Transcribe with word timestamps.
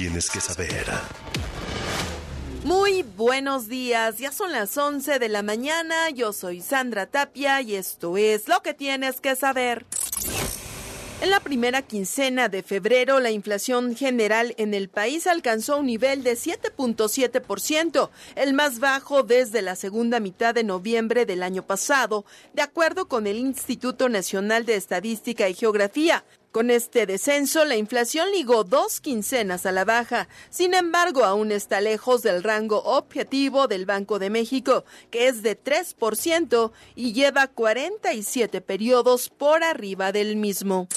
tienes 0.00 0.30
que 0.30 0.40
saber. 0.40 0.86
Muy 2.64 3.02
buenos 3.02 3.68
días, 3.68 4.16
ya 4.16 4.32
son 4.32 4.50
las 4.50 4.78
11 4.78 5.18
de 5.18 5.28
la 5.28 5.42
mañana, 5.42 6.08
yo 6.08 6.32
soy 6.32 6.62
Sandra 6.62 7.04
Tapia 7.04 7.60
y 7.60 7.74
esto 7.74 8.16
es 8.16 8.48
lo 8.48 8.62
que 8.62 8.72
tienes 8.72 9.20
que 9.20 9.36
saber. 9.36 9.84
En 11.20 11.28
la 11.28 11.40
primera 11.40 11.82
quincena 11.82 12.48
de 12.48 12.62
febrero, 12.62 13.20
la 13.20 13.30
inflación 13.30 13.94
general 13.94 14.54
en 14.56 14.72
el 14.72 14.88
país 14.88 15.26
alcanzó 15.26 15.76
un 15.76 15.84
nivel 15.84 16.22
de 16.22 16.32
7.7%, 16.32 18.08
el 18.36 18.54
más 18.54 18.78
bajo 18.78 19.22
desde 19.22 19.60
la 19.60 19.76
segunda 19.76 20.18
mitad 20.18 20.54
de 20.54 20.64
noviembre 20.64 21.26
del 21.26 21.42
año 21.42 21.66
pasado, 21.66 22.24
de 22.54 22.62
acuerdo 22.62 23.06
con 23.06 23.26
el 23.26 23.36
Instituto 23.36 24.08
Nacional 24.08 24.64
de 24.64 24.76
Estadística 24.76 25.46
y 25.50 25.52
Geografía. 25.52 26.24
Con 26.52 26.70
este 26.70 27.06
descenso, 27.06 27.64
la 27.64 27.76
inflación 27.76 28.32
ligó 28.32 28.64
dos 28.64 29.00
quincenas 29.00 29.66
a 29.66 29.72
la 29.72 29.84
baja. 29.84 30.28
Sin 30.50 30.74
embargo, 30.74 31.24
aún 31.24 31.52
está 31.52 31.80
lejos 31.80 32.22
del 32.22 32.42
rango 32.42 32.82
objetivo 32.82 33.68
del 33.68 33.86
Banco 33.86 34.18
de 34.18 34.30
México, 34.30 34.84
que 35.12 35.28
es 35.28 35.44
de 35.44 35.56
3% 35.56 36.72
y 36.96 37.12
lleva 37.12 37.46
47 37.46 38.60
periodos 38.62 39.28
por 39.28 39.62
arriba 39.62 40.10
del 40.10 40.34
mismo. 40.34 40.88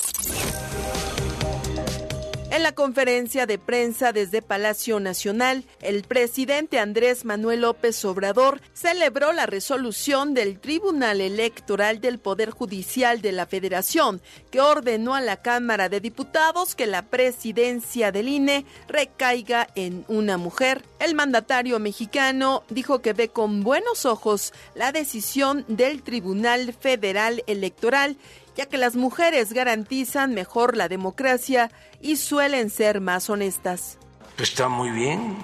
En 2.54 2.62
la 2.62 2.74
conferencia 2.74 3.48
de 3.48 3.58
prensa 3.58 4.14
desde 4.14 4.44
Palacio 4.44 5.00
Nacional, 5.00 5.64
el 5.82 6.04
presidente 6.04 6.78
Andrés 6.78 7.26
Manuel 7.26 7.62
López 7.62 8.06
Obrador 8.06 8.62
celebró 8.74 9.34
la 9.34 9.48
resolución 9.48 10.36
del 10.36 10.60
Tribunal 10.60 11.20
Electoral 11.20 12.00
del 12.00 12.20
Poder 12.20 12.52
Judicial 12.52 13.24
de 13.24 13.32
la 13.32 13.48
Federación, 13.48 14.22
que 14.52 14.62
ordenó 14.62 15.16
a 15.16 15.22
la 15.22 15.42
Cámara 15.42 15.90
de 15.90 16.00
Diputados 16.00 16.76
que 16.76 16.86
la 16.86 17.08
presidencia 17.08 18.12
del 18.12 18.28
INE 18.28 18.68
recaiga 18.88 19.68
en 19.74 20.06
una 20.08 20.38
mujer. 20.38 20.84
El 21.00 21.16
mandatario 21.16 21.80
mexicano 21.80 22.66
dijo 22.70 23.02
que 23.02 23.14
ve 23.14 23.30
con 23.30 23.64
buenos 23.64 24.06
ojos 24.06 24.54
la 24.76 24.92
decisión 24.92 25.66
del 25.68 26.04
Tribunal 26.04 26.72
Federal 26.80 27.44
Electoral 27.48 28.16
ya 28.56 28.66
que 28.68 28.78
las 28.78 28.96
mujeres 28.96 29.54
garantizan 29.54 30.34
mejor 30.34 30.78
la 30.78 30.88
democracia 30.88 31.72
y 32.02 32.18
suelen 32.18 32.70
ser 32.70 33.02
más 33.02 33.30
honestas. 33.30 33.98
Está 34.38 34.68
muy 34.68 34.90
bien, 34.90 35.38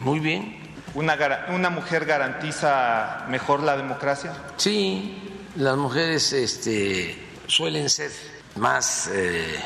muy 0.00 0.20
bien. 0.20 0.60
¿Una, 0.94 1.16
una 1.48 1.70
mujer 1.70 2.04
garantiza 2.04 3.24
mejor 3.28 3.62
la 3.62 3.76
democracia? 3.76 4.32
Sí, 4.56 5.16
las 5.56 5.76
mujeres 5.76 6.32
este, 6.32 7.16
suelen 7.46 7.88
ser 7.88 8.10
más 8.56 9.08
eh, 9.12 9.58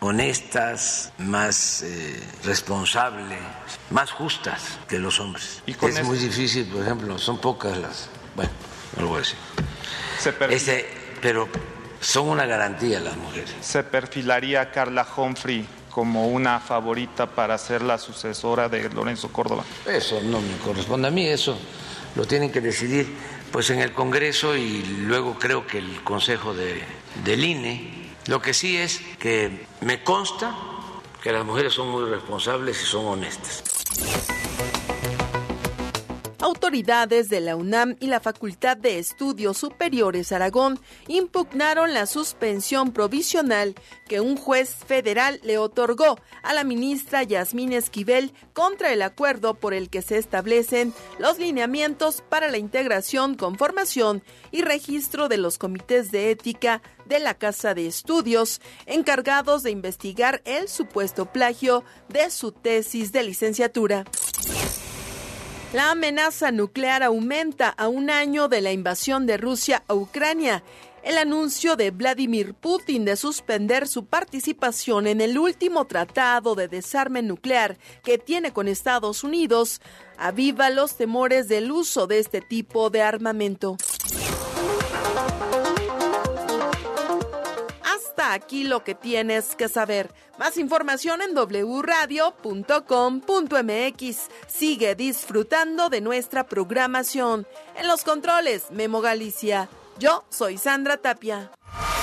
honestas, 0.00 1.12
más 1.18 1.82
eh, 1.82 2.22
responsables, 2.44 3.38
más 3.90 4.10
justas 4.10 4.78
que 4.86 4.98
los 4.98 5.18
hombres. 5.20 5.62
¿Y 5.66 5.72
es 5.72 6.04
muy 6.04 6.18
difícil, 6.18 6.66
por 6.66 6.82
ejemplo, 6.82 7.18
son 7.18 7.38
pocas 7.38 7.78
las... 7.78 8.08
Bueno, 8.36 8.50
no 8.96 9.02
lo 9.02 9.08
voy 9.08 9.16
a 9.16 9.20
decir. 9.20 9.38
Se 10.18 10.34
este, 10.50 10.86
pero 11.22 11.48
son 12.04 12.28
una 12.28 12.46
garantía 12.46 13.00
las 13.00 13.16
mujeres. 13.16 13.54
¿Se 13.60 13.82
perfilaría 13.82 14.70
Carla 14.70 15.06
Humphrey 15.16 15.66
como 15.90 16.28
una 16.28 16.60
favorita 16.60 17.26
para 17.26 17.56
ser 17.56 17.82
la 17.82 17.98
sucesora 17.98 18.68
de 18.68 18.88
Lorenzo 18.90 19.32
Córdoba? 19.32 19.64
Eso 19.86 20.20
no 20.22 20.40
me 20.40 20.56
corresponde 20.58 21.08
a 21.08 21.10
mí, 21.10 21.26
eso 21.26 21.56
lo 22.14 22.26
tienen 22.26 22.52
que 22.52 22.60
decidir 22.60 23.12
pues 23.50 23.70
en 23.70 23.80
el 23.80 23.92
Congreso 23.92 24.56
y 24.56 24.82
luego 25.06 25.38
creo 25.38 25.66
que 25.66 25.78
el 25.78 26.02
Consejo 26.02 26.54
de, 26.54 26.82
del 27.24 27.44
INE. 27.44 28.12
Lo 28.26 28.42
que 28.42 28.52
sí 28.52 28.76
es 28.76 29.00
que 29.18 29.66
me 29.80 30.02
consta 30.02 30.54
que 31.22 31.32
las 31.32 31.44
mujeres 31.44 31.72
son 31.72 31.88
muy 31.90 32.10
responsables 32.10 32.82
y 32.82 32.84
son 32.84 33.06
honestas. 33.06 33.62
Autoridades 36.44 37.30
de 37.30 37.40
la 37.40 37.56
UNAM 37.56 37.96
y 38.00 38.06
la 38.08 38.20
Facultad 38.20 38.76
de 38.76 38.98
Estudios 38.98 39.56
Superiores 39.56 40.30
Aragón 40.30 40.78
impugnaron 41.08 41.94
la 41.94 42.04
suspensión 42.04 42.92
provisional 42.92 43.74
que 44.06 44.20
un 44.20 44.36
juez 44.36 44.74
federal 44.74 45.40
le 45.42 45.56
otorgó 45.56 46.18
a 46.42 46.52
la 46.52 46.62
ministra 46.62 47.22
Yasmín 47.22 47.72
Esquivel 47.72 48.34
contra 48.52 48.92
el 48.92 49.00
acuerdo 49.00 49.54
por 49.54 49.72
el 49.72 49.88
que 49.88 50.02
se 50.02 50.18
establecen 50.18 50.92
los 51.18 51.38
lineamientos 51.38 52.22
para 52.28 52.50
la 52.50 52.58
integración, 52.58 53.36
conformación 53.36 54.22
y 54.50 54.60
registro 54.60 55.30
de 55.30 55.38
los 55.38 55.56
comités 55.56 56.10
de 56.10 56.30
ética 56.30 56.82
de 57.06 57.20
la 57.20 57.32
Casa 57.32 57.72
de 57.72 57.86
Estudios, 57.86 58.60
encargados 58.84 59.62
de 59.62 59.70
investigar 59.70 60.42
el 60.44 60.68
supuesto 60.68 61.24
plagio 61.24 61.84
de 62.10 62.28
su 62.28 62.52
tesis 62.52 63.12
de 63.12 63.22
licenciatura. 63.22 64.04
La 65.74 65.90
amenaza 65.90 66.52
nuclear 66.52 67.02
aumenta 67.02 67.68
a 67.68 67.88
un 67.88 68.08
año 68.08 68.46
de 68.46 68.60
la 68.60 68.70
invasión 68.70 69.26
de 69.26 69.36
Rusia 69.36 69.82
a 69.88 69.94
Ucrania. 69.94 70.62
El 71.02 71.18
anuncio 71.18 71.74
de 71.74 71.90
Vladimir 71.90 72.54
Putin 72.54 73.04
de 73.04 73.16
suspender 73.16 73.88
su 73.88 74.04
participación 74.04 75.08
en 75.08 75.20
el 75.20 75.36
último 75.36 75.84
tratado 75.86 76.54
de 76.54 76.68
desarme 76.68 77.22
nuclear 77.22 77.76
que 78.04 78.18
tiene 78.18 78.52
con 78.52 78.68
Estados 78.68 79.24
Unidos 79.24 79.80
aviva 80.16 80.70
los 80.70 80.94
temores 80.94 81.48
del 81.48 81.72
uso 81.72 82.06
de 82.06 82.20
este 82.20 82.40
tipo 82.40 82.88
de 82.88 83.02
armamento. 83.02 83.76
Aquí 88.18 88.64
lo 88.64 88.84
que 88.84 88.94
tienes 88.94 89.54
que 89.56 89.68
saber. 89.68 90.10
Más 90.38 90.56
información 90.56 91.20
en 91.22 91.34
wradio.com.mx. 91.34 92.30
Sigue 94.46 94.94
disfrutando 94.94 95.88
de 95.90 96.00
nuestra 96.00 96.46
programación. 96.46 97.46
En 97.76 97.86
los 97.86 98.04
controles, 98.04 98.70
Memo 98.70 99.00
Galicia. 99.00 99.68
Yo 99.98 100.24
soy 100.30 100.58
Sandra 100.58 100.96
Tapia. 100.96 101.50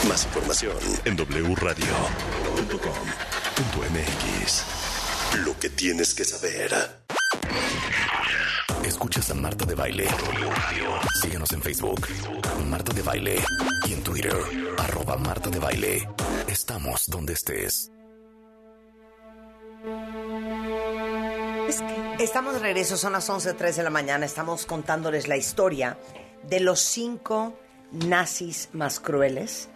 Más 0.08 0.26
información 0.26 0.78
en 1.06 1.16
wradio.com.mx. 1.16 1.76
Lo 5.46 5.58
que 5.60 5.70
tienes 5.70 6.14
que 6.14 6.26
saber. 6.26 6.72
Escuchas 8.91 9.31
a 9.31 9.34
Marta 9.34 9.63
de 9.63 9.74
Baile. 9.74 10.06
Síguenos 11.22 11.50
en 11.53 11.62
Facebook. 11.62 12.07
Marta 12.68 12.91
de 12.94 13.02
Baile. 13.02 13.40
Y 13.88 13.94
en 13.94 14.03
Twitter. 14.03 14.35
Arroba 14.78 15.16
Marta 15.16 15.50
de 15.50 15.59
Baile. 15.59 16.09
Estamos 16.50 17.09
donde 17.09 17.31
estés. 17.31 17.90
Estamos 22.19 22.56
de 22.56 22.59
regreso, 22.59 22.97
son 22.97 23.13
las 23.13 23.30
11.03 23.30 23.75
de 23.75 23.84
la 23.84 23.90
mañana. 23.90 24.25
Estamos 24.25 24.66
contándoles 24.66 25.30
la 25.30 25.38
historia 25.38 25.97
de 26.44 26.59
los 26.59 26.81
cinco 26.81 27.57
nazis 27.94 28.68
más 28.74 29.00
crueles 29.00 29.69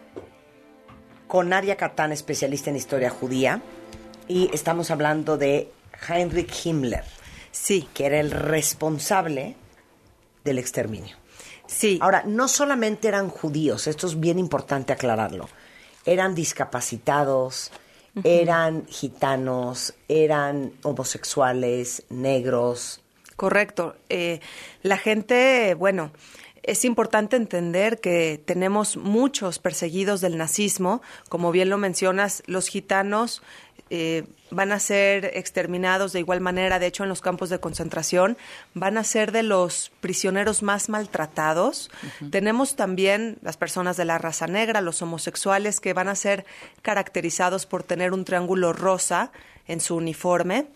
con 1.28 1.48
Nadia 1.48 1.78
Katán, 1.78 2.12
especialista 2.12 2.70
en 2.70 2.76
historia 2.76 3.10
judía. 3.10 3.62
Y 4.28 4.50
estamos 4.54 4.92
hablando 4.92 5.38
de 5.38 5.72
Heinrich 6.10 6.66
Himmler. 6.66 7.15
Sí. 7.56 7.88
Que 7.94 8.06
era 8.06 8.20
el 8.20 8.32
responsable 8.32 9.56
del 10.44 10.60
exterminio. 10.60 11.16
Sí. 11.68 11.98
Ahora, 12.02 12.24
no 12.26 12.48
solamente 12.48 13.08
eran 13.08 13.30
judíos, 13.30 13.88
esto 13.88 14.08
es 14.08 14.20
bien 14.20 14.38
importante 14.38 14.92
aclararlo. 14.92 15.48
Eran 16.06 16.36
discapacitados, 16.36 17.72
eran 18.24 18.86
gitanos, 18.88 19.96
eran 20.08 20.74
homosexuales, 20.84 22.04
negros. 22.10 23.02
Correcto. 23.36 23.96
Eh, 24.10 24.42
la 24.84 24.98
gente, 24.98 25.74
bueno, 25.74 26.12
es 26.62 26.84
importante 26.84 27.36
entender 27.36 28.00
que 28.00 28.42
tenemos 28.44 28.98
muchos 28.98 29.60
perseguidos 29.60 30.20
del 30.20 30.38
nazismo, 30.38 31.02
como 31.30 31.52
bien 31.52 31.70
lo 31.70 31.78
mencionas, 31.78 32.44
los 32.48 32.68
gitanos 32.68 33.42
eh, 33.90 34.24
van 34.50 34.72
a 34.72 34.80
ser 34.80 35.32
exterminados 35.34 36.12
de 36.14 36.20
igual 36.20 36.42
manera, 36.42 36.80
de 36.80 36.88
hecho 36.88 37.04
en 37.04 37.10
los 37.10 37.22
campos 37.22 37.50
de 37.50 37.60
concentración, 37.60 38.38
van 38.74 38.98
a 38.98 39.04
ser 39.04 39.32
de 39.32 39.44
los 39.44 39.92
prisioneros 40.02 40.64
más 40.64 40.90
maltratados. 40.90 41.92
Tenemos 42.32 42.76
también 42.76 43.38
las 43.42 43.58
personas 43.58 43.98
de 43.98 44.06
la 44.06 44.18
raza 44.18 44.48
negra, 44.48 44.82
los 44.82 45.02
homosexuales, 45.02 45.80
que 45.80 45.94
van 45.94 46.08
a 46.08 46.16
ser 46.16 46.46
caracterizados 46.82 47.66
por 47.66 47.84
tener 47.84 48.14
un 48.14 48.26
triángulo 48.26 48.74
rosa 48.74 49.32
en 49.68 49.80
su 49.80 49.96
uniforme. 49.96 50.68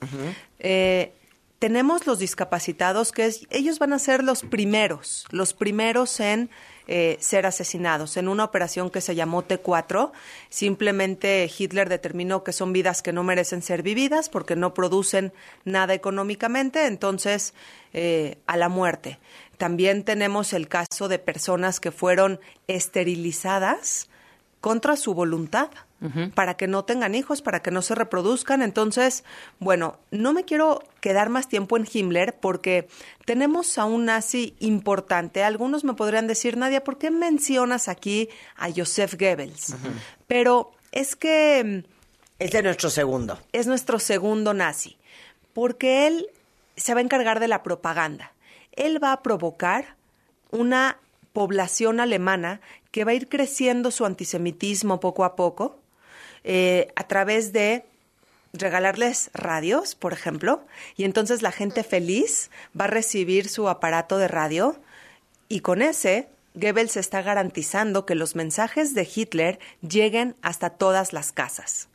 Eh, 0.60 1.14
tenemos 1.60 2.08
los 2.08 2.20
discapacitados, 2.20 3.12
que 3.12 3.30
ellos 3.50 3.80
van 3.80 3.92
a 3.92 4.00
ser 4.00 4.24
los 4.24 4.44
primeros, 4.44 5.26
los 5.30 5.54
primeros 5.54 6.22
en 6.22 6.50
eh, 6.88 7.18
ser 7.20 7.46
asesinados. 7.46 8.16
En 8.18 8.30
una 8.30 8.46
operación 8.46 8.90
que 8.90 9.02
se 9.02 9.14
llamó 9.14 9.44
T4, 9.44 10.12
simplemente 10.50 11.52
Hitler 11.56 11.90
determinó 11.90 12.44
que 12.44 12.54
son 12.54 12.74
vidas 12.74 13.02
que 13.02 13.14
no 13.14 13.24
merecen 13.24 13.62
ser 13.62 13.84
vividas 13.84 14.30
porque 14.30 14.56
no 14.56 14.74
producen 14.74 15.34
nada 15.66 15.94
económicamente, 15.94 16.88
entonces 16.88 17.54
eh, 17.94 18.38
a 18.48 18.56
la 18.56 18.70
muerte. 18.70 19.20
También 19.58 20.04
tenemos 20.04 20.54
el 20.54 20.70
caso 20.70 21.10
de 21.10 21.20
personas 21.20 21.82
que 21.82 21.92
fueron 21.92 22.40
esterilizadas 22.68 24.10
contra 24.62 24.96
su 24.96 25.14
voluntad 25.14 25.70
para 26.34 26.56
que 26.56 26.68
no 26.68 26.86
tengan 26.86 27.16
hijos, 27.16 27.42
para 27.42 27.62
que 27.62 27.72
no 27.72 27.82
se 27.82 27.96
reproduzcan. 27.96 28.62
Entonces, 28.62 29.24
bueno, 29.60 30.00
no 30.12 30.34
me 30.34 30.46
quiero 30.46 30.84
quedar 31.02 31.30
más 31.30 31.48
tiempo 31.48 31.78
en 31.78 31.88
Himmler 31.92 32.40
porque 32.40 32.88
tenemos 33.26 33.78
a 33.78 33.86
un 33.86 34.06
nazi 34.06 34.56
importante. 34.60 35.44
Algunos 35.44 35.84
me 35.84 35.94
podrían 35.94 36.28
decir, 36.28 36.58
Nadia, 36.58 36.84
¿por 36.84 36.98
qué 36.98 37.12
mencionas 37.12 37.88
aquí 37.88 38.30
a 38.56 38.70
Joseph 38.72 39.16
Goebbels? 39.20 39.76
Pero 40.28 40.72
es 40.92 41.16
que... 41.16 41.84
Es 42.40 42.52
de 42.52 42.64
nuestro 42.64 42.90
segundo. 42.90 43.40
Es 43.52 43.68
nuestro 43.68 44.00
segundo 44.00 44.54
nazi, 44.54 44.98
porque 45.54 46.08
él 46.08 46.28
se 46.78 46.94
va 46.94 47.02
a 47.02 47.04
encargar 47.04 47.42
de 47.42 47.50
la 47.50 47.64
propaganda. 47.64 48.32
Él 48.72 49.04
va 49.04 49.12
a 49.12 49.22
provocar 49.22 49.98
una 50.52 50.98
población 51.34 52.00
alemana 52.00 52.62
que 52.92 53.04
va 53.04 53.12
a 53.12 53.16
ir 53.16 53.28
creciendo 53.28 53.92
su 53.92 54.06
antisemitismo 54.06 55.00
poco 55.00 55.26
a 55.26 55.36
poco 55.36 55.80
eh, 56.44 56.92
a 56.96 57.08
través 57.08 57.54
de 57.54 57.86
regalarles 58.54 59.30
radios, 59.34 59.96
por 59.96 60.14
ejemplo, 60.14 60.66
y 60.96 61.04
entonces 61.04 61.42
la 61.42 61.52
gente 61.52 61.84
feliz 61.84 62.50
va 62.80 62.86
a 62.86 62.90
recibir 62.90 63.48
su 63.48 63.70
aparato 63.70 64.18
de 64.18 64.28
radio 64.28 64.80
y 65.48 65.60
con 65.60 65.82
ese 65.82 66.28
Goebbels 66.56 66.98
está 66.98 67.22
garantizando 67.22 68.06
que 68.06 68.16
los 68.16 68.36
mensajes 68.36 68.96
de 68.96 69.08
Hitler 69.14 69.60
lleguen 69.82 70.36
hasta 70.42 70.72
todas 70.72 71.14
las 71.14 71.32
casas 71.32 71.90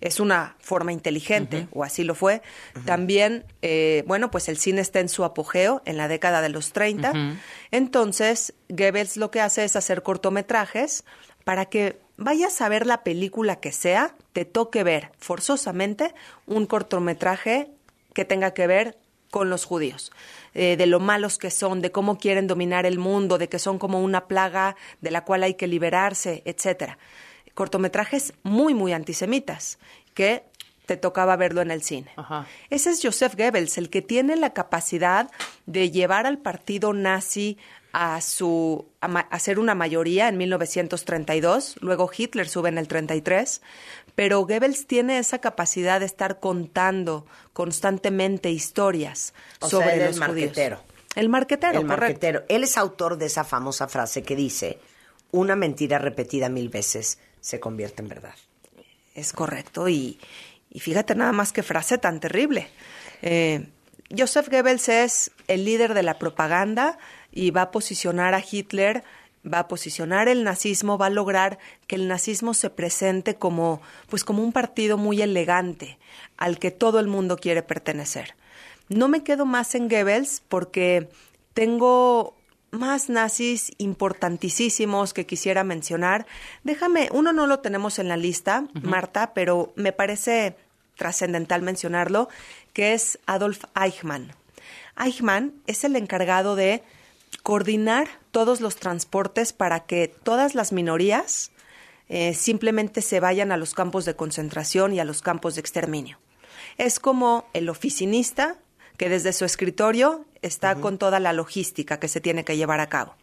es 0.00 0.18
una 0.18 0.56
forma 0.60 0.92
inteligente, 0.92 1.68
o 1.72 1.84
así 1.84 2.04
lo 2.04 2.14
fue. 2.14 2.42
También, 2.86 3.44
eh, 3.60 4.02
bueno, 4.06 4.30
pues 4.30 4.48
el 4.48 4.56
cine 4.56 4.80
está 4.80 5.00
en 5.00 5.08
su 5.08 5.24
apogeo 5.24 5.82
en 5.84 5.96
la 5.96 6.08
década 6.08 6.40
de 6.40 6.48
los 6.48 6.72
30. 6.72 7.12
Entonces, 7.70 8.54
Goebbels 8.68 9.16
lo 9.16 9.30
que 9.30 9.40
hace 9.40 9.64
es 9.64 9.76
hacer 9.76 10.02
cortometrajes 10.02 11.04
para 11.44 11.66
que 11.66 11.98
vayas 12.20 12.60
a 12.60 12.68
ver 12.68 12.86
la 12.86 13.02
película 13.02 13.56
que 13.56 13.72
sea, 13.72 14.14
te 14.32 14.44
toque 14.44 14.84
ver 14.84 15.10
forzosamente 15.18 16.14
un 16.46 16.66
cortometraje 16.66 17.72
que 18.14 18.24
tenga 18.24 18.54
que 18.54 18.68
ver 18.68 18.96
con 19.32 19.50
los 19.50 19.64
judíos, 19.64 20.12
eh, 20.54 20.76
de 20.76 20.86
lo 20.86 21.00
malos 21.00 21.38
que 21.38 21.50
son, 21.50 21.80
de 21.82 21.90
cómo 21.90 22.18
quieren 22.18 22.46
dominar 22.46 22.86
el 22.86 22.98
mundo, 22.98 23.38
de 23.38 23.48
que 23.48 23.58
son 23.58 23.78
como 23.78 24.00
una 24.00 24.26
plaga 24.26 24.76
de 25.00 25.10
la 25.10 25.24
cual 25.24 25.42
hay 25.42 25.54
que 25.54 25.66
liberarse, 25.66 26.42
etcétera 26.44 26.98
cortometrajes 27.60 28.32
muy, 28.42 28.72
muy 28.72 28.94
antisemitas, 28.94 29.78
que 30.14 30.44
te 30.86 30.96
tocaba 30.96 31.36
verlo 31.36 31.60
en 31.60 31.70
el 31.70 31.82
cine. 31.82 32.10
Ese 32.70 32.90
es 32.90 33.00
Joseph 33.02 33.36
Goebbels, 33.36 33.78
el 33.78 33.90
que 33.90 34.02
tiene 34.02 34.34
la 34.34 34.54
capacidad 34.54 35.30
de 35.66 35.90
llevar 35.90 36.26
al 36.26 36.38
partido 36.38 36.92
nazi 36.92 37.58
a 37.92 38.20
su 38.20 38.86
a, 39.00 39.38
ser 39.38 39.58
una 39.58 39.74
mayoría 39.74 40.28
en 40.28 40.36
1932, 40.38 41.76
luego 41.80 42.10
Hitler 42.16 42.48
sube 42.48 42.68
en 42.68 42.78
el 42.78 42.88
33, 42.88 43.62
pero 44.14 44.40
Goebbels 44.40 44.86
tiene 44.86 45.18
esa 45.18 45.38
capacidad 45.38 46.00
de 46.00 46.06
estar 46.06 46.40
contando 46.40 47.26
constantemente 47.52 48.50
historias 48.50 49.34
sobre 49.60 49.94
el 49.94 50.06
los 50.06 50.16
marquetero. 50.18 50.80
El 51.16 51.28
marquetero, 51.28 51.80
el 51.80 51.86
marquetero. 51.86 52.44
Él 52.48 52.62
es 52.62 52.76
autor 52.76 53.16
de 53.18 53.26
esa 53.26 53.42
famosa 53.42 53.88
frase 53.88 54.22
que 54.22 54.36
dice, 54.36 54.78
una 55.32 55.56
mentira 55.56 55.98
repetida 55.98 56.48
mil 56.48 56.68
veces 56.68 57.18
se 57.40 57.58
convierte 57.58 58.02
en 58.02 58.08
verdad. 58.08 58.34
Es 59.14 59.32
correcto. 59.32 59.88
Y, 59.88 60.20
fíjate 60.78 61.14
nada 61.14 61.32
más 61.32 61.52
qué 61.52 61.62
frase 61.62 61.98
tan 61.98 62.20
terrible. 62.20 62.68
Eh, 63.22 63.66
Joseph 64.16 64.48
Goebbels 64.48 64.88
es 64.88 65.30
el 65.46 65.64
líder 65.64 65.94
de 65.94 66.02
la 66.02 66.18
propaganda 66.18 66.98
y 67.32 67.50
va 67.50 67.62
a 67.62 67.70
posicionar 67.70 68.34
a 68.34 68.42
Hitler, 68.48 69.04
va 69.44 69.60
a 69.60 69.68
posicionar 69.68 70.28
el 70.28 70.44
nazismo, 70.44 70.98
va 70.98 71.06
a 71.06 71.10
lograr 71.10 71.58
que 71.86 71.96
el 71.96 72.08
nazismo 72.08 72.54
se 72.54 72.70
presente 72.70 73.36
como, 73.36 73.80
pues 74.08 74.24
como 74.24 74.42
un 74.42 74.52
partido 74.52 74.98
muy 74.98 75.22
elegante 75.22 75.98
al 76.36 76.58
que 76.58 76.70
todo 76.70 77.00
el 77.00 77.06
mundo 77.06 77.36
quiere 77.36 77.62
pertenecer. 77.62 78.34
No 78.88 79.08
me 79.08 79.22
quedo 79.22 79.46
más 79.46 79.74
en 79.74 79.88
Goebbels 79.88 80.42
porque 80.48 81.08
tengo 81.54 82.34
más 82.70 83.08
nazis 83.08 83.72
importantísimos 83.78 85.12
que 85.12 85.26
quisiera 85.26 85.64
mencionar. 85.64 86.26
Déjame, 86.64 87.08
uno 87.12 87.32
no 87.32 87.46
lo 87.46 87.60
tenemos 87.60 87.98
en 87.98 88.08
la 88.08 88.16
lista, 88.16 88.64
Marta, 88.82 89.32
pero 89.34 89.72
me 89.76 89.92
parece 89.92 90.56
trascendental 90.96 91.62
mencionarlo, 91.62 92.28
que 92.72 92.92
es 92.92 93.18
Adolf 93.26 93.64
Eichmann. 93.74 94.34
Eichmann 94.98 95.54
es 95.66 95.84
el 95.84 95.96
encargado 95.96 96.56
de 96.56 96.82
coordinar 97.42 98.08
todos 98.30 98.60
los 98.60 98.76
transportes 98.76 99.52
para 99.52 99.80
que 99.80 100.08
todas 100.08 100.54
las 100.54 100.72
minorías 100.72 101.52
eh, 102.08 102.34
simplemente 102.34 103.02
se 103.02 103.20
vayan 103.20 103.52
a 103.52 103.56
los 103.56 103.74
campos 103.74 104.04
de 104.04 104.16
concentración 104.16 104.92
y 104.92 105.00
a 105.00 105.04
los 105.04 105.22
campos 105.22 105.54
de 105.54 105.60
exterminio. 105.60 106.18
Es 106.76 106.98
como 106.98 107.48
el 107.52 107.68
oficinista 107.68 108.56
que 108.96 109.08
desde 109.08 109.32
su 109.32 109.44
escritorio 109.44 110.26
está 110.42 110.74
con 110.74 110.98
toda 110.98 111.20
la 111.20 111.32
logística 111.32 111.98
que 111.98 112.08
se 112.08 112.20
tiene 112.20 112.44
que 112.44 112.56
llevar 112.56 112.80
a 112.80 112.88
cabo. 112.88 113.14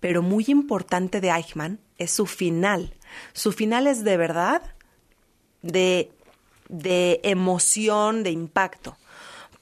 Pero 0.00 0.22
muy 0.22 0.44
importante 0.48 1.20
de 1.20 1.30
Eichmann 1.30 1.78
es 1.98 2.10
su 2.10 2.26
final. 2.26 2.94
Su 3.32 3.52
final 3.52 3.86
es 3.86 4.04
de 4.04 4.16
verdad 4.16 4.62
de, 5.62 6.10
de 6.68 7.20
emoción, 7.22 8.22
de 8.22 8.30
impacto, 8.30 8.96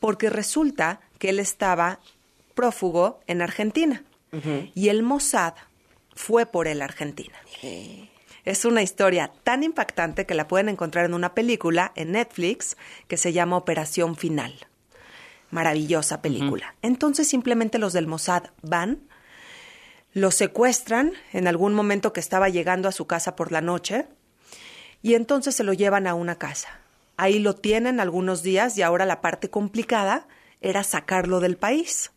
porque 0.01 0.31
resulta 0.31 1.01
que 1.19 1.29
él 1.29 1.39
estaba 1.39 2.01
prófugo 2.55 3.21
en 3.27 3.43
Argentina 3.43 4.05
y 4.75 4.89
el 4.89 5.03
Mossad 5.03 5.55
fue 6.15 6.47
por 6.47 6.69
él 6.69 6.81
a 6.81 6.87
Argentina. 6.87 7.39
Es 8.45 8.65
una 8.65 8.83
historia 8.83 9.31
tan 9.45 9.63
impactante 9.63 10.27
que 10.27 10.35
la 10.35 10.49
pueden 10.49 10.69
encontrar 10.69 11.05
en 11.05 11.15
una 11.15 11.35
película 11.35 11.93
en 11.95 12.13
Netflix 12.13 12.77
que 13.09 13.17
se 13.17 13.33
llama 13.33 13.57
Operación 13.57 14.17
Final 14.17 14.55
maravillosa 15.53 16.23
película. 16.23 16.75
Entonces 16.83 17.29
simplemente 17.29 17.79
los 17.79 17.93
del 17.93 18.09
Mossad 18.09 18.45
van, 18.63 19.03
lo 20.15 20.31
secuestran 20.31 21.13
en 21.33 21.47
algún 21.47 21.75
momento 21.75 22.13
que 22.13 22.21
estaba 22.21 22.49
llegando 22.49 22.89
a 22.89 22.93
su 22.93 23.07
casa 23.07 23.37
por 23.37 23.53
la 23.53 23.61
noche 23.61 24.07
y 25.03 25.15
entonces 25.15 25.55
se 25.55 25.63
lo 25.63 25.75
llevan 25.75 26.07
a 26.07 26.15
una 26.15 26.37
casa. 26.37 26.81
Ahí 27.19 27.39
lo 27.39 27.55
tienen 27.55 28.01
algunos 28.01 28.43
días 28.43 28.77
y 28.79 28.83
ahora 28.83 29.05
la 29.05 29.21
parte 29.21 29.51
complicada 29.51 30.27
era 30.63 30.83
sacarlo 30.85 31.39
del 31.39 31.57
país. 31.57 32.11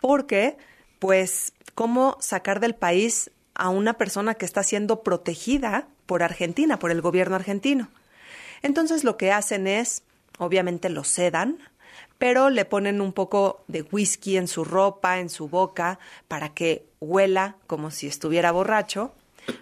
Porque, 0.00 0.56
pues, 0.98 1.52
¿cómo 1.74 2.16
sacar 2.20 2.60
del 2.60 2.74
país 2.74 3.30
a 3.54 3.68
una 3.68 3.94
persona 3.94 4.34
que 4.34 4.44
está 4.44 4.62
siendo 4.62 5.02
protegida 5.02 5.88
por 6.06 6.22
Argentina, 6.22 6.78
por 6.78 6.90
el 6.90 7.00
gobierno 7.00 7.36
argentino? 7.36 7.88
Entonces 8.62 9.04
lo 9.04 9.16
que 9.16 9.32
hacen 9.32 9.66
es, 9.66 10.02
obviamente 10.38 10.88
lo 10.88 11.04
sedan, 11.04 11.58
pero 12.18 12.50
le 12.50 12.64
ponen 12.64 13.00
un 13.00 13.12
poco 13.12 13.62
de 13.68 13.82
whisky 13.82 14.36
en 14.36 14.48
su 14.48 14.64
ropa, 14.64 15.18
en 15.18 15.30
su 15.30 15.48
boca, 15.48 15.98
para 16.26 16.48
que 16.50 16.84
huela 17.00 17.56
como 17.66 17.90
si 17.90 18.06
estuviera 18.06 18.50
borracho. 18.50 19.12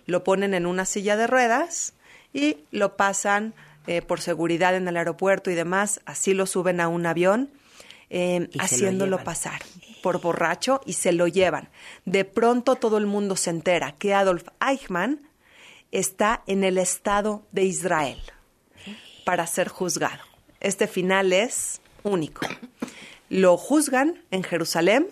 Lo 0.06 0.24
ponen 0.24 0.54
en 0.54 0.66
una 0.66 0.84
silla 0.84 1.16
de 1.16 1.26
ruedas 1.26 1.94
y 2.32 2.58
lo 2.70 2.96
pasan 2.96 3.54
eh, 3.86 4.02
por 4.02 4.20
seguridad 4.20 4.74
en 4.74 4.88
el 4.88 4.96
aeropuerto 4.96 5.50
y 5.50 5.54
demás. 5.54 6.00
Así 6.06 6.34
lo 6.34 6.46
suben 6.46 6.80
a 6.80 6.88
un 6.88 7.06
avión, 7.06 7.50
eh, 8.08 8.48
haciéndolo 8.58 9.22
pasar 9.22 9.60
por 10.06 10.20
borracho 10.20 10.80
y 10.86 10.92
se 10.92 11.12
lo 11.12 11.26
llevan. 11.26 11.68
De 12.04 12.24
pronto 12.24 12.76
todo 12.76 12.96
el 12.96 13.06
mundo 13.06 13.34
se 13.34 13.50
entera 13.50 13.96
que 13.98 14.14
Adolf 14.14 14.46
Eichmann 14.64 15.28
está 15.90 16.44
en 16.46 16.62
el 16.62 16.78
Estado 16.78 17.44
de 17.50 17.64
Israel 17.64 18.22
para 19.24 19.48
ser 19.48 19.66
juzgado. 19.66 20.22
Este 20.60 20.86
final 20.86 21.32
es 21.32 21.80
único. 22.04 22.46
Lo 23.30 23.56
juzgan 23.56 24.22
en 24.30 24.44
Jerusalén, 24.44 25.08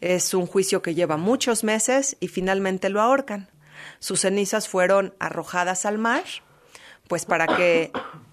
es 0.00 0.32
un 0.34 0.46
juicio 0.46 0.82
que 0.82 0.94
lleva 0.94 1.16
muchos 1.16 1.64
meses 1.64 2.16
y 2.20 2.28
finalmente 2.28 2.90
lo 2.90 3.00
ahorcan. 3.00 3.48
Sus 3.98 4.20
cenizas 4.20 4.68
fueron 4.68 5.14
arrojadas 5.18 5.84
al 5.84 5.98
mar, 5.98 6.22
pues 7.08 7.24
para 7.24 7.56
que 7.56 7.90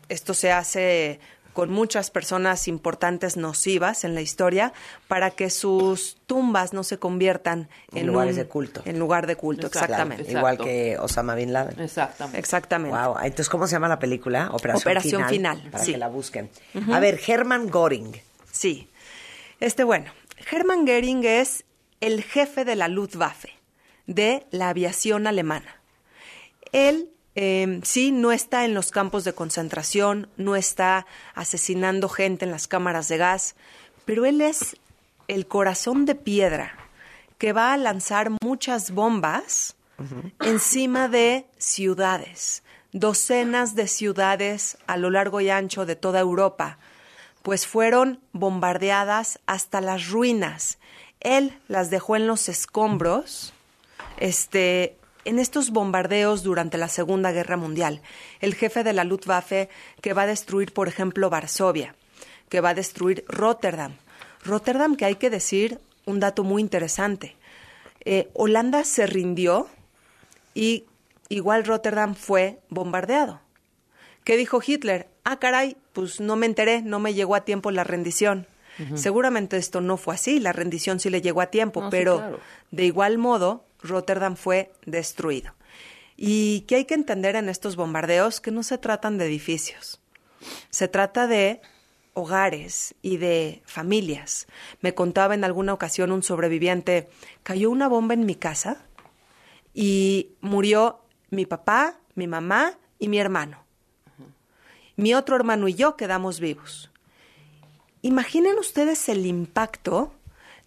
esto 0.07 0.35
se 0.35 0.51
hace 0.51 1.19
con 1.55 1.71
muchas 1.71 2.11
personas 2.11 2.67
importantes 2.67 3.37
nocivas 3.37 4.03
en 4.03 4.13
la 4.13 4.19
historia 4.19 4.73
para 5.07 5.31
que 5.31 5.49
sus 5.49 6.17
tumbas 6.27 6.73
no 6.73 6.83
se 6.83 6.99
conviertan 6.99 7.69
en, 7.93 8.07
lugares 8.07 8.35
de 8.35 8.45
culto. 8.45 8.81
En 8.83 8.99
lugar 8.99 9.25
de 9.25 9.37
culto, 9.37 9.67
exactamente. 9.67 10.29
Igual 10.29 10.57
que 10.57 10.97
Osama 10.99 11.33
Bin 11.33 11.53
Laden. 11.53 11.79
Exactamente. 11.79 12.37
Exactamente. 12.37 12.97
Wow. 12.97 13.15
Entonces, 13.19 13.47
¿cómo 13.47 13.67
se 13.67 13.71
llama 13.71 13.87
la 13.87 13.99
película? 13.99 14.49
Operación, 14.51 14.81
Operación 14.81 15.29
Final. 15.29 15.69
para 15.71 15.85
que 15.85 15.97
la 15.97 16.09
busquen. 16.09 16.49
A 16.91 16.99
ver, 16.99 17.21
Hermann 17.25 17.69
Göring. 17.69 18.21
Sí. 18.51 18.89
Este, 19.61 19.85
bueno, 19.85 20.11
Hermann 20.51 20.85
Göring 20.85 21.23
es 21.23 21.63
el 22.01 22.21
jefe 22.21 22.65
de 22.65 22.75
la 22.75 22.89
Luftwaffe, 22.89 23.53
de 24.07 24.45
la 24.51 24.67
aviación 24.67 25.25
alemana. 25.25 25.81
Él 26.73 27.14
eh, 27.35 27.81
sí, 27.83 28.11
no 28.11 28.31
está 28.31 28.63
en 28.63 28.73
los 28.73 28.91
campos 28.91 29.25
de 29.25 29.33
concentración, 29.33 30.29
no 30.37 30.55
está 30.55 31.05
asesinando 31.33 32.07
gente 32.07 32.45
en 32.45 32.51
las 32.51 32.67
cámaras 32.67 33.09
de 33.09 33.17
gas, 33.17 33.55
pero 34.05 34.25
él 34.25 34.39
es 34.41 34.77
el 35.27 35.45
corazón 35.45 36.05
de 36.05 36.15
piedra 36.15 36.77
que 37.37 37.51
va 37.51 37.73
a 37.73 37.77
lanzar 37.77 38.31
muchas 38.41 38.91
bombas 38.91 39.75
encima 40.41 41.07
de 41.07 41.45
ciudades, 41.57 42.63
docenas 42.91 43.75
de 43.75 43.87
ciudades 43.87 44.77
a 44.87 44.97
lo 44.97 45.09
largo 45.09 45.41
y 45.41 45.49
ancho 45.49 45.85
de 45.85 45.95
toda 45.95 46.19
Europa, 46.19 46.77
pues 47.43 47.67
fueron 47.67 48.19
bombardeadas 48.31 49.39
hasta 49.45 49.81
las 49.81 50.09
ruinas. 50.09 50.79
Él 51.19 51.57
las 51.67 51.89
dejó 51.89 52.15
en 52.15 52.27
los 52.27 52.49
escombros, 52.49 53.53
este, 54.17 54.97
en 55.25 55.39
estos 55.39 55.71
bombardeos 55.71 56.43
durante 56.43 56.77
la 56.77 56.87
Segunda 56.87 57.31
Guerra 57.31 57.57
Mundial. 57.57 58.01
El 58.39 58.55
jefe 58.55 58.83
de 58.83 58.93
la 58.93 59.03
Luftwaffe 59.03 59.69
que 60.01 60.13
va 60.13 60.23
a 60.23 60.27
destruir, 60.27 60.71
por 60.71 60.87
ejemplo, 60.87 61.29
Varsovia, 61.29 61.95
que 62.49 62.61
va 62.61 62.69
a 62.69 62.73
destruir 62.75 63.25
Rotterdam. 63.27 63.93
Rotterdam, 64.43 64.95
que 64.95 65.05
hay 65.05 65.15
que 65.15 65.29
decir 65.29 65.79
un 66.05 66.19
dato 66.19 66.43
muy 66.43 66.61
interesante. 66.61 67.35
Eh, 68.05 68.29
Holanda 68.33 68.83
se 68.83 69.07
rindió 69.07 69.67
y 70.53 70.85
igual 71.29 71.65
Rotterdam 71.65 72.13
fue 72.13 72.59
bombardeado. 72.69 73.41
¿Qué 74.23 74.37
dijo 74.37 74.59
Hitler? 74.65 75.07
Ah, 75.23 75.39
caray, 75.39 75.75
pues 75.93 76.19
no 76.19 76.35
me 76.35 76.45
enteré, 76.45 76.81
no 76.81 76.99
me 76.99 77.13
llegó 77.13 77.35
a 77.35 77.45
tiempo 77.45 77.71
la 77.71 77.83
rendición. 77.83 78.47
Seguramente 78.95 79.55
esto 79.55 79.79
no 79.79 79.95
fue 79.95 80.15
así, 80.15 80.37
la 80.37 80.51
rendición 80.51 80.99
sí 80.99 81.09
le 81.09 81.21
llegó 81.21 81.39
a 81.39 81.45
tiempo, 81.45 81.87
pero 81.89 82.39
de 82.71 82.83
igual 82.83 83.17
modo 83.17 83.63
Rotterdam 83.85 84.35
fue 84.35 84.71
destruido. 84.85 85.53
¿Y 86.17 86.61
qué 86.61 86.75
hay 86.75 86.85
que 86.85 86.93
entender 86.93 87.35
en 87.35 87.49
estos 87.49 87.75
bombardeos? 87.75 88.39
Que 88.39 88.51
no 88.51 88.63
se 88.63 88.77
tratan 88.77 89.17
de 89.17 89.25
edificios, 89.25 90.01
se 90.69 90.87
trata 90.87 91.27
de 91.27 91.61
hogares 92.13 92.95
y 93.01 93.17
de 93.17 93.61
familias. 93.65 94.47
Me 94.81 94.95
contaba 94.95 95.35
en 95.35 95.43
alguna 95.43 95.73
ocasión 95.73 96.11
un 96.11 96.23
sobreviviente, 96.23 97.09
cayó 97.43 97.69
una 97.69 97.87
bomba 97.87 98.13
en 98.13 98.25
mi 98.25 98.35
casa 98.35 98.85
y 99.73 100.31
murió 100.39 101.01
mi 101.29 101.45
papá, 101.45 101.99
mi 102.15 102.27
mamá 102.27 102.77
y 102.97 103.09
mi 103.09 103.19
hermano. 103.19 103.63
Mi 104.95 105.13
otro 105.13 105.35
hermano 105.35 105.67
y 105.67 105.73
yo 105.73 105.97
quedamos 105.97 106.39
vivos. 106.39 106.89
Imaginen 108.01 108.57
ustedes 108.57 109.09
el 109.09 109.25
impacto 109.25 110.13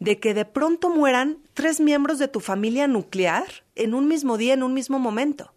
de 0.00 0.21
que 0.21 0.35
de 0.35 0.45
pronto 0.45 0.90
mueran 0.90 1.38
tres 1.55 1.81
miembros 1.81 2.19
de 2.19 2.28
tu 2.28 2.40
familia 2.40 2.87
nuclear 2.87 3.47
en 3.75 3.95
un 3.95 4.07
mismo 4.07 4.38
día, 4.38 4.55
en 4.55 4.62
un 4.62 4.75
mismo 4.75 4.99
momento. 4.99 5.52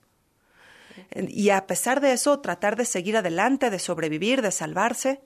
Y 1.27 1.49
a 1.49 1.67
pesar 1.67 2.01
de 2.01 2.13
eso, 2.13 2.39
tratar 2.39 2.75
de 2.75 2.85
seguir 2.85 3.17
adelante, 3.17 3.69
de 3.69 3.79
sobrevivir, 3.79 4.41
de 4.41 4.51
salvarse. 4.51 5.21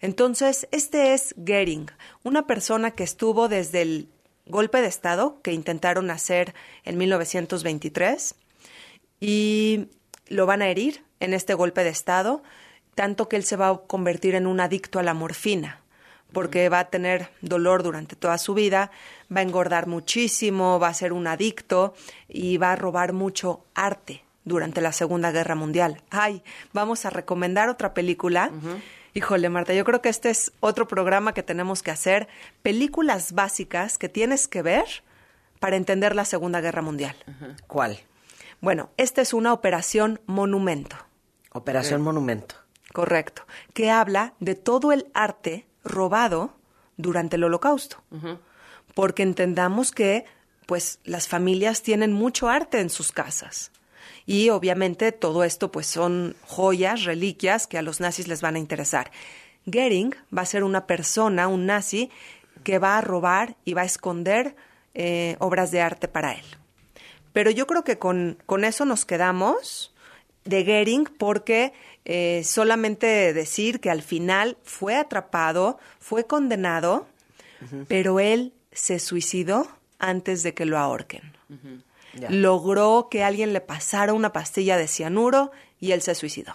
Entonces, 0.00 0.68
este 0.72 1.14
es 1.14 1.34
Gering, 1.44 1.90
una 2.22 2.46
persona 2.46 2.90
que 2.90 3.04
estuvo 3.04 3.48
desde 3.48 3.82
el 3.82 4.08
golpe 4.46 4.80
de 4.80 4.88
Estado 4.88 5.40
que 5.42 5.52
intentaron 5.52 6.10
hacer 6.10 6.54
en 6.84 6.98
1923 6.98 8.34
y 9.20 9.88
lo 10.28 10.46
van 10.46 10.62
a 10.62 10.68
herir 10.68 11.02
en 11.20 11.34
este 11.34 11.54
golpe 11.54 11.82
de 11.82 11.90
Estado, 11.90 12.42
tanto 12.94 13.28
que 13.28 13.36
él 13.36 13.44
se 13.44 13.56
va 13.56 13.68
a 13.68 13.78
convertir 13.78 14.34
en 14.34 14.46
un 14.46 14.60
adicto 14.60 14.98
a 14.98 15.02
la 15.02 15.14
morfina 15.14 15.82
porque 16.36 16.68
va 16.68 16.80
a 16.80 16.90
tener 16.90 17.30
dolor 17.40 17.82
durante 17.82 18.14
toda 18.14 18.36
su 18.36 18.52
vida, 18.52 18.90
va 19.34 19.40
a 19.40 19.42
engordar 19.42 19.86
muchísimo, 19.86 20.78
va 20.78 20.88
a 20.88 20.92
ser 20.92 21.14
un 21.14 21.26
adicto 21.26 21.94
y 22.28 22.58
va 22.58 22.72
a 22.72 22.76
robar 22.76 23.14
mucho 23.14 23.64
arte 23.74 24.22
durante 24.44 24.82
la 24.82 24.92
Segunda 24.92 25.32
Guerra 25.32 25.54
Mundial. 25.54 26.02
Ay, 26.10 26.42
vamos 26.74 27.06
a 27.06 27.08
recomendar 27.08 27.70
otra 27.70 27.94
película. 27.94 28.50
Híjole, 29.14 29.48
Marta, 29.48 29.72
yo 29.72 29.86
creo 29.86 30.02
que 30.02 30.10
este 30.10 30.28
es 30.28 30.52
otro 30.60 30.86
programa 30.86 31.32
que 31.32 31.42
tenemos 31.42 31.82
que 31.82 31.90
hacer, 31.90 32.28
películas 32.60 33.32
básicas 33.32 33.96
que 33.96 34.10
tienes 34.10 34.46
que 34.46 34.60
ver 34.60 34.84
para 35.58 35.76
entender 35.76 36.14
la 36.14 36.26
Segunda 36.26 36.60
Guerra 36.60 36.82
Mundial. 36.82 37.16
¿Cuál? 37.66 37.98
Bueno, 38.60 38.90
esta 38.98 39.22
es 39.22 39.32
una 39.32 39.54
operación 39.54 40.20
monumento. 40.26 40.96
Operación 41.54 42.02
Monumento. 42.02 42.56
Correcto, 42.92 43.46
que 43.72 43.90
habla 43.90 44.34
de 44.38 44.54
todo 44.54 44.92
el 44.92 45.10
arte 45.14 45.66
robado 45.86 46.54
durante 46.96 47.36
el 47.36 47.44
holocausto. 47.44 48.02
Porque 48.94 49.22
entendamos 49.22 49.92
que 49.92 50.24
pues 50.66 50.98
las 51.04 51.28
familias 51.28 51.82
tienen 51.82 52.12
mucho 52.12 52.48
arte 52.48 52.80
en 52.80 52.90
sus 52.90 53.12
casas. 53.12 53.70
Y 54.26 54.50
obviamente 54.50 55.12
todo 55.12 55.44
esto 55.44 55.70
pues 55.70 55.86
son 55.86 56.34
joyas, 56.42 57.04
reliquias 57.04 57.66
que 57.66 57.78
a 57.78 57.82
los 57.82 58.00
nazis 58.00 58.26
les 58.26 58.42
van 58.42 58.56
a 58.56 58.58
interesar. 58.58 59.10
Goering 59.66 60.14
va 60.36 60.42
a 60.42 60.46
ser 60.46 60.64
una 60.64 60.86
persona, 60.86 61.48
un 61.48 61.66
nazi, 61.66 62.10
que 62.64 62.78
va 62.78 62.98
a 62.98 63.00
robar 63.00 63.56
y 63.64 63.74
va 63.74 63.82
a 63.82 63.86
esconder 63.86 64.56
eh, 64.94 65.36
obras 65.38 65.70
de 65.70 65.80
arte 65.80 66.08
para 66.08 66.32
él. 66.32 66.44
Pero 67.32 67.50
yo 67.50 67.66
creo 67.66 67.84
que 67.84 67.98
con, 67.98 68.38
con 68.46 68.64
eso 68.64 68.84
nos 68.84 69.04
quedamos 69.04 69.94
de 70.46 70.64
Goering 70.64 71.04
porque 71.04 71.72
eh, 72.04 72.42
solamente 72.44 73.32
decir 73.32 73.80
que 73.80 73.90
al 73.90 74.02
final 74.02 74.56
fue 74.62 74.96
atrapado, 74.96 75.78
fue 75.98 76.24
condenado, 76.24 77.06
pero 77.88 78.20
él 78.20 78.52
se 78.72 78.98
suicidó 78.98 79.66
antes 79.98 80.42
de 80.42 80.54
que 80.54 80.66
lo 80.66 80.78
ahorquen. 80.78 81.22
Logró 82.28 83.08
que 83.10 83.24
alguien 83.24 83.52
le 83.52 83.60
pasara 83.60 84.12
una 84.12 84.32
pastilla 84.32 84.76
de 84.76 84.88
cianuro 84.88 85.50
y 85.80 85.92
él 85.92 86.02
se 86.02 86.14
suicidó. 86.14 86.54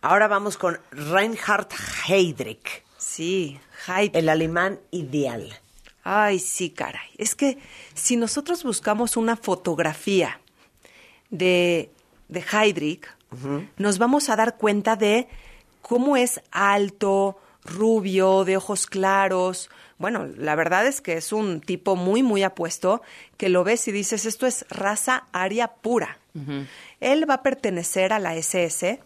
Ahora 0.00 0.28
vamos 0.28 0.56
con 0.56 0.78
Reinhard 0.90 1.68
Heydrich. 2.08 2.82
Sí, 2.98 3.58
Heydrich. 3.86 4.16
El 4.16 4.28
alemán 4.28 4.80
ideal. 4.90 5.58
Ay, 6.02 6.38
sí, 6.38 6.70
caray. 6.70 7.08
Es 7.16 7.34
que 7.34 7.58
si 7.94 8.16
nosotros 8.16 8.62
buscamos 8.64 9.16
una 9.16 9.36
fotografía 9.36 10.40
de, 11.30 11.90
de 12.28 12.44
Heydrich, 12.52 13.06
nos 13.78 13.98
vamos 13.98 14.28
a 14.28 14.36
dar 14.36 14.56
cuenta 14.56 14.94
de 14.96 15.26
cómo 15.82 16.16
es 16.16 16.40
alto, 16.52 17.38
rubio, 17.64 18.44
de 18.44 18.56
ojos 18.56 18.86
claros. 18.86 19.70
Bueno, 19.98 20.26
la 20.36 20.54
verdad 20.54 20.86
es 20.86 21.00
que 21.00 21.14
es 21.14 21.32
un 21.32 21.60
tipo 21.60 21.96
muy, 21.96 22.22
muy 22.22 22.42
apuesto, 22.42 23.02
que 23.36 23.48
lo 23.48 23.64
ves 23.64 23.88
y 23.88 23.92
dices, 23.92 24.26
esto 24.26 24.46
es 24.46 24.66
raza 24.70 25.24
aria 25.32 25.68
pura. 25.68 26.18
Él 27.00 27.28
va 27.28 27.34
a 27.34 27.42
pertenecer 27.42 28.12
a 28.12 28.18
la 28.18 28.34
SS, 28.34 29.00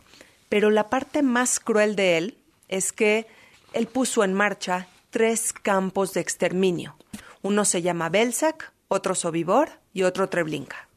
pero 0.49 0.71
la 0.71 0.89
parte 0.89 1.23
más 1.23 1.61
cruel 1.61 1.95
de 1.95 2.17
él 2.17 2.39
es 2.69 2.93
que 2.93 3.27
él 3.75 3.87
puso 3.87 4.25
en 4.25 4.33
marcha 4.33 4.89
tres 5.11 5.53
campos 5.53 6.15
de 6.15 6.21
exterminio. 6.21 6.97
Uno 7.43 7.65
se 7.65 7.83
llama 7.83 8.09
Belzec, 8.09 8.73
otro 8.89 9.15
Sobibor 9.15 9.69
y 9.93 10.03
otro 10.03 10.29
Treblinka. 10.29 10.88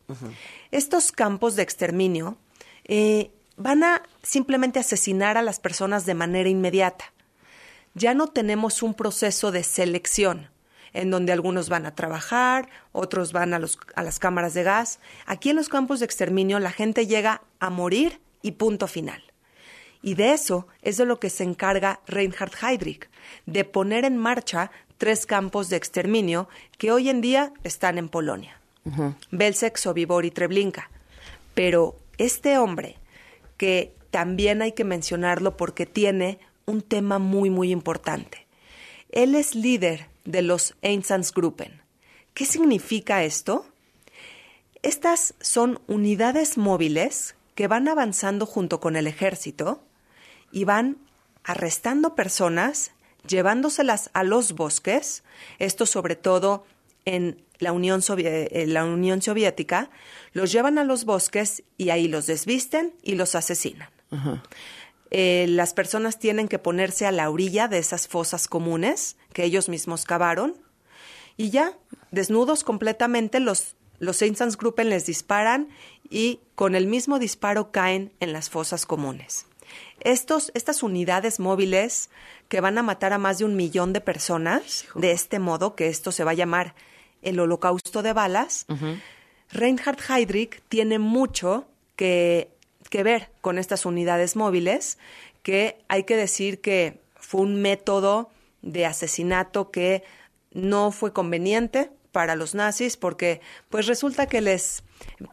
Estos 0.72 1.12
campos 1.12 1.56
de 1.56 1.64
exterminio 1.64 2.38
eh, 2.86 3.32
van 3.58 3.84
a 3.84 4.04
simplemente 4.24 4.80
asesinar 4.80 5.38
a 5.38 5.42
las 5.42 5.60
personas 5.60 6.06
de 6.06 6.14
manera 6.14 6.50
inmediata. 6.50 7.14
Ya 7.94 8.14
no 8.14 8.28
tenemos 8.28 8.84
un 8.84 8.94
proceso 8.94 9.52
de 9.52 9.64
selección 9.64 10.50
en 10.94 11.10
donde 11.10 11.32
algunos 11.32 11.70
van 11.70 11.86
a 11.86 11.96
trabajar, 11.96 12.70
otros 12.92 13.32
van 13.32 13.54
a, 13.54 13.62
a 13.96 14.04
las 14.04 14.20
cámaras 14.20 14.54
de 14.54 14.64
gas. 14.64 15.00
Aquí 15.26 15.50
en 15.50 15.56
los 15.56 15.70
campos 15.70 16.00
de 16.00 16.06
exterminio 16.06 16.60
la 16.60 16.72
gente 16.72 17.08
llega 17.08 17.42
a 17.60 17.70
morir 17.70 18.20
y 18.42 18.54
punto 18.54 18.88
final. 18.88 19.24
Y 20.02 20.16
de 20.16 20.34
eso 20.34 20.68
es 20.82 20.98
de 20.98 21.06
lo 21.06 21.20
que 21.20 21.30
se 21.30 21.44
encarga 21.44 22.02
Reinhard 22.08 22.54
Heydrich, 22.62 23.10
de 23.46 23.64
poner 23.66 24.04
en 24.04 24.18
marcha 24.18 24.72
tres 24.98 25.26
campos 25.26 25.70
de 25.70 25.78
exterminio 25.78 26.50
que 26.78 26.92
hoy 26.92 27.10
en 27.10 27.22
día 27.22 27.54
están 27.64 27.98
en 27.98 28.10
Polonia. 28.10 28.61
Belzec, 29.32 29.78
Sobibor 29.78 30.26
y 30.26 30.32
Treblinka. 30.32 30.90
Pero 31.54 31.98
este 32.18 32.58
hombre, 32.58 32.98
que 33.58 33.94
también 34.10 34.62
hay 34.62 34.74
que 34.74 34.84
mencionarlo 34.84 35.58
porque 35.58 35.86
tiene 35.86 36.40
un 36.66 36.82
tema 36.82 37.20
muy, 37.20 37.50
muy 37.50 37.72
importante. 37.72 38.46
Él 39.10 39.36
es 39.36 39.56
líder 39.56 40.08
de 40.26 40.42
los 40.42 40.76
Einsatzgruppen. 40.82 41.82
¿Qué 42.34 42.46
significa 42.46 43.24
esto? 43.24 43.66
Estas 44.84 45.36
son 45.42 45.80
unidades 45.88 46.58
móviles 46.58 47.36
que 47.56 47.68
van 47.68 47.88
avanzando 47.88 48.46
junto 48.46 48.80
con 48.80 48.96
el 48.96 49.08
ejército 49.08 49.84
y 50.52 50.64
van 50.64 50.98
arrestando 51.44 52.16
personas, 52.16 52.92
llevándoselas 53.28 54.10
a 54.14 54.24
los 54.24 54.54
bosques, 54.54 55.24
esto 55.60 55.86
sobre 55.86 56.16
todo 56.16 56.66
en 57.06 57.44
la 57.62 57.72
Unión, 57.72 58.02
la 58.52 58.84
Unión 58.84 59.22
Soviética, 59.22 59.90
los 60.34 60.52
llevan 60.52 60.78
a 60.78 60.84
los 60.84 61.06
bosques 61.06 61.64
y 61.78 61.92
ahí 61.92 62.08
los 62.08 62.26
desvisten 62.26 62.94
y 63.04 63.16
los 63.16 63.36
asesinan. 63.36 63.90
Eh, 65.12 65.46
las 65.48 65.74
personas 65.74 66.20
tienen 66.20 66.48
que 66.48 66.60
ponerse 66.60 67.06
a 67.06 67.12
la 67.12 67.30
orilla 67.30 67.68
de 67.68 67.78
esas 67.78 68.08
fosas 68.08 68.48
comunes 68.48 69.16
que 69.32 69.44
ellos 69.44 69.70
mismos 69.70 70.06
cavaron 70.06 70.56
y 71.38 71.50
ya, 71.50 71.78
desnudos 72.12 72.64
completamente, 72.64 73.40
los, 73.40 73.76
los 74.00 74.22
Einsatzgruppen 74.22 74.90
les 74.90 75.06
disparan 75.06 75.70
y 76.10 76.40
con 76.56 76.76
el 76.76 76.88
mismo 76.88 77.20
disparo 77.20 77.72
caen 77.72 78.12
en 78.20 78.34
las 78.34 78.50
fosas 78.50 78.86
comunes. 78.86 79.46
Estos, 80.00 80.52
estas 80.56 80.84
unidades 80.84 81.40
móviles 81.40 82.10
que 82.50 82.60
van 82.60 82.78
a 82.78 82.84
matar 82.84 83.14
a 83.14 83.18
más 83.18 83.38
de 83.38 83.46
un 83.46 83.56
millón 83.56 83.94
de 83.94 84.02
personas, 84.02 84.86
de 84.96 85.12
este 85.12 85.40
modo, 85.40 85.76
que 85.76 85.88
esto 85.88 86.12
se 86.12 86.24
va 86.24 86.32
a 86.32 86.36
llamar 86.36 86.76
el 87.22 87.40
holocausto 87.40 88.02
de 88.02 88.14
balas, 88.14 88.66
Reinhard 89.52 90.00
Heydrich 90.10 90.62
tiene 90.70 91.00
mucho 91.00 91.68
que, 91.96 92.50
que 92.90 93.04
ver 93.04 93.30
con 93.42 93.58
estas 93.58 93.86
unidades 93.86 94.36
móviles, 94.36 94.98
que 95.44 95.78
hay 95.88 96.04
que 96.04 96.16
decir 96.16 96.62
que 96.62 97.02
fue 97.16 97.42
un 97.42 97.62
método 97.62 98.30
de 98.62 98.86
asesinato 98.86 99.72
que 99.72 100.04
no 100.52 100.92
fue 100.92 101.14
conveniente 101.14 101.92
para 102.12 102.36
los 102.36 102.56
nazis 102.56 102.98
porque 102.98 103.42
pues 103.70 103.88
resulta 103.88 104.28
que 104.28 104.42
les 104.42 104.84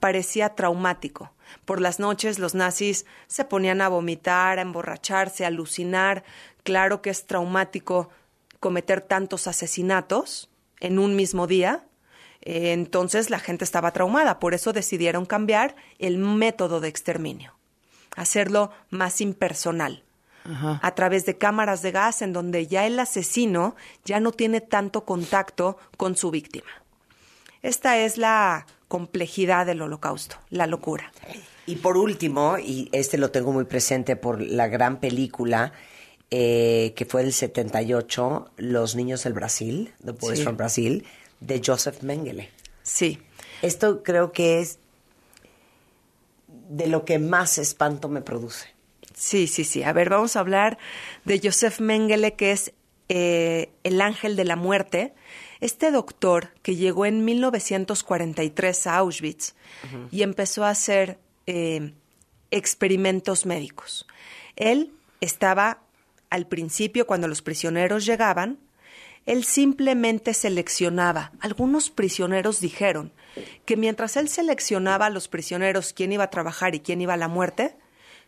parecía 0.01 0.51
traumático. 0.51 1.33
Por 1.65 1.81
las 1.81 1.99
noches 1.99 2.39
los 2.39 2.55
nazis 2.55 3.07
se 3.27 3.45
ponían 3.45 3.81
a 3.81 3.89
vomitar, 3.89 4.59
a 4.59 4.63
emborracharse, 4.63 5.45
a 5.45 5.49
alucinar. 5.49 6.25
Claro 6.63 7.03
que 7.03 7.11
es 7.11 7.27
traumático 7.27 8.11
cometer 8.61 9.01
tantos 9.01 9.47
asesinatos 9.47 10.51
en 10.81 10.99
un 10.99 11.17
mismo 11.17 11.47
día. 11.47 11.85
Eh, 12.43 12.73
entonces 12.73 13.31
la 13.31 13.39
gente 13.39 13.65
estaba 13.65 13.93
traumada, 13.93 14.39
por 14.39 14.55
eso 14.55 14.73
decidieron 14.73 15.27
cambiar 15.27 15.75
el 15.99 16.19
método 16.19 16.81
de 16.81 16.89
exterminio, 16.89 17.55
hacerlo 18.17 18.71
más 18.91 19.21
impersonal 19.21 20.05
a 20.81 20.95
través 20.95 21.27
de 21.27 21.37
cámaras 21.37 21.83
de 21.83 21.91
gas 21.91 22.23
en 22.23 22.33
donde 22.33 22.67
ya 22.67 22.87
el 22.87 22.99
asesino 22.99 23.77
ya 24.05 24.19
no 24.21 24.33
tiene 24.33 24.61
tanto 24.61 25.05
contacto 25.05 25.77
con 25.97 26.17
su 26.17 26.31
víctima. 26.31 26.71
Esta 27.63 27.99
es 27.99 28.17
la 28.17 28.67
complejidad 28.87 29.67
del 29.67 29.83
holocausto, 29.83 30.37
la 30.49 30.67
locura. 30.67 31.13
Y 31.67 31.77
por 31.77 31.99
último, 31.99 32.57
y 32.59 32.89
este 32.93 33.19
lo 33.19 33.31
tengo 33.31 33.53
muy 33.53 33.65
presente 33.65 34.17
por 34.17 34.41
la 34.41 34.69
gran 34.69 35.01
película 35.01 35.73
eh, 36.31 36.93
que 36.97 37.05
fue 37.07 37.23
del 37.23 37.33
78, 37.33 38.51
Los 38.57 38.95
Niños 38.97 39.25
del 39.25 39.33
Brasil, 39.33 39.93
The 40.05 40.13
Boys 40.13 40.39
Sí. 40.39 40.45
from 40.45 40.57
Brasil, 40.57 41.05
de 41.41 41.63
Joseph 41.65 42.03
Mengele. 42.03 42.51
Sí, 42.83 43.19
Esto 43.63 44.03
creo 44.03 44.33
que 44.33 44.61
es 44.61 44.79
de 46.69 46.87
lo 46.87 47.05
que 47.05 47.19
más 47.19 47.59
espanto 47.59 48.09
me 48.09 48.21
produce. 48.23 48.69
sí, 49.15 49.47
sí, 49.49 49.65
sí. 49.65 49.83
A 49.83 49.93
ver, 49.93 50.11
vamos 50.11 50.37
a 50.37 50.41
hablar 50.41 50.79
de 51.25 51.41
Joseph 51.43 51.81
Mengele, 51.81 52.35
que 52.35 52.53
es 52.53 52.73
eh, 53.09 53.71
el 53.85 54.01
ángel 54.01 54.37
de 54.37 54.45
la 54.45 54.55
muerte. 54.57 55.15
Este 55.61 55.91
doctor 55.91 56.51
que 56.63 56.77
llegó 56.77 57.05
en 57.07 57.25
1943 57.25 58.87
a 58.87 58.97
Auschwitz 58.99 59.55
y 60.13 60.23
empezó 60.23 60.65
a 60.65 60.71
hacer 60.71 61.19
eh, 61.47 61.95
experimentos 62.51 63.45
médicos. 63.47 64.07
Él 64.57 64.93
estaba 65.21 65.81
al 66.31 66.47
principio, 66.47 67.07
cuando 67.07 67.29
los 67.29 67.43
prisioneros 67.43 68.05
llegaban, 68.05 68.59
él 69.27 69.45
simplemente 69.45 70.33
seleccionaba. 70.33 71.33
Algunos 71.41 71.91
prisioneros 71.91 72.61
dijeron 72.61 73.13
que 73.67 73.77
mientras 73.77 74.17
él 74.17 74.29
seleccionaba 74.29 75.07
a 75.07 75.11
los 75.11 75.29
prisioneros 75.29 75.93
quién 75.93 76.13
iba 76.13 76.25
a 76.25 76.31
trabajar 76.31 76.75
y 76.75 76.81
quién 76.81 77.01
iba 77.01 77.15
a 77.15 77.19
la 77.19 77.29
muerte, 77.29 77.77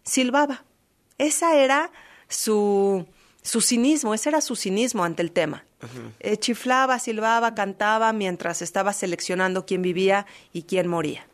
silbaba. 0.02 0.64
Esa 1.16 1.56
era 1.56 1.90
su, 2.28 3.06
su 3.42 3.60
cinismo, 3.60 4.14
ese 4.14 4.28
era 4.28 4.40
su 4.40 4.56
cinismo 4.56 5.04
ante 5.04 5.22
el 5.22 5.32
tema. 5.32 5.64
Eh, 6.18 6.36
chiflaba, 6.36 6.98
silbaba, 6.98 7.54
cantaba 7.54 8.12
mientras 8.12 8.60
estaba 8.60 8.92
seleccionando 8.92 9.64
quién 9.64 9.80
vivía 9.80 10.26
y 10.52 10.64
quién 10.64 10.86
moría. 10.86 11.26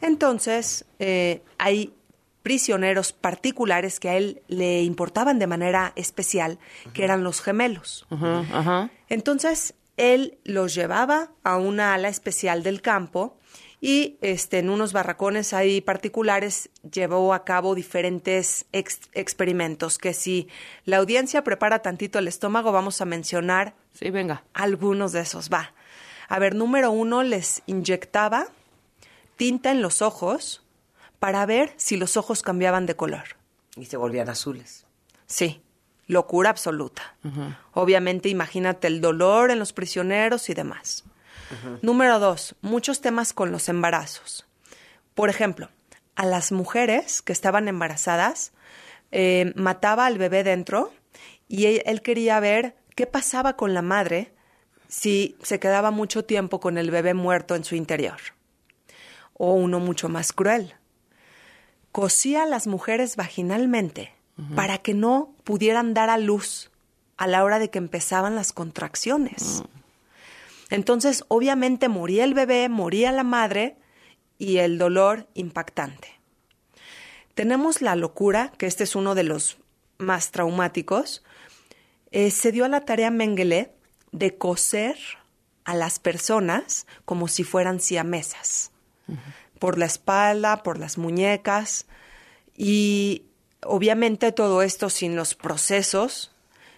Entonces, 0.00 0.84
eh, 0.98 1.42
hay 1.58 1.92
prisioneros 2.42 3.12
particulares 3.12 4.00
que 4.00 4.08
a 4.08 4.16
él 4.16 4.42
le 4.48 4.82
importaban 4.82 5.38
de 5.38 5.46
manera 5.46 5.92
especial, 5.96 6.58
que 6.94 7.04
eran 7.04 7.22
los 7.24 7.40
gemelos. 7.40 8.06
Entonces, 9.08 9.74
él 9.96 10.38
los 10.44 10.74
llevaba 10.74 11.30
a 11.44 11.56
una 11.56 11.94
ala 11.94 12.08
especial 12.08 12.62
del 12.62 12.80
campo 12.80 13.36
y 13.82 14.16
este, 14.20 14.58
en 14.58 14.70
unos 14.70 14.92
barracones 14.92 15.52
ahí 15.52 15.80
particulares 15.80 16.68
llevó 16.90 17.32
a 17.34 17.44
cabo 17.44 17.74
diferentes 17.74 18.66
ex- 18.72 19.08
experimentos 19.14 19.96
que 19.98 20.12
si 20.12 20.48
la 20.84 20.98
audiencia 20.98 21.44
prepara 21.44 21.80
tantito 21.80 22.18
el 22.18 22.28
estómago 22.28 22.72
vamos 22.72 23.00
a 23.00 23.06
mencionar 23.06 23.74
Sí, 23.94 24.10
venga. 24.10 24.44
algunos 24.52 25.12
de 25.12 25.20
esos. 25.20 25.50
Va. 25.50 25.72
A 26.28 26.38
ver, 26.38 26.54
número 26.54 26.90
uno, 26.92 27.22
les 27.22 27.62
inyectaba 27.66 28.48
tinta 29.36 29.70
en 29.70 29.80
los 29.82 30.02
ojos 30.02 30.62
para 31.20 31.46
ver 31.46 31.72
si 31.76 31.96
los 31.96 32.16
ojos 32.16 32.42
cambiaban 32.42 32.86
de 32.86 32.96
color. 32.96 33.36
Y 33.76 33.84
se 33.84 33.96
volvían 33.96 34.28
azules. 34.28 34.86
Sí, 35.26 35.62
locura 36.08 36.50
absoluta. 36.50 37.14
Obviamente, 37.72 38.28
imagínate 38.28 38.88
el 38.88 39.00
dolor 39.00 39.52
en 39.52 39.60
los 39.60 39.72
prisioneros 39.72 40.48
y 40.48 40.54
demás. 40.54 41.04
Número 41.82 42.18
dos, 42.18 42.56
muchos 42.62 43.00
temas 43.00 43.32
con 43.32 43.52
los 43.52 43.68
embarazos. 43.68 44.46
Por 45.14 45.28
ejemplo, 45.30 45.68
a 46.16 46.24
las 46.24 46.52
mujeres 46.52 47.22
que 47.22 47.32
estaban 47.32 47.68
embarazadas, 47.68 48.52
eh, 49.12 49.52
mataba 49.56 50.06
al 50.06 50.16
bebé 50.16 50.42
dentro 50.42 50.92
y 51.48 51.66
él, 51.66 51.82
él 51.86 52.02
quería 52.02 52.40
ver 52.40 52.76
qué 52.94 53.06
pasaba 53.06 53.56
con 53.56 53.74
la 53.74 53.82
madre 53.82 54.32
si 54.88 55.36
se 55.42 55.58
quedaba 55.58 55.90
mucho 55.90 56.24
tiempo 56.24 56.60
con 56.60 56.78
el 56.78 56.90
bebé 56.90 57.14
muerto 57.14 57.56
en 57.56 57.64
su 57.64 57.74
interior. 57.74 58.18
O 59.34 59.54
uno 59.54 59.80
mucho 59.80 60.08
más 60.08 60.32
cruel, 60.32 60.74
cosía 61.92 62.44
a 62.44 62.46
las 62.46 62.66
mujeres 62.66 63.16
vaginalmente 63.16 64.12
para 64.56 64.78
que 64.78 64.94
no 64.94 65.34
pudieran 65.44 65.92
dar 65.92 66.08
a 66.08 66.16
luz 66.16 66.70
a 67.18 67.26
la 67.26 67.44
hora 67.44 67.58
de 67.58 67.68
que 67.68 67.78
empezaban 67.78 68.34
las 68.34 68.54
contracciones. 68.54 69.62
Entonces, 70.70 71.24
obviamente 71.28 71.90
moría 71.90 72.24
el 72.24 72.32
bebé, 72.32 72.70
moría 72.70 73.12
la 73.12 73.24
madre 73.24 73.76
y 74.38 74.58
el 74.58 74.78
dolor 74.78 75.26
impactante. 75.34 76.08
Tenemos 77.34 77.82
la 77.82 77.96
locura, 77.96 78.52
que 78.56 78.66
este 78.66 78.84
es 78.84 78.96
uno 78.96 79.14
de 79.14 79.24
los 79.24 79.58
más 79.98 80.30
traumáticos. 80.30 81.22
Eh, 82.10 82.30
se 82.30 82.52
dio 82.52 82.64
a 82.64 82.68
la 82.68 82.86
tarea 82.86 83.10
Mengele 83.10 83.74
de 84.12 84.38
coser 84.38 84.96
a 85.64 85.74
las 85.74 85.98
personas 85.98 86.86
como 87.04 87.28
si 87.28 87.44
fueran 87.44 87.80
siamesas 87.80 88.70
por 89.60 89.78
la 89.78 89.86
espalda, 89.86 90.64
por 90.64 90.78
las 90.78 90.98
muñecas 90.98 91.86
y 92.56 93.26
obviamente 93.62 94.32
todo 94.32 94.62
esto 94.62 94.90
sin 94.90 95.14
los 95.14 95.36
procesos 95.36 96.32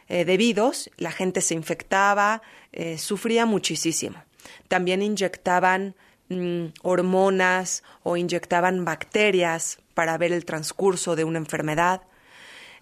eh, 0.08 0.26
debidos, 0.26 0.90
la 0.98 1.12
gente 1.12 1.40
se 1.40 1.54
infectaba, 1.54 2.42
eh, 2.72 2.98
sufría 2.98 3.46
muchísimo. 3.46 4.22
También 4.68 5.00
inyectaban 5.00 5.94
mm, 6.28 6.66
hormonas 6.82 7.84
o 8.02 8.16
inyectaban 8.16 8.84
bacterias 8.84 9.78
para 9.94 10.18
ver 10.18 10.32
el 10.32 10.44
transcurso 10.44 11.16
de 11.16 11.24
una 11.24 11.38
enfermedad. 11.38 12.02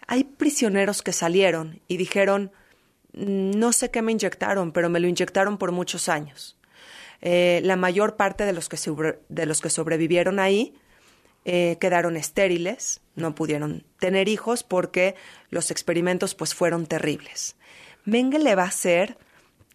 Hay 0.07 0.25
prisioneros 0.25 1.03
que 1.03 1.13
salieron 1.13 1.81
y 1.89 1.99
dijeron, 1.99 2.53
"Mm, 3.13 3.51
no 3.53 3.73
sé 3.73 3.91
qué 3.91 4.01
me 4.03 4.13
inyectaron, 4.13 4.73
pero 4.73 4.89
me 4.89 4.99
lo 4.99 5.09
inyectaron 5.09 5.59
por 5.59 5.73
muchos 5.73 6.09
años. 6.09 6.57
Eh, 7.23 7.61
la 7.65 7.77
mayor 7.77 8.17
parte 8.17 8.45
de 8.47 8.53
los 8.53 8.69
que, 8.69 8.79
de 9.29 9.47
los 9.47 9.61
que 9.61 9.71
sobrevivieron 9.71 10.39
ahí 10.39 10.75
eh, 11.45 11.77
quedaron 11.81 12.17
estériles, 12.17 13.01
no 13.15 13.35
pudieron 13.35 13.85
tener 13.99 14.29
hijos 14.29 14.63
porque 14.63 15.15
los 15.51 15.71
experimentos 15.71 16.35
pues 16.35 16.55
fueron 16.55 16.87
terribles. 16.87 17.57
Mengele 18.05 18.55
va 18.55 18.65
a 18.65 18.71
ser 18.71 19.19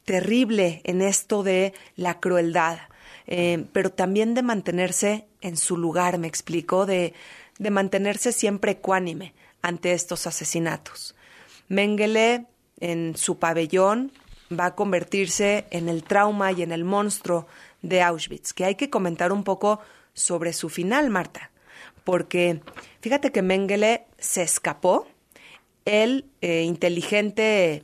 terrible 0.06 0.82
en 0.84 1.02
esto 1.02 1.44
de 1.44 1.74
la 1.96 2.20
crueldad, 2.20 2.80
eh, 3.28 3.66
pero 3.74 3.92
también 3.92 4.36
de 4.36 4.44
mantenerse 4.44 5.26
en 5.42 5.58
su 5.58 5.78
lugar, 5.78 6.18
me 6.20 6.28
explico, 6.28 6.86
de, 6.86 7.14
de 7.58 7.72
mantenerse 7.72 8.32
siempre 8.32 8.74
ecuánime 8.74 9.34
ante 9.62 9.94
estos 9.94 10.28
asesinatos. 10.28 11.16
Mengele 11.68 12.46
en 12.80 13.16
su 13.18 13.40
pabellón 13.40 14.12
va 14.52 14.68
a 14.68 14.76
convertirse 14.76 15.66
en 15.72 15.90
el 15.90 16.04
trauma 16.04 16.52
y 16.52 16.62
en 16.62 16.72
el 16.72 16.84
monstruo 16.84 17.48
de 17.82 18.02
Auschwitz, 18.02 18.54
que 18.54 18.66
hay 18.66 18.76
que 18.76 18.90
comentar 18.90 19.32
un 19.32 19.44
poco 19.44 19.80
sobre 20.14 20.54
su 20.54 20.70
final, 20.70 21.10
Marta, 21.10 21.52
porque 22.04 22.62
fíjate 23.02 23.32
que 23.32 23.42
Mengele 23.42 24.06
se 24.18 24.44
escapó, 24.44 25.08
él, 25.86 26.26
eh, 26.42 26.64
inteligente, 26.64 27.84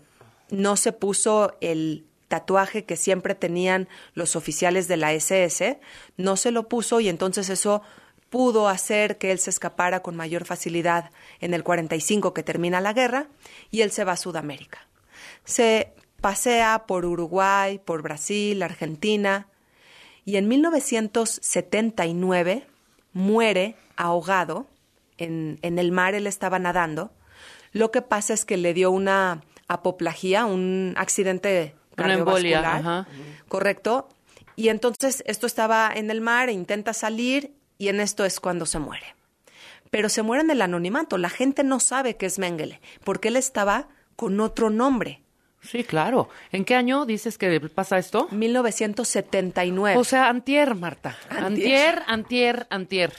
no 0.49 0.75
se 0.75 0.91
puso 0.91 1.57
el 1.61 2.05
tatuaje 2.27 2.85
que 2.85 2.95
siempre 2.95 3.35
tenían 3.35 3.89
los 4.13 4.35
oficiales 4.35 4.87
de 4.87 4.97
la 4.97 5.13
SS, 5.13 5.79
no 6.17 6.37
se 6.37 6.51
lo 6.51 6.69
puso 6.69 6.99
y 6.99 7.09
entonces 7.09 7.49
eso 7.49 7.81
pudo 8.29 8.69
hacer 8.69 9.17
que 9.17 9.31
él 9.31 9.39
se 9.39 9.49
escapara 9.49 10.01
con 10.01 10.15
mayor 10.15 10.45
facilidad 10.45 11.11
en 11.41 11.53
el 11.53 11.63
45 11.63 12.33
que 12.33 12.43
termina 12.43 12.79
la 12.79 12.93
guerra 12.93 13.27
y 13.69 13.81
él 13.81 13.91
se 13.91 14.05
va 14.05 14.13
a 14.13 14.17
Sudamérica. 14.17 14.87
Se 15.43 15.93
pasea 16.21 16.85
por 16.87 17.05
Uruguay, 17.05 17.79
por 17.79 18.01
Brasil, 18.01 18.63
Argentina 18.63 19.47
y 20.23 20.37
en 20.37 20.47
1979 20.47 22.65
muere 23.13 23.75
ahogado 23.97 24.67
en, 25.17 25.59
en 25.61 25.79
el 25.79 25.91
mar, 25.91 26.15
él 26.15 26.27
estaba 26.27 26.59
nadando. 26.59 27.11
Lo 27.73 27.91
que 27.91 28.01
pasa 28.01 28.33
es 28.33 28.45
que 28.45 28.57
le 28.57 28.73
dio 28.73 28.91
una 28.91 29.41
apoplagía, 29.67 30.45
un 30.45 30.93
accidente 30.97 31.75
Una 31.97 32.13
embolia, 32.13 32.61
cardiovascular, 32.61 33.03
ajá. 33.03 33.07
correcto. 33.47 34.09
Y 34.55 34.69
entonces 34.69 35.23
esto 35.25 35.47
estaba 35.47 35.91
en 35.93 36.11
el 36.11 36.21
mar, 36.21 36.49
e 36.49 36.53
intenta 36.53 36.93
salir 36.93 37.53
y 37.77 37.87
en 37.87 37.99
esto 37.99 38.25
es 38.25 38.39
cuando 38.39 38.65
se 38.65 38.79
muere. 38.79 39.15
Pero 39.89 40.09
se 40.09 40.21
muere 40.21 40.43
en 40.43 40.51
el 40.51 40.61
anonimato, 40.61 41.17
la 41.17 41.29
gente 41.29 41.63
no 41.63 41.79
sabe 41.79 42.15
que 42.15 42.25
es 42.25 42.39
Mengele, 42.39 42.81
porque 43.03 43.29
él 43.29 43.37
estaba 43.37 43.87
con 44.15 44.39
otro 44.39 44.69
nombre. 44.69 45.21
Sí, 45.61 45.83
claro. 45.83 46.29
¿En 46.51 46.65
qué 46.65 46.75
año 46.75 47.05
dices 47.05 47.37
que 47.37 47.59
pasa 47.59 47.97
esto? 47.99 48.27
1979. 48.31 49.97
O 49.97 50.03
sea, 50.03 50.29
antier, 50.29 50.75
Marta. 50.75 51.17
Antier, 51.29 52.03
antier, 52.07 52.67
antier. 52.69 53.13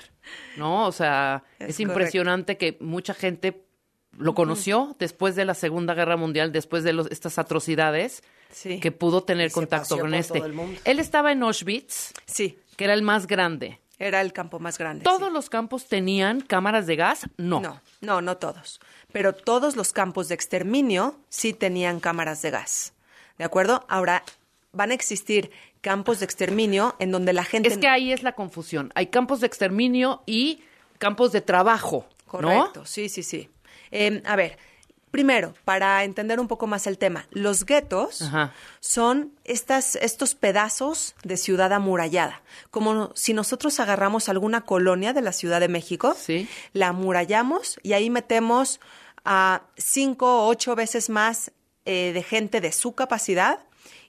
¿No? 0.56 0.86
O 0.86 0.92
sea, 0.92 1.44
Es 1.58 1.70
es, 1.70 1.80
impresionante 1.80 2.56
que 2.56 2.76
mucha 2.80 3.14
gente 3.14 3.64
lo 4.16 4.34
conoció 4.34 4.94
después 4.98 5.34
de 5.36 5.44
la 5.44 5.54
Segunda 5.54 5.94
Guerra 5.94 6.16
Mundial, 6.16 6.52
después 6.52 6.84
de 6.84 6.92
los- 6.92 7.10
estas 7.10 7.38
atrocidades, 7.38 8.22
Sí. 8.50 8.78
que 8.80 8.92
pudo 8.92 9.22
tener 9.24 9.50
contacto 9.50 9.98
con 9.98 10.12
este. 10.14 10.42
Él 10.84 10.98
estaba 10.98 11.32
en 11.32 11.42
Auschwitz, 11.42 12.12
Sí, 12.26 12.58
que 12.76 12.84
era 12.84 12.92
el 12.94 13.02
más 13.02 13.26
grande. 13.26 13.80
era 13.98 14.20
el 14.20 14.32
campo 14.32 14.58
más 14.58 14.76
grande. 14.78 15.04
¿Todos 15.04 15.28
sí. 15.28 15.34
los 15.34 15.48
campos 15.48 15.86
tenían 15.86 16.40
cámaras 16.42 16.86
de 16.86 16.96
gas? 16.96 17.26
No. 17.38 17.60
No, 17.60 17.80
no, 18.02 18.20
no 18.20 18.36
todos. 18.36 18.80
Pero 19.12 19.34
todos 19.34 19.76
los 19.76 19.92
campos 19.92 20.28
de 20.28 20.34
exterminio 20.34 21.16
sí 21.28 21.52
tenían 21.52 22.00
cámaras 22.00 22.42
de 22.42 22.50
gas. 22.50 22.92
¿De 23.38 23.44
acuerdo? 23.44 23.84
Ahora, 23.88 24.22
van 24.72 24.90
a 24.90 24.94
existir 24.94 25.50
campos 25.80 26.20
de 26.20 26.24
exterminio 26.24 26.94
en 26.98 27.10
donde 27.10 27.32
la 27.32 27.44
gente... 27.44 27.68
Es 27.68 27.78
que 27.78 27.88
ahí 27.88 28.12
es 28.12 28.22
la 28.22 28.32
confusión. 28.32 28.90
Hay 28.94 29.08
campos 29.08 29.40
de 29.40 29.46
exterminio 29.46 30.22
y 30.26 30.62
campos 30.98 31.32
de 31.32 31.40
trabajo. 31.40 32.06
¿no? 32.26 32.30
Correcto, 32.30 32.86
sí, 32.86 33.08
sí, 33.08 33.22
sí. 33.22 33.50
Eh, 33.90 34.22
a 34.24 34.36
ver, 34.36 34.56
primero, 35.10 35.52
para 35.66 36.02
entender 36.04 36.40
un 36.40 36.48
poco 36.48 36.66
más 36.66 36.86
el 36.86 36.96
tema, 36.96 37.26
los 37.30 37.66
guetos 37.66 38.22
Ajá. 38.22 38.54
son 38.80 39.32
estas, 39.44 39.96
estos 39.96 40.34
pedazos 40.34 41.14
de 41.24 41.36
ciudad 41.36 41.72
amurallada. 41.74 42.40
Como 42.70 43.10
si 43.14 43.34
nosotros 43.34 43.78
agarramos 43.80 44.30
alguna 44.30 44.62
colonia 44.62 45.12
de 45.12 45.20
la 45.20 45.32
Ciudad 45.32 45.60
de 45.60 45.68
México, 45.68 46.14
Sí. 46.18 46.48
la 46.72 46.88
amurallamos 46.88 47.78
y 47.82 47.92
ahí 47.92 48.08
metemos 48.08 48.80
a 49.24 49.62
cinco 49.76 50.44
o 50.44 50.48
ocho 50.48 50.74
veces 50.74 51.10
más 51.10 51.52
eh, 51.84 52.12
de 52.12 52.22
gente 52.22 52.60
de 52.60 52.72
su 52.72 52.94
capacidad 52.94 53.60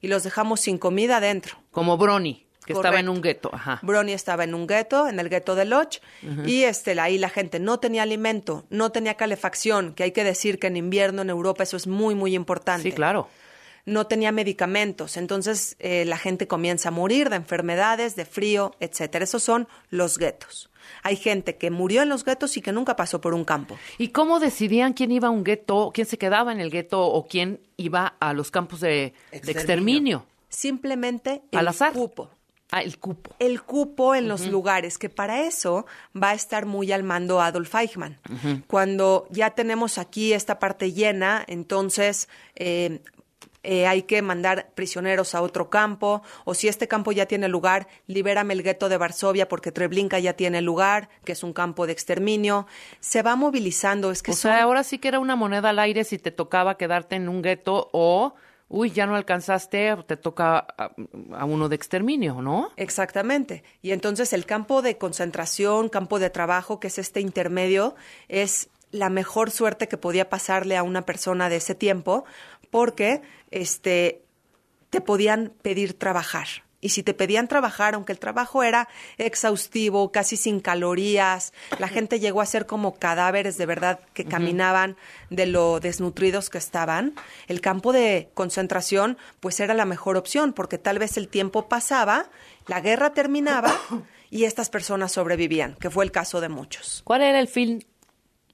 y 0.02 0.08
los 0.08 0.24
dejamos 0.24 0.62
sin 0.62 0.78
comida 0.78 1.18
adentro. 1.18 1.58
Como 1.72 1.98
Brony, 1.98 2.46
que 2.66 2.74
estaba 2.74 3.00
en 3.00 3.10
un 3.10 3.22
gueto. 3.22 3.50
Ajá. 3.54 3.80
Brony 3.82 4.10
estaba 4.10 4.44
en 4.44 4.54
un 4.54 4.68
gueto, 4.68 5.08
en 5.08 5.20
el 5.20 5.30
gueto 5.30 5.56
de 5.56 5.66
Loch, 5.66 6.00
y 6.46 6.64
este, 6.64 7.00
ahí 7.00 7.18
la 7.18 7.30
gente 7.30 7.60
no 7.60 7.80
tenía 7.80 8.04
alimento, 8.04 8.66
no 8.70 8.92
tenía 8.92 9.16
calefacción, 9.16 9.94
que 9.94 10.04
hay 10.04 10.12
que 10.12 10.24
decir 10.24 10.60
que 10.60 10.68
en 10.68 10.78
invierno 10.78 11.22
en 11.22 11.30
Europa 11.30 11.64
eso 11.64 11.78
es 11.78 11.88
muy, 11.88 12.16
muy 12.16 12.36
importante. 12.36 12.84
Sí, 12.84 12.92
claro. 12.92 13.28
No 13.86 14.08
tenía 14.08 14.32
medicamentos, 14.32 15.18
entonces 15.18 15.76
eh, 15.80 16.06
la 16.06 16.18
gente 16.18 16.48
comienza 16.48 16.88
a 16.90 16.92
morir 16.92 17.30
de 17.30 17.36
enfermedades, 17.36 18.16
de 18.16 18.24
frío, 18.26 18.74
etcétera. 18.80 19.24
Esos 19.26 19.44
son 19.44 19.68
los 19.90 20.18
guetos. 20.18 20.70
Hay 21.02 21.16
gente 21.18 21.58
que 21.58 21.70
murió 21.70 22.02
en 22.02 22.10
los 22.10 22.24
guetos 22.24 22.56
y 22.58 22.62
que 22.62 22.72
nunca 22.72 22.96
pasó 22.96 23.20
por 23.20 23.34
un 23.34 23.44
campo. 23.46 23.78
¿Y 23.98 24.10
cómo 24.10 24.40
decidían 24.40 24.94
quién 24.94 25.12
iba 25.12 25.28
a 25.28 25.32
un 25.32 25.44
gueto, 25.44 25.92
quién 25.94 26.08
se 26.08 26.18
quedaba 26.18 26.52
en 26.54 26.60
el 26.62 26.70
gueto 26.72 27.02
o 27.06 27.28
quién 27.28 27.60
iba 27.78 28.16
a 28.20 28.34
los 28.34 28.52
campos 28.52 28.80
de, 28.80 28.88
de 28.90 29.38
Exterminio. 29.38 29.60
exterminio? 29.60 30.26
Simplemente 30.50 31.42
el 31.52 31.60
Al 31.60 31.68
azar. 31.70 31.94
cupo. 31.94 32.30
Ah, 32.76 32.82
el 32.82 32.98
cupo. 32.98 33.36
el 33.38 33.62
cupo 33.62 34.16
en 34.16 34.28
los 34.28 34.48
lugares, 34.48 34.98
que 34.98 35.08
para 35.08 35.42
eso 35.46 35.86
va 36.16 36.32
a 36.32 36.34
estar 36.34 36.66
muy 36.66 36.92
al 36.92 37.04
mando 37.04 37.40
Adolf 37.40 37.76
Eichmann. 37.76 38.18
Cuando 38.66 39.28
ya 39.30 39.52
tenemos 39.52 40.00
aquí 40.00 40.34
esta 40.34 40.58
parte 40.58 40.92
llena, 40.92 41.44
entonces 41.48 42.30
eh, 42.56 43.02
eh, 43.64 43.88
hay 43.88 44.04
que 44.04 44.22
mandar 44.22 44.68
prisioneros 44.76 45.34
a 45.36 45.42
otro 45.42 45.70
campo, 45.70 46.22
o 46.46 46.54
si 46.54 46.68
este 46.68 46.88
campo 46.88 47.12
ya 47.12 47.26
tiene 47.26 47.48
lugar, 47.48 47.88
libérame 48.08 48.54
el 48.54 48.62
gueto 48.64 48.90
de 48.90 48.98
Varsovia 48.98 49.48
porque 49.48 49.72
Treblinka 49.72 50.20
ya 50.20 50.34
tiene 50.34 50.62
lugar, 50.62 51.10
que 51.26 51.32
es 51.32 51.44
un 51.44 51.54
campo 51.54 51.88
de 51.88 51.94
exterminio. 51.94 52.68
Se 53.00 53.22
va 53.22 53.36
movilizando, 53.36 54.12
es 54.12 54.22
que 54.22 54.32
O 54.32 54.34
son- 54.36 54.52
sea, 54.52 54.64
ahora 54.64 54.84
sí 54.84 55.00
que 55.00 55.08
era 55.08 55.20
una 55.20 55.36
moneda 55.36 55.70
al 55.70 55.80
aire 55.80 56.04
si 56.04 56.18
te 56.18 56.32
tocaba 56.32 56.78
quedarte 56.78 57.16
en 57.16 57.30
un 57.30 57.42
gueto 57.42 57.90
o, 57.94 58.34
uy, 58.70 58.92
ya 58.92 59.06
no 59.06 59.16
alcanzaste, 59.16 59.96
te 60.08 60.18
toca 60.18 60.58
a, 60.78 60.92
a 61.38 61.46
uno 61.46 61.70
de 61.70 61.76
exterminio, 61.76 62.42
¿no? 62.42 62.72
Exactamente. 62.76 63.64
Y 63.82 63.92
entonces 63.92 64.34
el 64.34 64.46
campo 64.46 64.82
de 64.82 64.98
concentración, 64.98 65.90
campo 65.90 66.20
de 66.20 66.30
trabajo, 66.30 66.80
que 66.80 66.88
es 66.88 66.98
este 66.98 67.20
intermedio, 67.22 67.96
es 68.28 68.70
la 68.92 69.10
mejor 69.10 69.50
suerte 69.50 69.88
que 69.88 69.98
podía 69.98 70.30
pasarle 70.30 70.78
a 70.78 70.84
una 70.84 71.04
persona 71.04 71.50
de 71.50 71.56
ese 71.56 71.74
tiempo, 71.74 72.26
porque 72.74 73.22
este 73.52 74.24
te 74.90 75.00
podían 75.00 75.54
pedir 75.62 75.94
trabajar. 75.94 76.48
Y 76.82 76.90
si 76.90 77.04
te 77.04 77.14
pedían 77.14 77.48
trabajar, 77.48 77.94
aunque 77.94 78.12
el 78.12 78.20
trabajo 78.20 78.64
era 78.64 78.90
exhaustivo, 79.20 80.12
casi 80.12 80.38
sin 80.38 80.60
calorías, 80.60 81.54
la 81.78 81.88
gente 81.88 82.20
llegó 82.20 82.42
a 82.42 82.48
ser 82.48 82.66
como 82.66 82.96
cadáveres 82.96 83.58
de 83.58 83.68
verdad 83.68 84.00
que 84.14 84.26
caminaban 84.26 84.98
de 85.30 85.46
lo 85.46 85.80
desnutridos 85.80 86.50
que 86.50 86.58
estaban, 86.58 87.14
el 87.48 87.62
campo 87.62 87.94
de 87.94 88.32
concentración 88.34 89.20
pues 89.40 89.60
era 89.60 89.76
la 89.76 89.86
mejor 89.86 90.18
opción, 90.18 90.52
porque 90.52 90.80
tal 90.80 90.98
vez 90.98 91.16
el 91.16 91.28
tiempo 91.28 91.70
pasaba, 91.70 92.32
la 92.66 92.82
guerra 92.82 93.14
terminaba 93.14 93.72
y 94.32 94.46
estas 94.46 94.72
personas 94.72 95.12
sobrevivían, 95.12 95.76
que 95.76 95.92
fue 95.92 96.04
el 96.04 96.12
caso 96.12 96.42
de 96.42 96.50
muchos. 96.50 97.02
¿Cuál 97.06 97.22
era 97.22 97.40
el 97.40 97.48
fin 97.48 97.86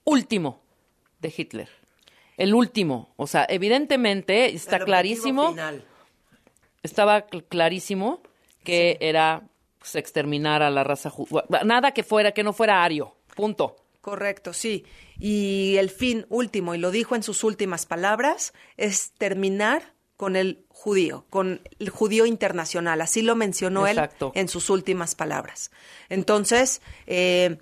último 0.03 0.61
de 1.21 1.33
Hitler? 1.35 1.78
El 2.39 2.55
último. 2.55 3.13
O 3.17 3.27
sea, 3.27 3.45
evidentemente 3.49 4.53
está 4.55 4.77
El 4.77 4.85
clarísimo. 4.85 5.49
final. 5.49 5.83
estaba 6.81 7.27
cl- 7.27 7.45
clarísimo 7.47 8.21
que 8.63 8.97
era 9.01 9.43
pues, 9.77 9.95
exterminar 9.95 10.61
a 10.63 10.69
la 10.69 10.83
raza 10.83 11.09
judía. 11.09 11.43
Nada 11.65 11.91
que 11.91 12.03
fuera, 12.03 12.31
que 12.31 12.43
no 12.43 12.53
fuera 12.53 12.83
ario. 12.83 13.15
Punto. 13.35 13.75
Correcto, 14.01 14.53
sí. 14.53 14.85
Y 15.19 15.75
el 15.77 15.89
fin 15.89 16.25
último, 16.29 16.73
y 16.73 16.77
lo 16.77 16.89
dijo 16.91 17.15
en 17.15 17.23
sus 17.23 17.43
últimas 17.43 17.85
palabras, 17.85 18.53
es 18.77 19.11
terminar 19.17 19.93
con 20.15 20.35
el 20.35 20.63
judío, 20.69 21.25
con 21.29 21.61
el 21.79 21.89
judío 21.89 22.25
internacional. 22.25 23.01
Así 23.01 23.21
lo 23.21 23.35
mencionó 23.35 23.85
Exacto. 23.87 24.31
él 24.35 24.41
en 24.41 24.47
sus 24.47 24.69
últimas 24.69 25.15
palabras. 25.15 25.71
Entonces, 26.09 26.81
eh, 27.07 27.57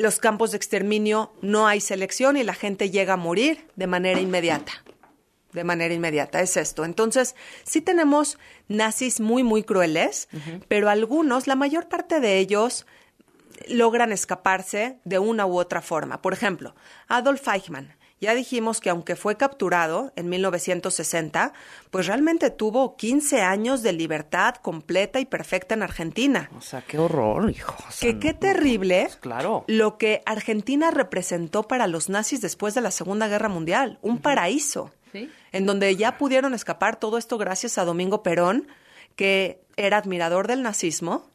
los 0.00 0.18
campos 0.18 0.50
de 0.50 0.56
exterminio 0.56 1.30
no 1.42 1.66
hay 1.66 1.80
selección 1.80 2.38
y 2.38 2.42
la 2.42 2.54
gente 2.54 2.90
llega 2.90 3.14
a 3.14 3.18
morir 3.18 3.66
de 3.76 3.86
manera 3.86 4.18
inmediata. 4.18 4.72
De 5.52 5.62
manera 5.62 5.92
inmediata, 5.92 6.40
es 6.40 6.56
esto. 6.56 6.86
Entonces, 6.86 7.36
sí 7.64 7.82
tenemos 7.82 8.38
nazis 8.68 9.20
muy, 9.20 9.42
muy 9.42 9.62
crueles, 9.62 10.28
pero 10.68 10.88
algunos, 10.88 11.46
la 11.46 11.54
mayor 11.54 11.88
parte 11.88 12.20
de 12.20 12.38
ellos, 12.38 12.86
logran 13.68 14.10
escaparse 14.10 15.00
de 15.04 15.18
una 15.18 15.44
u 15.44 15.58
otra 15.58 15.82
forma. 15.82 16.22
Por 16.22 16.32
ejemplo, 16.32 16.74
Adolf 17.08 17.46
Eichmann. 17.48 17.94
Ya 18.20 18.34
dijimos 18.34 18.80
que 18.82 18.90
aunque 18.90 19.16
fue 19.16 19.38
capturado 19.38 20.12
en 20.14 20.28
1960, 20.28 21.54
pues 21.90 22.06
realmente 22.06 22.50
tuvo 22.50 22.94
15 22.96 23.40
años 23.40 23.82
de 23.82 23.94
libertad 23.94 24.56
completa 24.56 25.20
y 25.20 25.24
perfecta 25.24 25.74
en 25.74 25.82
Argentina. 25.82 26.50
O 26.54 26.60
sea, 26.60 26.82
qué 26.82 26.98
horror, 26.98 27.50
hijo. 27.50 27.74
O 27.88 27.90
sea, 27.90 28.10
Que 28.12 28.18
qué 28.18 28.32
no- 28.34 28.38
terrible 28.38 29.08
claro. 29.20 29.64
lo 29.68 29.96
que 29.96 30.20
Argentina 30.26 30.90
representó 30.90 31.62
para 31.66 31.86
los 31.86 32.10
nazis 32.10 32.42
después 32.42 32.74
de 32.74 32.82
la 32.82 32.90
Segunda 32.90 33.26
Guerra 33.26 33.48
Mundial. 33.48 33.98
Un 34.02 34.18
paraíso. 34.18 34.92
Sí. 35.12 35.30
En 35.52 35.64
donde 35.64 35.96
ya 35.96 36.18
pudieron 36.18 36.52
escapar 36.52 36.96
todo 37.00 37.16
esto 37.16 37.38
gracias 37.38 37.78
a 37.78 37.84
Domingo 37.86 38.22
Perón, 38.22 38.68
que 39.16 39.62
era 39.76 39.96
admirador 39.96 40.46
del 40.46 40.62
nazismo 40.62 41.29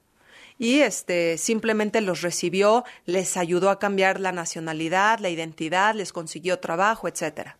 y 0.58 0.80
este 0.80 1.38
simplemente 1.38 2.02
los 2.02 2.22
recibió, 2.22 2.84
les 3.06 3.38
ayudó 3.38 3.70
a 3.70 3.80
cambiar 3.80 4.20
la 4.20 4.32
nacionalidad, 4.32 5.20
la 5.20 5.30
identidad, 5.30 5.96
les 5.96 6.14
consiguió 6.14 6.60
trabajo, 6.60 7.08
etcétera. 7.08 7.58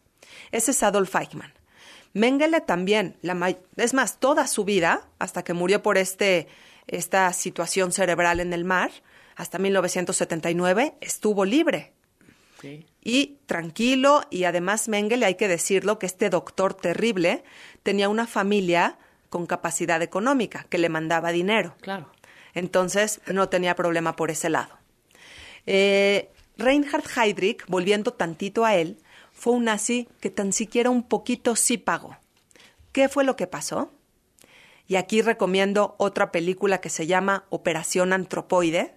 Ese 0.52 0.72
es 0.72 0.84
Adolf 0.84 1.16
Eichmann. 1.16 1.54
Mengele 2.14 2.62
también, 2.62 3.18
la 3.22 3.56
es 3.76 3.94
más, 3.94 4.20
toda 4.20 4.48
su 4.48 4.64
vida, 4.64 5.08
hasta 5.20 5.44
que 5.44 5.54
murió 5.54 5.84
por 5.84 5.98
este, 5.98 6.48
esta 6.88 7.32
situación 7.34 7.92
cerebral 7.92 8.40
en 8.40 8.54
el 8.54 8.64
mar, 8.64 8.92
hasta 9.36 9.58
1979, 9.60 10.96
estuvo 11.02 11.44
libre 11.44 11.92
Sí. 12.62 12.86
y 13.04 13.38
tranquilo 13.48 14.22
y 14.30 14.46
además 14.46 14.88
Mengele, 14.88 15.26
hay 15.26 15.36
que 15.36 15.50
decirlo, 15.50 16.00
que 16.00 16.06
este 16.06 16.30
doctor 16.30 16.74
terrible 16.74 17.44
tenía 17.84 18.08
una 18.08 18.28
familia 18.28 18.98
con 19.30 19.46
capacidad 19.46 20.02
económica 20.02 20.66
que 20.70 20.78
le 20.78 20.88
mandaba 20.88 21.34
dinero. 21.34 21.76
Claro. 21.82 22.10
Entonces 22.56 23.22
no 23.28 23.50
tenía 23.50 23.76
problema 23.76 24.16
por 24.16 24.32
ese 24.32 24.50
lado. 24.50 24.76
Eh, 25.66 26.30
Reinhard 26.58 27.04
Heydrich, 27.16 27.66
volviendo 27.68 28.14
tantito 28.14 28.66
a 28.66 28.76
él, 28.76 28.98
fue 29.34 29.54
un 29.54 29.66
nazi 29.66 30.08
que 30.22 30.30
tan 30.30 30.54
siquiera 30.54 30.90
un 30.90 31.04
poquito 31.04 31.56
sí 31.56 31.78
pagó. 31.78 32.18
¿Qué 32.94 33.10
fue 33.10 33.26
lo 33.26 33.36
que 33.36 33.46
pasó? 33.48 33.92
Y 34.88 34.96
aquí 34.96 35.22
recomiendo 35.22 35.96
otra 35.98 36.32
película 36.32 36.80
que 36.80 36.90
se 36.90 37.08
llama 37.08 37.46
Operación 37.50 38.14
Antropoide. 38.14 38.96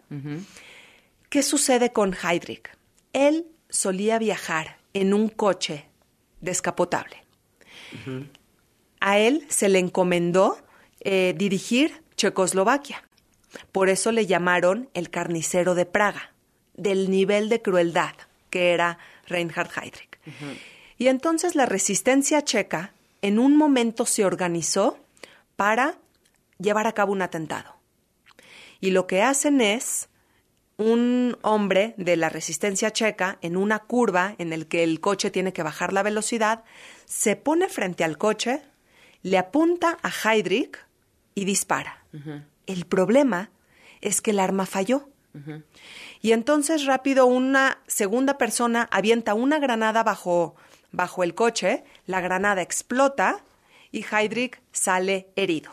¿Qué 1.28 1.42
sucede 1.42 1.92
con 1.92 2.14
Heydrich? 2.14 2.70
Él 3.12 3.46
solía 3.68 4.18
viajar 4.18 4.78
en 4.92 5.14
un 5.14 5.28
coche 5.28 5.86
descapotable. 6.40 7.24
A 9.00 9.18
él 9.18 9.46
se 9.48 9.68
le 9.68 9.78
encomendó 9.78 10.58
eh, 11.00 11.34
dirigir 11.36 12.02
Checoslovaquia. 12.16 13.07
Por 13.72 13.88
eso 13.88 14.12
le 14.12 14.26
llamaron 14.26 14.88
el 14.94 15.10
carnicero 15.10 15.74
de 15.74 15.86
Praga, 15.86 16.32
del 16.74 17.10
nivel 17.10 17.48
de 17.48 17.62
crueldad 17.62 18.14
que 18.50 18.72
era 18.72 18.98
Reinhard 19.26 19.70
Heydrich. 19.76 20.18
Y 20.96 21.08
entonces 21.08 21.54
la 21.54 21.66
resistencia 21.66 22.42
checa 22.42 22.92
en 23.22 23.38
un 23.38 23.56
momento 23.56 24.06
se 24.06 24.24
organizó 24.24 24.98
para 25.56 25.98
llevar 26.58 26.86
a 26.86 26.92
cabo 26.92 27.12
un 27.12 27.22
atentado. 27.22 27.76
Y 28.80 28.90
lo 28.90 29.06
que 29.06 29.22
hacen 29.22 29.60
es 29.60 30.08
un 30.76 31.36
hombre 31.42 31.94
de 31.96 32.16
la 32.16 32.28
resistencia 32.28 32.92
checa 32.92 33.38
en 33.42 33.56
una 33.56 33.80
curva 33.80 34.36
en 34.38 34.52
el 34.52 34.68
que 34.68 34.84
el 34.84 35.00
coche 35.00 35.30
tiene 35.30 35.52
que 35.52 35.64
bajar 35.64 35.92
la 35.92 36.04
velocidad, 36.04 36.62
se 37.04 37.34
pone 37.34 37.68
frente 37.68 38.04
al 38.04 38.16
coche, 38.16 38.62
le 39.22 39.38
apunta 39.38 39.98
a 40.02 40.10
Heydrich 40.10 40.78
y 41.34 41.44
dispara. 41.44 42.04
El 42.68 42.84
problema 42.84 43.50
es 44.00 44.20
que 44.20 44.30
el 44.30 44.38
arma 44.38 44.66
falló. 44.66 45.08
Y 46.20 46.32
entonces 46.32 46.84
rápido 46.84 47.26
una 47.26 47.78
segunda 47.86 48.38
persona 48.38 48.88
avienta 48.90 49.34
una 49.34 49.58
granada 49.58 50.02
bajo, 50.02 50.56
bajo 50.90 51.22
el 51.22 51.34
coche, 51.34 51.84
la 52.06 52.20
granada 52.20 52.60
explota 52.60 53.44
y 53.92 54.04
Heydrich 54.04 54.60
sale 54.72 55.28
herido. 55.36 55.70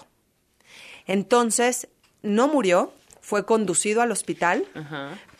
Entonces, 1.08 1.88
no 2.22 2.48
murió, 2.48 2.94
fue 3.22 3.46
conducido 3.46 4.02
al 4.02 4.12
hospital, 4.12 4.66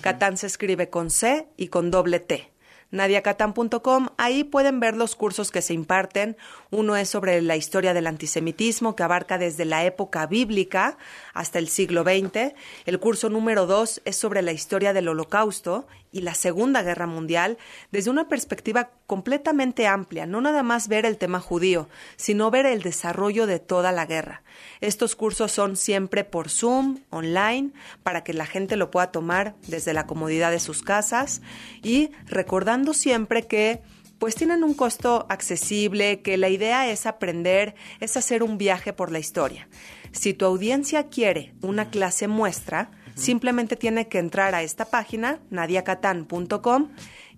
Catán 0.00 0.38
se 0.38 0.46
escribe 0.46 0.88
con 0.88 1.10
C 1.10 1.48
y 1.56 1.66
con 1.68 1.90
doble 1.90 2.20
T 2.20 2.53
nadiacatan.com. 2.94 4.08
Ahí 4.16 4.44
pueden 4.44 4.80
ver 4.80 4.96
los 4.96 5.16
cursos 5.16 5.50
que 5.50 5.62
se 5.62 5.74
imparten. 5.74 6.36
Uno 6.70 6.96
es 6.96 7.08
sobre 7.08 7.42
la 7.42 7.56
historia 7.56 7.92
del 7.92 8.06
antisemitismo, 8.06 8.96
que 8.96 9.02
abarca 9.02 9.36
desde 9.36 9.64
la 9.64 9.84
época 9.84 10.26
bíblica 10.26 10.96
hasta 11.34 11.58
el 11.58 11.68
siglo 11.68 12.02
XX. 12.02 12.54
El 12.86 12.98
curso 13.00 13.28
número 13.28 13.66
dos 13.66 14.00
es 14.04 14.16
sobre 14.16 14.42
la 14.42 14.52
historia 14.52 14.92
del 14.92 15.08
holocausto 15.08 15.86
y 16.14 16.22
la 16.22 16.34
Segunda 16.34 16.82
Guerra 16.82 17.06
Mundial 17.06 17.58
desde 17.90 18.08
una 18.08 18.28
perspectiva 18.28 18.90
completamente 19.06 19.88
amplia, 19.88 20.24
no 20.24 20.40
nada 20.40 20.62
más 20.62 20.86
ver 20.88 21.04
el 21.04 21.18
tema 21.18 21.40
judío, 21.40 21.88
sino 22.16 22.50
ver 22.52 22.66
el 22.66 22.82
desarrollo 22.82 23.46
de 23.46 23.58
toda 23.58 23.90
la 23.90 24.06
guerra. 24.06 24.44
Estos 24.80 25.16
cursos 25.16 25.50
son 25.50 25.76
siempre 25.76 26.22
por 26.22 26.48
Zoom, 26.48 27.00
online, 27.10 27.72
para 28.04 28.22
que 28.22 28.32
la 28.32 28.46
gente 28.46 28.76
lo 28.76 28.92
pueda 28.92 29.10
tomar 29.10 29.56
desde 29.66 29.92
la 29.92 30.06
comodidad 30.06 30.52
de 30.52 30.60
sus 30.60 30.82
casas 30.82 31.42
y 31.82 32.10
recordando 32.26 32.94
siempre 32.94 33.46
que 33.48 33.82
pues 34.20 34.36
tienen 34.36 34.62
un 34.62 34.74
costo 34.74 35.26
accesible, 35.28 36.22
que 36.22 36.36
la 36.36 36.48
idea 36.48 36.88
es 36.88 37.06
aprender, 37.06 37.74
es 37.98 38.16
hacer 38.16 38.44
un 38.44 38.56
viaje 38.56 38.92
por 38.92 39.10
la 39.10 39.18
historia. 39.18 39.68
Si 40.12 40.32
tu 40.32 40.44
audiencia 40.46 41.08
quiere 41.08 41.54
una 41.60 41.90
clase 41.90 42.28
muestra, 42.28 42.92
Simplemente 43.14 43.76
tiene 43.76 44.08
que 44.08 44.18
entrar 44.18 44.54
a 44.54 44.62
esta 44.62 44.86
página, 44.86 45.40
nadiacatan.com, 45.50 46.88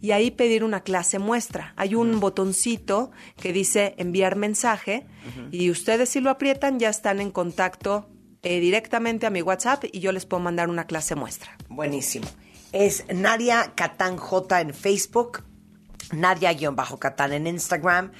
y 0.00 0.12
ahí 0.12 0.30
pedir 0.30 0.64
una 0.64 0.80
clase 0.80 1.18
muestra. 1.18 1.72
Hay 1.76 1.94
un 1.94 2.20
botoncito 2.20 3.10
que 3.36 3.52
dice 3.52 3.94
enviar 3.98 4.36
mensaje 4.36 5.06
y 5.50 5.70
ustedes 5.70 6.10
si 6.10 6.20
lo 6.20 6.30
aprietan 6.30 6.78
ya 6.78 6.90
están 6.90 7.20
en 7.20 7.30
contacto 7.30 8.08
eh, 8.42 8.60
directamente 8.60 9.26
a 9.26 9.30
mi 9.30 9.42
WhatsApp 9.42 9.84
y 9.90 10.00
yo 10.00 10.12
les 10.12 10.26
puedo 10.26 10.42
mandar 10.42 10.68
una 10.68 10.86
clase 10.86 11.14
muestra. 11.14 11.56
Buenísimo. 11.68 12.26
Es 12.72 13.04
Nadia 13.12 13.72
Catán 13.74 14.16
J 14.16 14.60
en 14.60 14.74
Facebook, 14.74 15.42
Nadia-Catán 16.12 17.32
en 17.32 17.46
Instagram, 17.46 18.12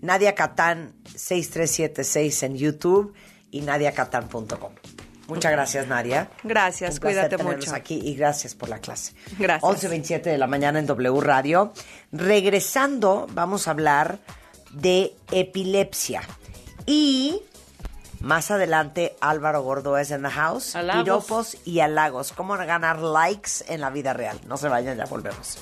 Nadia 0.00 0.34
Catán 0.34 0.94
6376 1.14 2.42
en 2.42 2.56
YouTube 2.56 3.14
y 3.50 3.60
nadiacatán.com. 3.60 4.81
Muchas 5.28 5.52
gracias, 5.52 5.86
Nadia. 5.86 6.28
Gracias, 6.42 7.00
cuídate 7.00 7.38
mucho. 7.38 7.74
aquí 7.74 8.00
y 8.02 8.14
gracias 8.14 8.54
por 8.54 8.68
la 8.68 8.78
clase. 8.78 9.14
Gracias. 9.38 9.90
11.27 9.90 10.22
de 10.22 10.38
la 10.38 10.46
mañana 10.46 10.78
en 10.78 10.86
W 10.86 11.20
Radio. 11.20 11.72
Regresando, 12.10 13.26
vamos 13.32 13.68
a 13.68 13.72
hablar 13.72 14.18
de 14.72 15.14
epilepsia. 15.30 16.22
Y 16.86 17.40
más 18.20 18.50
adelante, 18.50 19.16
Álvaro 19.20 19.62
Gordo 19.62 19.98
es 19.98 20.10
en 20.10 20.22
the 20.22 20.30
house. 20.30 20.76
Halagos. 20.76 21.04
Piropos 21.04 21.56
y 21.64 21.80
halagos. 21.80 22.32
Cómo 22.32 22.56
ganar 22.56 23.00
likes 23.00 23.64
en 23.68 23.80
la 23.80 23.90
vida 23.90 24.12
real. 24.12 24.40
No 24.46 24.56
se 24.56 24.68
vayan, 24.68 24.96
ya 24.96 25.06
volvemos. 25.06 25.58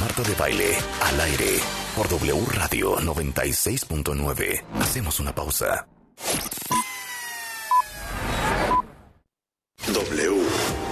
Marta 0.00 0.22
de 0.22 0.34
Baile, 0.34 0.76
al 1.02 1.20
aire, 1.20 1.58
por 1.96 2.08
W 2.08 2.44
Radio 2.52 2.96
96.9. 2.98 4.62
Hacemos 4.80 5.20
una 5.20 5.34
pausa. 5.34 5.86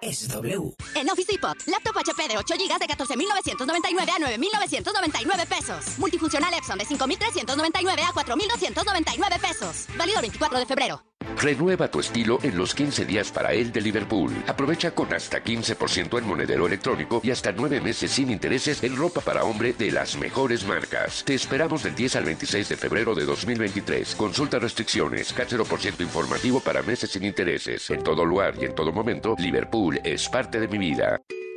Es 0.00 0.28
W. 0.28 0.74
En 0.94 1.10
Office 1.10 1.32
Depot, 1.32 1.56
laptop 1.66 1.96
HP 1.96 2.28
de 2.28 2.38
8 2.38 2.54
GB 2.54 2.78
de 2.78 2.86
14,999 2.86 4.12
a 4.12 4.18
9,999 4.18 5.46
pesos. 5.46 5.98
Multifuncional 5.98 6.52
Epson 6.54 6.78
de 6.78 6.84
5,399 6.84 8.02
a 8.02 8.12
4,299 8.12 9.38
pesos. 9.40 9.86
Válido 9.96 10.20
24 10.20 10.58
de 10.58 10.66
febrero. 10.66 11.07
Renueva 11.40 11.88
tu 11.88 12.00
estilo 12.00 12.40
en 12.42 12.58
los 12.58 12.74
15 12.74 13.04
días 13.04 13.30
para 13.30 13.52
él 13.52 13.70
de 13.70 13.80
Liverpool. 13.80 14.32
Aprovecha 14.48 14.90
con 14.90 15.12
hasta 15.14 15.42
15% 15.42 16.18
en 16.18 16.26
monedero 16.26 16.66
electrónico 16.66 17.20
y 17.22 17.30
hasta 17.30 17.52
9 17.52 17.80
meses 17.80 18.10
sin 18.10 18.30
intereses 18.30 18.82
en 18.82 18.96
ropa 18.96 19.20
para 19.20 19.44
hombre 19.44 19.72
de 19.72 19.92
las 19.92 20.16
mejores 20.16 20.66
marcas. 20.66 21.22
Te 21.24 21.34
esperamos 21.34 21.84
del 21.84 21.94
10 21.94 22.16
al 22.16 22.24
26 22.24 22.68
de 22.70 22.76
febrero 22.76 23.14
de 23.14 23.24
2023. 23.24 24.16
Consulta 24.16 24.58
restricciones, 24.58 25.32
por 25.68 25.78
ciento 25.78 26.02
informativo 26.02 26.58
para 26.58 26.82
meses 26.82 27.10
sin 27.10 27.24
intereses. 27.24 27.88
En 27.90 28.02
todo 28.02 28.24
lugar 28.24 28.54
y 28.60 28.64
en 28.64 28.74
todo 28.74 28.90
momento, 28.90 29.36
Liverpool 29.38 30.00
es 30.02 30.28
parte 30.28 30.58
de 30.58 30.66
mi 30.66 30.78
vida. 30.78 31.20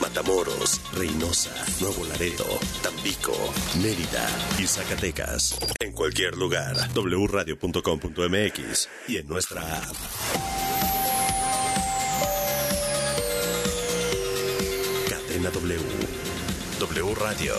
Matamoros, 0.00 0.80
Reynosa, 0.94 1.52
Nuevo 1.80 2.04
Laredo, 2.06 2.44
Tampico, 2.82 3.32
Mérida 3.82 4.26
y 4.58 4.66
Zacatecas. 4.66 5.58
En 5.78 5.92
cualquier 5.92 6.36
lugar, 6.36 6.74
wradio.com.mx 6.94 8.88
y 9.08 9.18
en 9.18 9.28
nuestra 9.28 9.60
app. 9.60 9.96
Cadena 15.08 15.50
W. 15.50 15.80
W 16.80 17.14
Radio. 17.14 17.54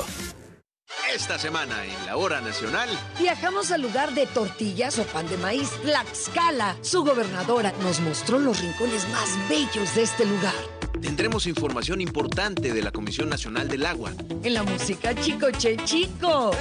Esta 1.13 1.37
semana 1.37 1.85
en 1.85 2.05
la 2.07 2.17
hora 2.17 2.41
nacional. 2.41 2.89
Viajamos 3.19 3.71
al 3.71 3.83
lugar 3.83 4.15
de 4.15 4.25
tortillas 4.25 4.97
o 4.97 5.03
pan 5.03 5.27
de 5.29 5.37
maíz, 5.37 5.69
Tlaxcala. 5.83 6.75
Su 6.81 7.03
gobernadora 7.03 7.71
nos 7.83 7.99
mostró 7.99 8.39
los 8.39 8.59
rincones 8.59 9.07
más 9.09 9.29
bellos 9.47 9.93
de 9.93 10.01
este 10.01 10.25
lugar. 10.25 10.53
Tendremos 11.03 11.47
información 11.47 11.99
importante 11.99 12.73
de 12.73 12.81
la 12.81 12.89
Comisión 12.89 13.27
Nacional 13.27 13.67
del 13.67 13.85
Agua. 13.85 14.13
En 14.41 14.53
la 14.53 14.63
música 14.63 15.13
Chico 15.13 15.51
Che 15.51 15.75
Chico. 15.83 16.51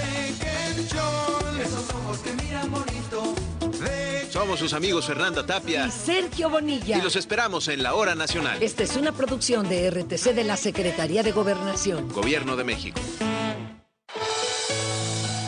Somos 4.30 4.58
sus 4.58 4.72
amigos 4.72 5.06
Fernanda 5.06 5.46
Tapia 5.46 5.86
Y 5.86 5.90
Sergio 5.92 6.50
Bonilla. 6.50 6.98
y 6.98 7.02
los 7.02 7.14
esperamos 7.14 7.68
en 7.68 7.84
la 7.84 7.94
hora 7.94 8.16
nacional. 8.16 8.60
Esta 8.60 8.82
es 8.82 8.96
una 8.96 9.12
producción 9.12 9.68
de 9.68 9.88
RTC 9.88 10.34
de 10.34 10.42
la 10.42 10.56
Secretaría 10.56 11.22
de 11.22 11.30
Gobernación. 11.30 12.08
Gobierno 12.08 12.56
de 12.56 12.64
México. 12.64 13.00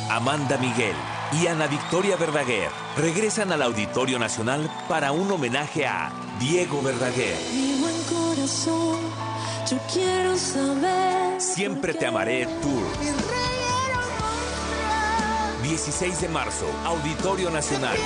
Amanda 0.08 0.56
Miguel 0.58 0.94
y 1.32 1.48
Ana 1.48 1.66
Victoria 1.66 2.14
Verdaguer 2.16 2.70
regresan 2.96 3.50
al 3.50 3.62
Auditorio 3.62 4.20
Nacional 4.20 4.70
para 4.88 5.10
un 5.10 5.32
homenaje 5.32 5.84
a 5.84 6.12
Diego 6.38 6.80
Verdaguer. 6.80 7.34
Siempre 11.38 11.94
te 11.94 12.06
amaré 12.06 12.46
Tour. 12.46 12.82
16 15.62 16.20
de 16.20 16.28
marzo, 16.28 16.66
Auditorio 16.84 17.50
Nacional. 17.50 17.96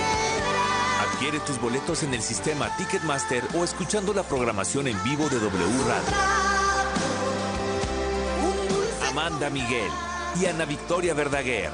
Adquiere 1.11 1.40
tus 1.40 1.61
boletos 1.61 2.05
en 2.05 2.14
el 2.14 2.22
sistema 2.22 2.74
Ticketmaster 2.77 3.42
o 3.55 3.64
escuchando 3.64 4.14
la 4.14 4.22
programación 4.22 4.87
en 4.87 5.03
vivo 5.03 5.29
de 5.29 5.40
W 5.40 5.85
Radio. 5.87 6.16
Amanda 9.11 9.51
Miguel 9.51 9.90
y 10.40 10.46
Ana 10.46 10.64
Victoria 10.64 11.14
Verdaguer. 11.14 11.70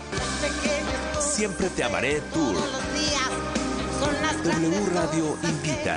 Siempre 1.20 1.68
te 1.68 1.84
amaré 1.84 2.22
Tour. 2.32 2.56
W 4.42 4.86
Radio 4.94 5.38
invita. 5.42 5.96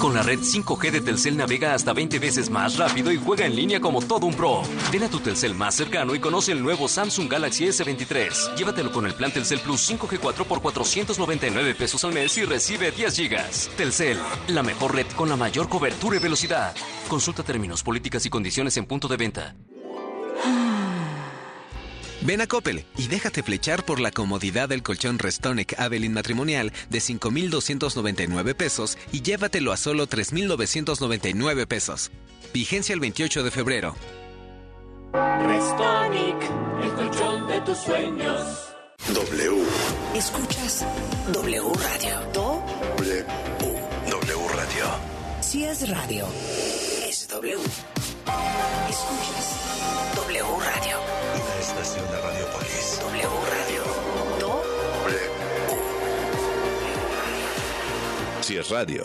Con 0.00 0.14
la 0.14 0.22
red 0.22 0.40
5G 0.40 0.90
de 0.90 1.00
Telcel 1.00 1.36
navega 1.36 1.72
hasta 1.74 1.92
20 1.92 2.18
veces 2.18 2.50
más 2.50 2.76
rápido 2.76 3.10
y 3.12 3.16
juega 3.16 3.46
en 3.46 3.56
línea 3.56 3.80
como 3.80 4.02
todo 4.02 4.26
un 4.26 4.34
pro. 4.34 4.62
Ven 4.92 5.04
a 5.04 5.08
tu 5.08 5.20
Telcel 5.20 5.54
más 5.54 5.74
cercano 5.74 6.14
y 6.14 6.20
conoce 6.20 6.52
el 6.52 6.62
nuevo 6.62 6.86
Samsung 6.86 7.30
Galaxy 7.30 7.64
S23. 7.66 8.56
Llévatelo 8.56 8.92
con 8.92 9.06
el 9.06 9.14
plan 9.14 9.32
Telcel 9.32 9.60
Plus 9.60 9.90
5G 9.90 10.18
4 10.20 10.44
por 10.44 10.60
499 10.60 11.74
pesos 11.74 12.04
al 12.04 12.12
mes 12.12 12.36
y 12.36 12.44
recibe 12.44 12.90
10 12.90 13.16
gigas. 13.16 13.70
Telcel, 13.76 14.18
la 14.48 14.62
mejor 14.62 14.94
red 14.94 15.06
con 15.16 15.28
la 15.28 15.36
mayor 15.36 15.68
cobertura 15.68 16.16
y 16.16 16.20
velocidad. 16.20 16.74
Consulta 17.08 17.42
términos, 17.42 17.82
políticas 17.82 18.26
y 18.26 18.30
condiciones 18.30 18.76
en 18.76 18.86
punto 18.86 19.08
de 19.08 19.16
venta. 19.16 19.56
Ven 22.26 22.40
a 22.40 22.48
Coppel 22.48 22.84
y 22.98 23.06
déjate 23.06 23.44
flechar 23.44 23.84
por 23.84 24.00
la 24.00 24.10
comodidad 24.10 24.68
del 24.68 24.82
colchón 24.82 25.20
Restonic 25.20 25.78
Avelin 25.78 26.12
matrimonial 26.12 26.72
de 26.90 26.98
5,299 26.98 28.56
pesos 28.56 28.98
y 29.12 29.22
llévatelo 29.22 29.70
a 29.70 29.76
solo 29.76 30.08
3,999 30.08 31.68
pesos. 31.68 32.10
Vigencia 32.52 32.94
el 32.94 33.00
28 33.00 33.44
de 33.44 33.50
febrero. 33.52 33.94
Restonic, 35.12 36.36
el 36.82 36.90
colchón 36.94 37.46
de 37.46 37.60
tus 37.60 37.78
sueños. 37.78 38.44
W. 39.14 39.62
Escuchas 40.16 40.84
W 41.32 41.62
Radio. 41.74 42.20
Do 42.34 42.60
W. 42.98 43.24
W 44.10 44.48
Radio. 44.48 44.84
Si 45.40 45.64
es 45.64 45.88
radio, 45.88 46.26
es 47.08 47.28
W. 47.28 47.56
Escuchas 48.88 50.16
W 50.16 50.44
Radio. 50.58 51.15
Estación 51.78 52.10
de 52.10 52.20
Radiopolis. 52.22 53.00
W 53.02 53.28
Radio. 53.50 53.82
Do 54.40 54.62
Si 58.40 58.56
es 58.56 58.70
radio, 58.70 59.04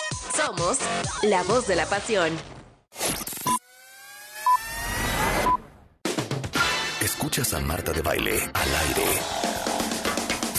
Somos 0.35 0.77
la 1.23 1.43
voz 1.43 1.67
de 1.67 1.75
la 1.75 1.85
pasión. 1.85 2.31
Escuchas 7.01 7.53
a 7.53 7.59
Marta 7.59 7.91
de 7.91 8.01
Baile 8.01 8.39
al 8.53 8.75
aire. 8.87 9.05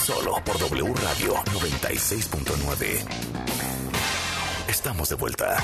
Solo 0.04 0.42
por 0.44 0.58
W 0.58 0.94
Radio 0.94 1.34
96.9. 1.34 3.04
Estamos 4.68 5.08
de 5.08 5.14
vuelta. 5.14 5.56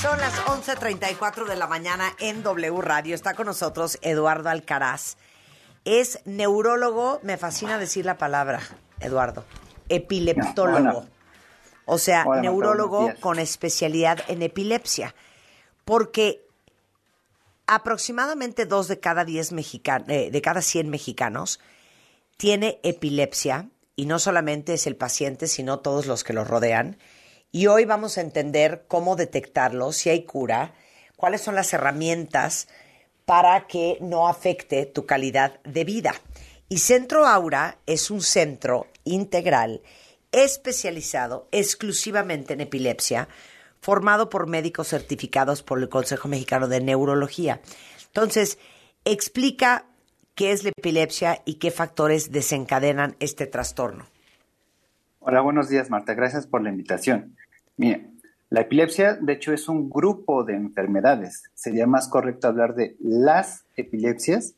Son 0.00 0.18
las 0.18 0.34
11.34 0.46 1.46
de 1.46 1.56
la 1.56 1.66
mañana 1.66 2.12
en 2.18 2.42
W 2.42 2.80
Radio. 2.80 3.14
Está 3.14 3.34
con 3.34 3.46
nosotros 3.46 3.98
Eduardo 4.02 4.48
Alcaraz. 4.48 5.16
Es 5.84 6.20
neurólogo, 6.24 7.20
me 7.22 7.36
fascina 7.36 7.78
decir 7.78 8.04
la 8.04 8.16
palabra, 8.16 8.60
Eduardo. 9.00 9.44
Epileptólogo. 9.88 11.06
O 11.84 11.98
sea, 11.98 12.24
Hola, 12.26 12.42
neurólogo 12.42 13.12
con 13.20 13.38
especialidad 13.38 14.20
en 14.28 14.42
epilepsia. 14.42 15.14
Porque 15.84 16.46
aproximadamente 17.66 18.66
dos 18.66 18.88
de 18.88 19.00
cada 19.00 19.24
diez 19.24 19.52
mexicanos, 19.52 20.06
de 20.06 20.42
cada 20.42 20.62
100 20.62 20.88
mexicanos 20.88 21.60
tiene 22.36 22.80
epilepsia 22.82 23.68
y 23.96 24.06
no 24.06 24.18
solamente 24.18 24.74
es 24.74 24.86
el 24.86 24.96
paciente, 24.96 25.46
sino 25.46 25.80
todos 25.80 26.06
los 26.06 26.24
que 26.24 26.32
lo 26.32 26.44
rodean. 26.44 26.98
Y 27.50 27.66
hoy 27.66 27.84
vamos 27.84 28.16
a 28.16 28.22
entender 28.22 28.84
cómo 28.88 29.16
detectarlo, 29.16 29.92
si 29.92 30.08
hay 30.10 30.24
cura, 30.24 30.74
cuáles 31.16 31.42
son 31.42 31.54
las 31.54 31.72
herramientas 31.72 32.68
para 33.26 33.66
que 33.66 33.98
no 34.00 34.28
afecte 34.28 34.86
tu 34.86 35.06
calidad 35.06 35.60
de 35.64 35.84
vida. 35.84 36.14
Y 36.68 36.78
Centro 36.78 37.26
Aura 37.26 37.78
es 37.86 38.10
un 38.10 38.22
centro 38.22 38.86
integral 39.04 39.82
especializado 40.32 41.48
exclusivamente 41.52 42.54
en 42.54 42.62
epilepsia 42.62 43.28
formado 43.80 44.28
por 44.28 44.46
médicos 44.46 44.88
certificados 44.88 45.62
por 45.62 45.78
el 45.78 45.88
Consejo 45.88 46.28
Mexicano 46.28 46.68
de 46.68 46.80
Neurología. 46.80 47.60
Entonces, 48.06 48.58
explica 49.04 49.86
qué 50.34 50.52
es 50.52 50.64
la 50.64 50.70
epilepsia 50.70 51.42
y 51.44 51.54
qué 51.54 51.70
factores 51.70 52.30
desencadenan 52.30 53.16
este 53.20 53.46
trastorno. 53.46 54.06
Hola, 55.18 55.40
buenos 55.40 55.68
días, 55.68 55.90
Marta. 55.90 56.14
Gracias 56.14 56.46
por 56.46 56.62
la 56.62 56.70
invitación. 56.70 57.36
Mira, 57.76 58.00
la 58.50 58.60
epilepsia, 58.60 59.14
de 59.14 59.32
hecho, 59.32 59.52
es 59.52 59.68
un 59.68 59.88
grupo 59.88 60.44
de 60.44 60.54
enfermedades. 60.54 61.44
Sería 61.54 61.86
más 61.86 62.08
correcto 62.08 62.48
hablar 62.48 62.74
de 62.74 62.96
las 63.00 63.64
epilepsias 63.76 64.54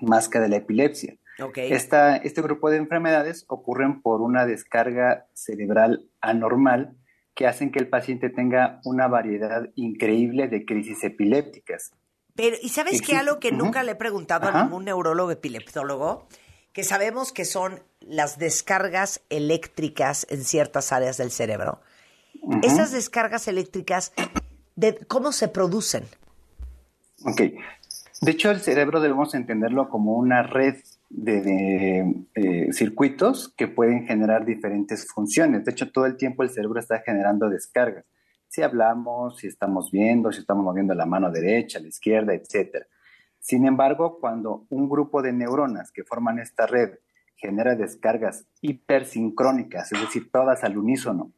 más 0.00 0.28
que 0.28 0.40
de 0.40 0.48
la 0.48 0.56
epilepsia. 0.56 1.16
Okay. 1.40 1.72
Esta, 1.72 2.16
este 2.16 2.42
grupo 2.42 2.70
de 2.70 2.78
enfermedades 2.78 3.44
ocurren 3.48 4.02
por 4.02 4.20
una 4.20 4.44
descarga 4.44 5.26
cerebral 5.34 6.08
anormal 6.20 6.96
que 7.34 7.46
hacen 7.46 7.70
que 7.70 7.78
el 7.78 7.88
paciente 7.88 8.30
tenga 8.30 8.80
una 8.84 9.06
variedad 9.06 9.68
increíble 9.76 10.48
de 10.48 10.64
crisis 10.64 11.04
epilépticas. 11.04 11.92
Pero, 12.34 12.56
¿y 12.60 12.68
sabes 12.70 13.00
qué? 13.02 13.16
Algo 13.16 13.38
que 13.38 13.52
nunca 13.52 13.82
le 13.84 13.92
he 13.92 13.94
preguntado 13.94 14.48
Ajá. 14.48 14.60
a 14.60 14.64
ningún 14.64 14.84
neurólogo 14.84 15.30
epileptólogo, 15.30 16.26
que 16.72 16.82
sabemos 16.82 17.32
que 17.32 17.44
son 17.44 17.80
las 18.00 18.38
descargas 18.38 19.22
eléctricas 19.28 20.26
en 20.30 20.44
ciertas 20.44 20.92
áreas 20.92 21.16
del 21.16 21.30
cerebro. 21.30 21.80
Esas 22.62 22.92
descargas 22.92 23.48
eléctricas, 23.48 24.12
de, 24.76 24.96
¿cómo 25.06 25.32
se 25.32 25.48
producen? 25.48 26.04
Ok. 27.24 27.42
De 28.20 28.30
hecho, 28.30 28.50
el 28.50 28.60
cerebro 28.60 29.00
debemos 29.00 29.34
entenderlo 29.34 29.88
como 29.88 30.16
una 30.16 30.42
red 30.42 30.76
de, 31.10 32.26
eh, 32.34 32.72
circuitos 32.72 33.52
que 33.56 33.68
pueden 33.68 34.06
generar 34.06 34.44
diferentes 34.44 35.06
funciones. 35.06 35.64
De 35.64 35.72
hecho, 35.72 35.90
todo 35.90 36.06
el 36.06 36.16
tiempo 36.16 36.42
el 36.42 36.50
cerebro 36.50 36.80
está 36.80 37.00
generando 37.00 37.48
descargas. 37.48 38.04
Si 38.48 38.62
hablamos, 38.62 39.38
si 39.38 39.46
estamos 39.46 39.90
viendo, 39.90 40.32
si 40.32 40.40
estamos 40.40 40.64
moviendo 40.64 40.94
la 40.94 41.06
mano 41.06 41.30
derecha, 41.30 41.80
la 41.80 41.88
izquierda, 41.88 42.34
etc. 42.34 42.86
Sin 43.38 43.66
embargo, 43.66 44.18
cuando 44.20 44.66
un 44.70 44.88
grupo 44.88 45.22
de 45.22 45.32
neuronas 45.32 45.92
que 45.92 46.04
forman 46.04 46.38
esta 46.38 46.66
red 46.66 46.98
genera 47.36 47.76
descargas 47.76 48.46
hipersincrónicas, 48.60 49.92
es 49.92 50.00
decir, 50.00 50.30
todas 50.30 50.64
al 50.64 50.76
unísono, 50.76 51.32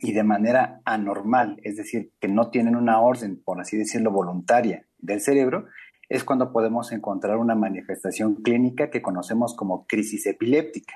y 0.00 0.12
de 0.12 0.24
manera 0.24 0.80
anormal, 0.84 1.60
es 1.62 1.76
decir, 1.76 2.12
que 2.20 2.28
no 2.28 2.50
tienen 2.50 2.76
una 2.76 3.00
orden, 3.00 3.40
por 3.42 3.60
así 3.60 3.76
decirlo, 3.76 4.10
voluntaria 4.10 4.86
del 4.98 5.20
cerebro, 5.20 5.66
es 6.08 6.24
cuando 6.24 6.52
podemos 6.52 6.92
encontrar 6.92 7.36
una 7.36 7.54
manifestación 7.54 8.36
clínica 8.36 8.90
que 8.90 9.02
conocemos 9.02 9.54
como 9.54 9.86
crisis 9.86 10.26
epiléptica. 10.26 10.94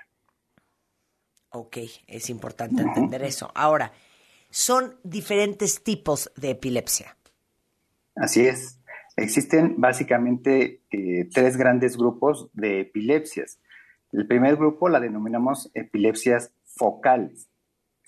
Ok, 1.50 1.78
es 2.06 2.28
importante 2.30 2.82
entender 2.82 3.22
eso. 3.22 3.50
Ahora, 3.54 3.92
son 4.50 4.96
diferentes 5.02 5.82
tipos 5.82 6.30
de 6.36 6.50
epilepsia. 6.50 7.16
Así 8.14 8.46
es. 8.46 8.80
Existen 9.16 9.74
básicamente 9.78 10.82
eh, 10.90 11.28
tres 11.32 11.56
grandes 11.56 11.96
grupos 11.96 12.50
de 12.52 12.80
epilepsias. 12.80 13.58
El 14.12 14.26
primer 14.26 14.56
grupo 14.56 14.88
la 14.88 15.00
denominamos 15.00 15.70
epilepsias 15.74 16.52
focales. 16.64 17.48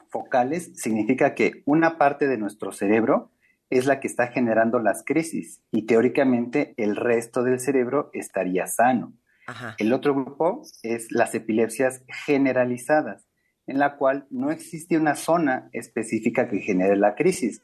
Focales 0.08 0.72
significa 0.74 1.34
que 1.34 1.62
una 1.66 1.98
parte 1.98 2.26
de 2.26 2.38
nuestro 2.38 2.72
cerebro 2.72 3.30
es 3.70 3.86
la 3.86 4.00
que 4.00 4.08
está 4.08 4.28
generando 4.28 4.80
las 4.80 5.04
crisis 5.04 5.62
y 5.70 5.86
teóricamente 5.86 6.74
el 6.76 6.96
resto 6.96 7.42
del 7.42 7.60
cerebro 7.60 8.10
estaría 8.12 8.66
sano. 8.66 9.14
Ajá. 9.46 9.76
El 9.78 9.92
otro 9.92 10.14
grupo 10.14 10.62
es 10.82 11.10
las 11.10 11.34
epilepsias 11.34 12.04
generalizadas, 12.26 13.26
en 13.66 13.78
la 13.78 13.96
cual 13.96 14.26
no 14.30 14.50
existe 14.50 14.98
una 14.98 15.14
zona 15.14 15.70
específica 15.72 16.48
que 16.48 16.58
genere 16.58 16.96
la 16.96 17.14
crisis, 17.14 17.62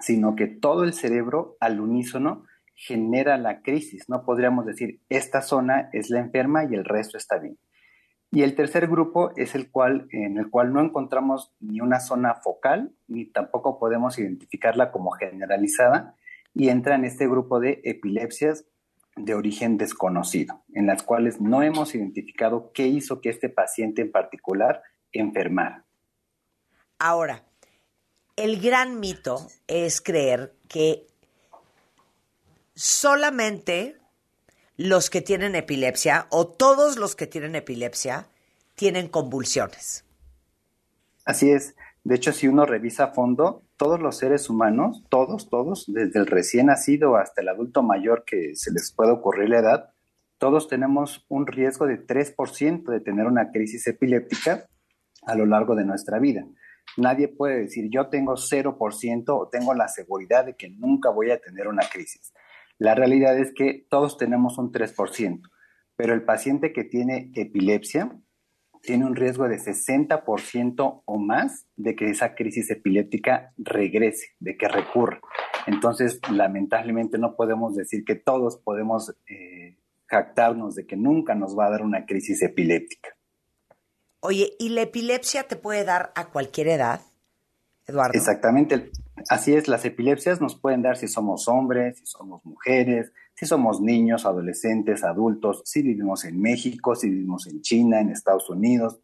sino 0.00 0.34
que 0.34 0.46
todo 0.48 0.84
el 0.84 0.92
cerebro 0.92 1.56
al 1.60 1.80
unísono 1.80 2.44
genera 2.74 3.38
la 3.38 3.62
crisis. 3.62 4.08
No 4.08 4.24
podríamos 4.24 4.66
decir 4.66 5.00
esta 5.08 5.40
zona 5.40 5.88
es 5.92 6.10
la 6.10 6.20
enferma 6.20 6.64
y 6.64 6.74
el 6.74 6.84
resto 6.84 7.16
está 7.16 7.38
bien. 7.38 7.56
Y 8.34 8.42
el 8.42 8.56
tercer 8.56 8.88
grupo 8.88 9.30
es 9.36 9.54
el 9.54 9.70
cual 9.70 10.08
en 10.10 10.38
el 10.38 10.50
cual 10.50 10.72
no 10.72 10.80
encontramos 10.80 11.52
ni 11.60 11.80
una 11.80 12.00
zona 12.00 12.34
focal 12.34 12.92
ni 13.06 13.26
tampoco 13.26 13.78
podemos 13.78 14.18
identificarla 14.18 14.90
como 14.90 15.12
generalizada 15.12 16.16
y 16.52 16.68
entra 16.68 16.96
en 16.96 17.04
este 17.04 17.28
grupo 17.28 17.60
de 17.60 17.80
epilepsias 17.84 18.64
de 19.14 19.36
origen 19.36 19.76
desconocido, 19.76 20.64
en 20.74 20.88
las 20.88 21.04
cuales 21.04 21.40
no 21.40 21.62
hemos 21.62 21.94
identificado 21.94 22.72
qué 22.74 22.88
hizo 22.88 23.20
que 23.20 23.28
este 23.28 23.50
paciente 23.50 24.02
en 24.02 24.10
particular 24.10 24.82
enfermara. 25.12 25.84
Ahora, 26.98 27.44
el 28.34 28.60
gran 28.60 28.98
mito 28.98 29.46
es 29.68 30.00
creer 30.00 30.56
que 30.68 31.06
solamente 32.74 33.96
los 34.76 35.10
que 35.10 35.20
tienen 35.20 35.54
epilepsia 35.54 36.26
o 36.30 36.48
todos 36.48 36.96
los 36.96 37.14
que 37.14 37.26
tienen 37.26 37.54
epilepsia 37.54 38.26
tienen 38.74 39.08
convulsiones. 39.08 40.04
Así 41.24 41.50
es. 41.50 41.76
De 42.02 42.16
hecho, 42.16 42.32
si 42.32 42.48
uno 42.48 42.66
revisa 42.66 43.04
a 43.04 43.12
fondo, 43.12 43.62
todos 43.76 44.00
los 44.00 44.18
seres 44.18 44.50
humanos, 44.50 45.04
todos, 45.08 45.48
todos, 45.48 45.84
desde 45.86 46.18
el 46.18 46.26
recién 46.26 46.66
nacido 46.66 47.16
hasta 47.16 47.40
el 47.40 47.48
adulto 47.48 47.82
mayor 47.82 48.24
que 48.26 48.54
se 48.56 48.72
les 48.72 48.92
puede 48.92 49.12
ocurrir 49.12 49.48
la 49.48 49.60
edad, 49.60 49.90
todos 50.38 50.68
tenemos 50.68 51.24
un 51.28 51.46
riesgo 51.46 51.86
de 51.86 52.04
3% 52.04 52.84
de 52.84 53.00
tener 53.00 53.26
una 53.26 53.50
crisis 53.50 53.86
epiléptica 53.86 54.68
a 55.22 55.34
lo 55.34 55.46
largo 55.46 55.74
de 55.74 55.84
nuestra 55.84 56.18
vida. 56.18 56.44
Nadie 56.98 57.28
puede 57.28 57.60
decir 57.60 57.88
yo 57.90 58.08
tengo 58.08 58.34
0% 58.34 59.24
o 59.28 59.48
tengo 59.48 59.72
la 59.72 59.88
seguridad 59.88 60.44
de 60.44 60.54
que 60.54 60.68
nunca 60.68 61.08
voy 61.08 61.30
a 61.30 61.40
tener 61.40 61.68
una 61.68 61.88
crisis. 61.90 62.34
La 62.78 62.94
realidad 62.94 63.38
es 63.38 63.52
que 63.54 63.86
todos 63.88 64.16
tenemos 64.18 64.58
un 64.58 64.72
3%, 64.72 65.40
pero 65.96 66.14
el 66.14 66.24
paciente 66.24 66.72
que 66.72 66.84
tiene 66.84 67.30
epilepsia 67.34 68.10
tiene 68.84 69.06
un 69.06 69.16
riesgo 69.16 69.48
de 69.48 69.58
60% 69.58 71.02
o 71.04 71.18
más 71.18 71.66
de 71.76 71.96
que 71.96 72.10
esa 72.10 72.34
crisis 72.34 72.70
epiléptica 72.70 73.52
regrese, 73.56 74.28
de 74.40 74.56
que 74.56 74.68
recurra. 74.68 75.20
Entonces, 75.66 76.20
lamentablemente 76.30 77.18
no 77.18 77.34
podemos 77.34 77.74
decir 77.74 78.04
que 78.04 78.14
todos 78.14 78.58
podemos 78.58 79.14
eh, 79.26 79.78
jactarnos 80.06 80.74
de 80.74 80.86
que 80.86 80.96
nunca 80.96 81.34
nos 81.34 81.58
va 81.58 81.66
a 81.66 81.70
dar 81.70 81.82
una 81.82 82.04
crisis 82.04 82.42
epiléptica. 82.42 83.10
Oye, 84.20 84.52
¿y 84.58 84.70
la 84.70 84.82
epilepsia 84.82 85.44
te 85.44 85.56
puede 85.56 85.84
dar 85.84 86.12
a 86.14 86.26
cualquier 86.26 86.68
edad, 86.68 87.00
Eduardo? 87.86 88.12
Exactamente. 88.14 88.90
Así 89.28 89.54
es, 89.54 89.68
las 89.68 89.84
epilepsias 89.84 90.40
nos 90.40 90.58
pueden 90.58 90.82
dar 90.82 90.96
si 90.96 91.08
somos 91.08 91.48
hombres, 91.48 91.98
si 91.98 92.06
somos 92.06 92.44
mujeres, 92.44 93.12
si 93.34 93.46
somos 93.46 93.80
niños, 93.80 94.26
adolescentes, 94.26 95.04
adultos, 95.04 95.62
si 95.64 95.82
vivimos 95.82 96.24
en 96.24 96.40
México, 96.40 96.94
si 96.94 97.10
vivimos 97.10 97.46
en 97.46 97.60
China, 97.62 98.00
en 98.00 98.10
Estados 98.10 98.48
Unidos, 98.50 99.00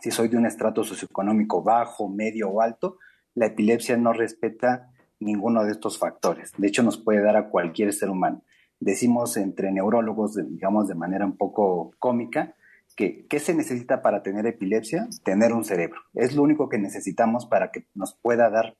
si 0.00 0.10
soy 0.10 0.28
de 0.28 0.36
un 0.36 0.46
estrato 0.46 0.84
socioeconómico 0.84 1.62
bajo, 1.62 2.08
medio 2.08 2.48
o 2.50 2.60
alto, 2.60 2.98
la 3.34 3.46
epilepsia 3.46 3.96
no 3.96 4.12
respeta 4.12 4.90
ninguno 5.20 5.64
de 5.64 5.72
estos 5.72 5.98
factores. 5.98 6.52
De 6.56 6.66
hecho, 6.68 6.82
nos 6.82 6.98
puede 6.98 7.22
dar 7.22 7.36
a 7.36 7.48
cualquier 7.48 7.92
ser 7.92 8.10
humano. 8.10 8.42
Decimos 8.78 9.36
entre 9.36 9.72
neurólogos, 9.72 10.36
digamos 10.36 10.88
de 10.88 10.94
manera 10.94 11.24
un 11.24 11.36
poco 11.36 11.92
cómica, 11.98 12.54
que 12.94 13.26
¿qué 13.26 13.40
se 13.40 13.54
necesita 13.54 14.02
para 14.02 14.22
tener 14.22 14.46
epilepsia? 14.46 15.08
Tener 15.24 15.52
un 15.52 15.64
cerebro. 15.64 16.00
Es 16.14 16.34
lo 16.34 16.42
único 16.42 16.68
que 16.68 16.78
necesitamos 16.78 17.46
para 17.46 17.70
que 17.70 17.86
nos 17.94 18.14
pueda 18.14 18.48
dar 18.50 18.76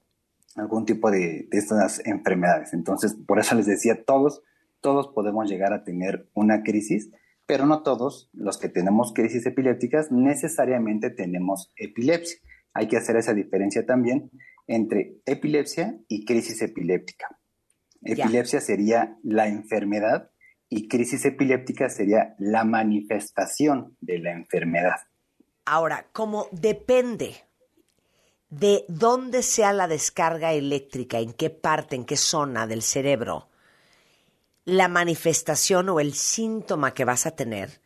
algún 0.57 0.85
tipo 0.85 1.11
de, 1.11 1.47
de 1.51 1.59
estas 1.59 2.05
enfermedades. 2.07 2.73
Entonces, 2.73 3.15
por 3.27 3.39
eso 3.39 3.55
les 3.55 3.67
decía, 3.67 4.05
todos, 4.05 4.43
todos 4.81 5.09
podemos 5.09 5.49
llegar 5.49 5.73
a 5.73 5.85
tener 5.85 6.29
una 6.35 6.63
crisis, 6.63 7.11
pero 7.47 7.67
no 7.67 7.83
todos 7.83 8.29
los 8.33 8.59
que 8.59 8.69
tenemos 8.69 9.13
crisis 9.15 9.47
epilépticas 9.47 10.11
necesariamente 10.11 11.11
tenemos 11.11 11.73
epilepsia. 11.77 12.39
Hay 12.75 12.89
que 12.89 12.97
hacer 12.97 13.17
esa 13.17 13.35
diferencia 13.35 13.87
también 13.87 14.31
entre 14.67 15.19
epilepsia 15.27 15.99
y 16.09 16.25
crisis 16.25 16.61
epiléptica. 16.63 17.39
Epilepsia 18.03 18.61
sería 18.61 19.17
la 19.23 19.49
enfermedad 19.49 20.31
y 20.69 20.89
crisis 20.89 21.25
epiléptica 21.25 21.89
sería 21.89 22.35
la 22.39 22.65
manifestación 22.65 23.97
de 24.01 24.19
la 24.19 24.33
enfermedad. 24.33 24.97
Ahora, 25.65 26.07
como 26.13 26.49
depende 26.53 27.35
de 28.51 28.85
dónde 28.89 29.43
sea 29.43 29.73
la 29.73 29.89
descarga 29.89 30.53
eléctrica, 30.53 31.19
en 31.19 31.33
qué 31.33 31.51
parte, 31.51 31.97
en 31.97 32.05
qué 32.05 32.17
zona 32.17 32.67
del 32.67 32.83
cerebro, 32.83 33.49
la 34.65 34.89
manifestación 34.89 35.89
o 35.89 36.01
el 36.01 36.15
síntoma 36.15 36.95
que 36.95 37.05
vas 37.05 37.27
a 37.27 37.33
tener, 37.33 37.81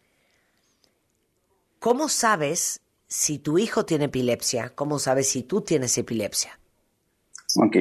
¿cómo 1.78 2.08
sabes 2.08 2.80
si 3.06 3.38
tu 3.38 3.58
hijo 3.58 3.84
tiene 3.84 4.06
epilepsia? 4.06 4.72
¿Cómo 4.74 4.98
sabes 4.98 5.28
si 5.28 5.42
tú 5.42 5.62
tienes 5.62 5.96
epilepsia? 5.98 6.58
Ok. 7.56 7.76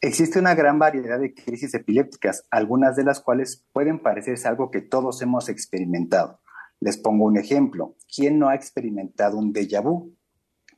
Existe 0.00 0.38
una 0.38 0.54
gran 0.54 0.78
variedad 0.78 1.18
de 1.18 1.32
crisis 1.34 1.74
epilépticas, 1.74 2.46
algunas 2.50 2.96
de 2.96 3.04
las 3.04 3.20
cuales 3.20 3.64
pueden 3.72 4.00
parecerse 4.00 4.46
algo 4.46 4.70
que 4.70 4.82
todos 4.82 5.22
hemos 5.22 5.48
experimentado. 5.48 6.40
Les 6.80 6.98
pongo 6.98 7.24
un 7.24 7.38
ejemplo. 7.38 7.96
¿Quién 8.14 8.38
no 8.38 8.48
ha 8.48 8.54
experimentado 8.54 9.38
un 9.38 9.52
déjà 9.52 9.82
vu? 9.82 10.15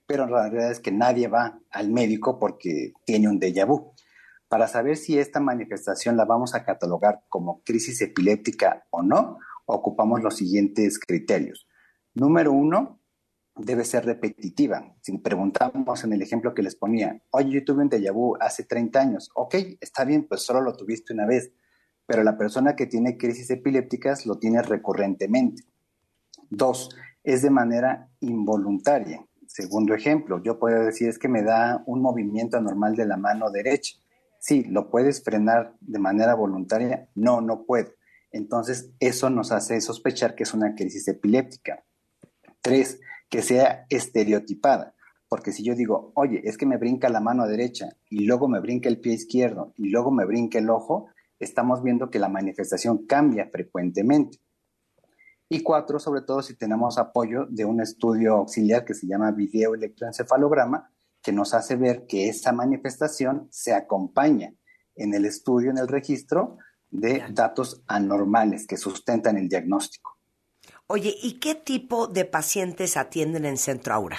Pero 0.09 0.27
la 0.27 0.49
realidad 0.49 0.73
es 0.73 0.81
que 0.81 0.91
nadie 0.91 1.29
va 1.29 1.61
al 1.71 1.91
médico 1.91 2.39
porque 2.39 2.95
tiene 3.05 3.29
un 3.29 3.39
déjà 3.39 3.67
vu. 3.67 3.93
Para 4.49 4.67
saber 4.67 4.97
si 4.97 5.19
esta 5.19 5.39
manifestación 5.39 6.17
la 6.17 6.25
vamos 6.25 6.55
a 6.55 6.65
catalogar 6.65 7.25
como 7.29 7.63
crisis 7.63 8.01
epiléptica 8.01 8.87
o 8.89 9.03
no, 9.03 9.39
ocupamos 9.67 10.23
los 10.23 10.35
siguientes 10.35 10.99
criterios. 10.99 11.69
Número 12.15 12.53
uno, 12.53 13.03
debe 13.55 13.85
ser 13.85 14.07
repetitiva. 14.07 14.97
Si 15.03 15.17
preguntamos 15.19 16.03
en 16.05 16.15
el 16.15 16.23
ejemplo 16.23 16.55
que 16.55 16.63
les 16.63 16.75
ponía, 16.75 17.21
oye, 17.31 17.51
yo 17.51 17.65
tuve 17.67 17.83
un 17.83 17.91
déjà 17.91 18.11
vu 18.11 18.35
hace 18.41 18.65
30 18.65 18.99
años, 18.99 19.31
ok, 19.35 19.57
está 19.79 20.07
bien, 20.07 20.27
pues 20.27 20.41
solo 20.41 20.63
lo 20.63 20.75
tuviste 20.75 21.13
una 21.13 21.27
vez, 21.27 21.53
pero 22.07 22.23
la 22.23 22.39
persona 22.39 22.77
que 22.77 22.87
tiene 22.87 23.19
crisis 23.19 23.51
epilépticas 23.51 24.25
lo 24.25 24.39
tiene 24.39 24.63
recurrentemente. 24.63 25.65
Dos, 26.49 26.89
es 27.23 27.43
de 27.43 27.51
manera 27.51 28.09
involuntaria. 28.21 29.28
Segundo 29.59 29.93
ejemplo, 29.93 30.41
yo 30.41 30.61
puedo 30.61 30.85
decir 30.85 31.09
es 31.09 31.19
que 31.19 31.27
me 31.27 31.43
da 31.43 31.83
un 31.87 32.01
movimiento 32.01 32.57
anormal 32.57 32.95
de 32.95 33.05
la 33.05 33.17
mano 33.17 33.51
derecha. 33.51 33.97
Sí, 34.39 34.63
¿lo 34.63 34.89
puedes 34.89 35.25
frenar 35.25 35.75
de 35.81 35.99
manera 35.99 36.37
voluntaria? 36.37 37.09
No, 37.17 37.41
no 37.41 37.65
puedo. 37.65 37.91
Entonces, 38.31 38.93
eso 39.01 39.31
nos 39.31 39.51
hace 39.51 39.81
sospechar 39.81 40.37
que 40.37 40.45
es 40.45 40.55
una 40.55 40.77
crisis 40.77 41.09
epiléptica. 41.09 41.85
Tres, 42.61 43.01
que 43.29 43.43
sea 43.43 43.85
estereotipada. 43.91 44.95
Porque 45.29 45.51
si 45.51 45.65
yo 45.65 45.75
digo, 45.75 46.13
oye, 46.15 46.41
es 46.45 46.57
que 46.57 46.65
me 46.65 46.77
brinca 46.77 47.09
la 47.09 47.19
mano 47.19 47.45
derecha 47.49 47.97
y 48.09 48.27
luego 48.27 48.47
me 48.47 48.61
brinca 48.61 48.89
el 48.89 49.01
pie 49.01 49.15
izquierdo 49.15 49.73
y 49.77 49.89
luego 49.89 50.13
me 50.13 50.25
brinca 50.25 50.61
el 50.61 50.71
ojo, 50.71 51.09
estamos 51.41 51.83
viendo 51.83 52.11
que 52.11 52.21
la 52.21 52.29
manifestación 52.29 53.07
cambia 53.07 53.49
frecuentemente. 53.51 54.39
Y 55.49 55.63
cuatro, 55.63 55.99
sobre 55.99 56.21
todo 56.23 56.43
si 56.43 56.55
tenemos 56.55 56.99
apoyo 56.99 57.47
de 57.49 57.65
un 57.65 57.81
estudio 57.81 58.35
auxiliar 58.35 58.85
que 58.85 58.95
se 58.95 59.07
llama 59.07 59.31
video 59.31 59.75
electroencefalograma, 59.75 60.91
que 61.23 61.33
nos 61.33 61.55
hace 61.55 61.77
ver 61.77 62.07
que 62.07 62.29
esa 62.29 62.53
manifestación 62.53 63.49
se 63.51 63.73
acompaña 63.73 64.53
en 64.95 65.15
el 65.15 65.25
estudio, 65.25 65.71
en 65.71 65.79
el 65.79 65.89
registro 65.89 66.59
de 66.91 67.25
datos 67.31 67.83
anormales 67.87 68.67
que 68.67 68.77
sustentan 68.77 69.37
el 69.37 69.49
diagnóstico. 69.49 70.19
Oye, 70.87 71.15
¿y 71.23 71.39
qué 71.39 71.55
tipo 71.55 72.07
de 72.07 72.25
pacientes 72.25 72.97
atienden 72.97 73.45
en 73.45 73.57
Centro 73.57 73.95
Aura? 73.95 74.19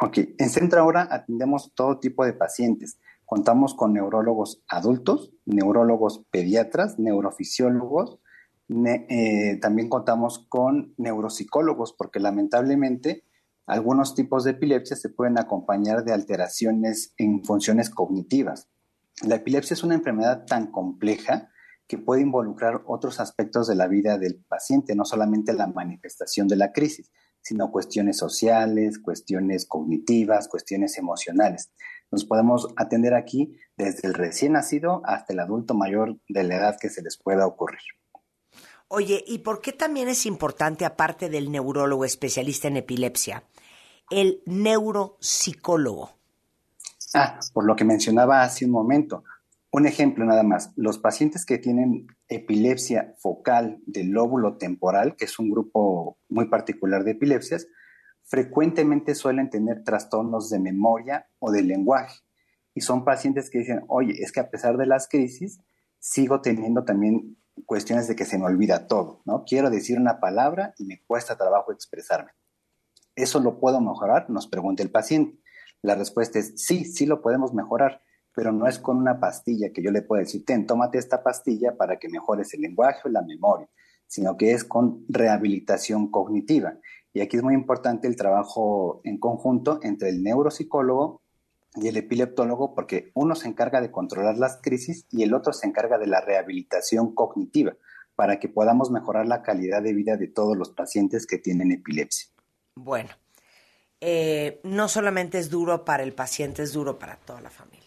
Ok, 0.00 0.18
en 0.38 0.50
Centro 0.50 0.80
Aura 0.80 1.08
atendemos 1.10 1.72
todo 1.74 1.98
tipo 1.98 2.24
de 2.24 2.34
pacientes. 2.34 2.98
Contamos 3.24 3.74
con 3.74 3.94
neurólogos 3.94 4.62
adultos, 4.68 5.32
neurólogos 5.46 6.24
pediatras, 6.30 6.98
neurofisiólogos, 6.98 8.18
eh, 8.68 9.58
también 9.60 9.88
contamos 9.88 10.46
con 10.48 10.94
neuropsicólogos, 10.96 11.92
porque 11.92 12.20
lamentablemente 12.20 13.24
algunos 13.66 14.14
tipos 14.14 14.44
de 14.44 14.52
epilepsia 14.52 14.96
se 14.96 15.08
pueden 15.08 15.38
acompañar 15.38 16.04
de 16.04 16.12
alteraciones 16.12 17.12
en 17.16 17.44
funciones 17.44 17.90
cognitivas. 17.90 18.68
La 19.22 19.36
epilepsia 19.36 19.74
es 19.74 19.82
una 19.82 19.94
enfermedad 19.94 20.44
tan 20.46 20.70
compleja 20.70 21.50
que 21.88 21.98
puede 21.98 22.22
involucrar 22.22 22.82
otros 22.86 23.20
aspectos 23.20 23.68
de 23.68 23.76
la 23.76 23.86
vida 23.86 24.18
del 24.18 24.44
paciente, 24.48 24.94
no 24.94 25.04
solamente 25.04 25.52
la 25.52 25.66
manifestación 25.68 26.48
de 26.48 26.56
la 26.56 26.72
crisis, 26.72 27.10
sino 27.40 27.70
cuestiones 27.70 28.18
sociales, 28.18 28.98
cuestiones 28.98 29.66
cognitivas, 29.66 30.48
cuestiones 30.48 30.98
emocionales. 30.98 31.70
Nos 32.10 32.24
podemos 32.24 32.68
atender 32.76 33.14
aquí 33.14 33.56
desde 33.76 34.08
el 34.08 34.14
recién 34.14 34.52
nacido 34.52 35.02
hasta 35.04 35.32
el 35.32 35.40
adulto 35.40 35.74
mayor 35.74 36.18
de 36.28 36.44
la 36.44 36.56
edad 36.56 36.76
que 36.80 36.88
se 36.88 37.02
les 37.02 37.16
pueda 37.16 37.46
ocurrir. 37.46 37.80
Oye, 38.88 39.24
¿y 39.26 39.38
por 39.38 39.60
qué 39.60 39.72
también 39.72 40.08
es 40.08 40.26
importante, 40.26 40.84
aparte 40.84 41.28
del 41.28 41.50
neurólogo 41.50 42.04
especialista 42.04 42.68
en 42.68 42.76
epilepsia, 42.76 43.42
el 44.10 44.42
neuropsicólogo? 44.46 46.10
Ah, 47.14 47.40
por 47.52 47.64
lo 47.64 47.74
que 47.74 47.84
mencionaba 47.84 48.42
hace 48.42 48.64
un 48.64 48.70
momento. 48.70 49.24
Un 49.72 49.86
ejemplo 49.86 50.24
nada 50.24 50.44
más. 50.44 50.72
Los 50.76 50.98
pacientes 50.98 51.44
que 51.44 51.58
tienen 51.58 52.06
epilepsia 52.28 53.14
focal 53.18 53.80
del 53.86 54.10
lóbulo 54.10 54.56
temporal, 54.56 55.16
que 55.16 55.24
es 55.24 55.38
un 55.38 55.50
grupo 55.50 56.18
muy 56.28 56.48
particular 56.48 57.02
de 57.02 57.12
epilepsias, 57.12 57.66
frecuentemente 58.22 59.14
suelen 59.14 59.50
tener 59.50 59.82
trastornos 59.82 60.48
de 60.48 60.60
memoria 60.60 61.26
o 61.40 61.50
de 61.50 61.62
lenguaje. 61.62 62.20
Y 62.74 62.82
son 62.82 63.04
pacientes 63.04 63.50
que 63.50 63.58
dicen, 63.58 63.82
oye, 63.88 64.12
es 64.22 64.30
que 64.30 64.40
a 64.40 64.50
pesar 64.50 64.76
de 64.76 64.86
las 64.86 65.08
crisis, 65.08 65.60
sigo 65.98 66.40
teniendo 66.40 66.84
también 66.84 67.36
cuestiones 67.64 68.08
de 68.08 68.16
que 68.16 68.24
se 68.24 68.38
me 68.38 68.44
olvida 68.44 68.86
todo, 68.86 69.22
¿no? 69.24 69.44
Quiero 69.44 69.70
decir 69.70 69.98
una 69.98 70.20
palabra 70.20 70.74
y 70.78 70.84
me 70.84 71.02
cuesta 71.06 71.36
trabajo 71.36 71.72
expresarme. 71.72 72.32
¿Eso 73.14 73.40
lo 73.40 73.58
puedo 73.58 73.80
mejorar? 73.80 74.28
Nos 74.28 74.46
pregunta 74.46 74.82
el 74.82 74.90
paciente. 74.90 75.38
La 75.82 75.94
respuesta 75.94 76.38
es 76.38 76.52
sí, 76.56 76.84
sí 76.84 77.06
lo 77.06 77.22
podemos 77.22 77.54
mejorar, 77.54 78.02
pero 78.34 78.52
no 78.52 78.66
es 78.66 78.78
con 78.78 78.98
una 78.98 79.18
pastilla 79.18 79.72
que 79.72 79.82
yo 79.82 79.90
le 79.90 80.02
pueda 80.02 80.22
decir, 80.22 80.44
ten, 80.44 80.66
tómate 80.66 80.98
esta 80.98 81.22
pastilla 81.22 81.76
para 81.76 81.98
que 81.98 82.08
mejores 82.08 82.52
el 82.54 82.60
lenguaje 82.60 83.00
o 83.04 83.08
la 83.08 83.22
memoria, 83.22 83.68
sino 84.06 84.36
que 84.36 84.52
es 84.52 84.64
con 84.64 85.04
rehabilitación 85.08 86.10
cognitiva. 86.10 86.78
Y 87.12 87.20
aquí 87.20 87.38
es 87.38 87.42
muy 87.42 87.54
importante 87.54 88.06
el 88.06 88.16
trabajo 88.16 89.00
en 89.04 89.18
conjunto 89.18 89.80
entre 89.82 90.10
el 90.10 90.22
neuropsicólogo 90.22 91.22
y 91.76 91.88
el 91.88 91.96
epileptólogo 91.96 92.74
porque 92.74 93.10
uno 93.14 93.34
se 93.34 93.48
encarga 93.48 93.80
de 93.80 93.90
controlar 93.90 94.38
las 94.38 94.58
crisis 94.62 95.06
y 95.10 95.22
el 95.22 95.34
otro 95.34 95.52
se 95.52 95.66
encarga 95.66 95.98
de 95.98 96.06
la 96.06 96.20
rehabilitación 96.20 97.14
cognitiva 97.14 97.74
para 98.14 98.38
que 98.38 98.48
podamos 98.48 98.90
mejorar 98.90 99.26
la 99.26 99.42
calidad 99.42 99.82
de 99.82 99.92
vida 99.92 100.16
de 100.16 100.26
todos 100.26 100.56
los 100.56 100.70
pacientes 100.70 101.26
que 101.26 101.38
tienen 101.38 101.70
epilepsia. 101.70 102.30
Bueno, 102.74 103.10
eh, 104.00 104.60
no 104.64 104.88
solamente 104.88 105.38
es 105.38 105.50
duro 105.50 105.84
para 105.84 106.02
el 106.02 106.14
paciente, 106.14 106.62
es 106.62 106.72
duro 106.72 106.98
para 106.98 107.16
toda 107.16 107.40
la 107.40 107.50
familia. 107.50 107.86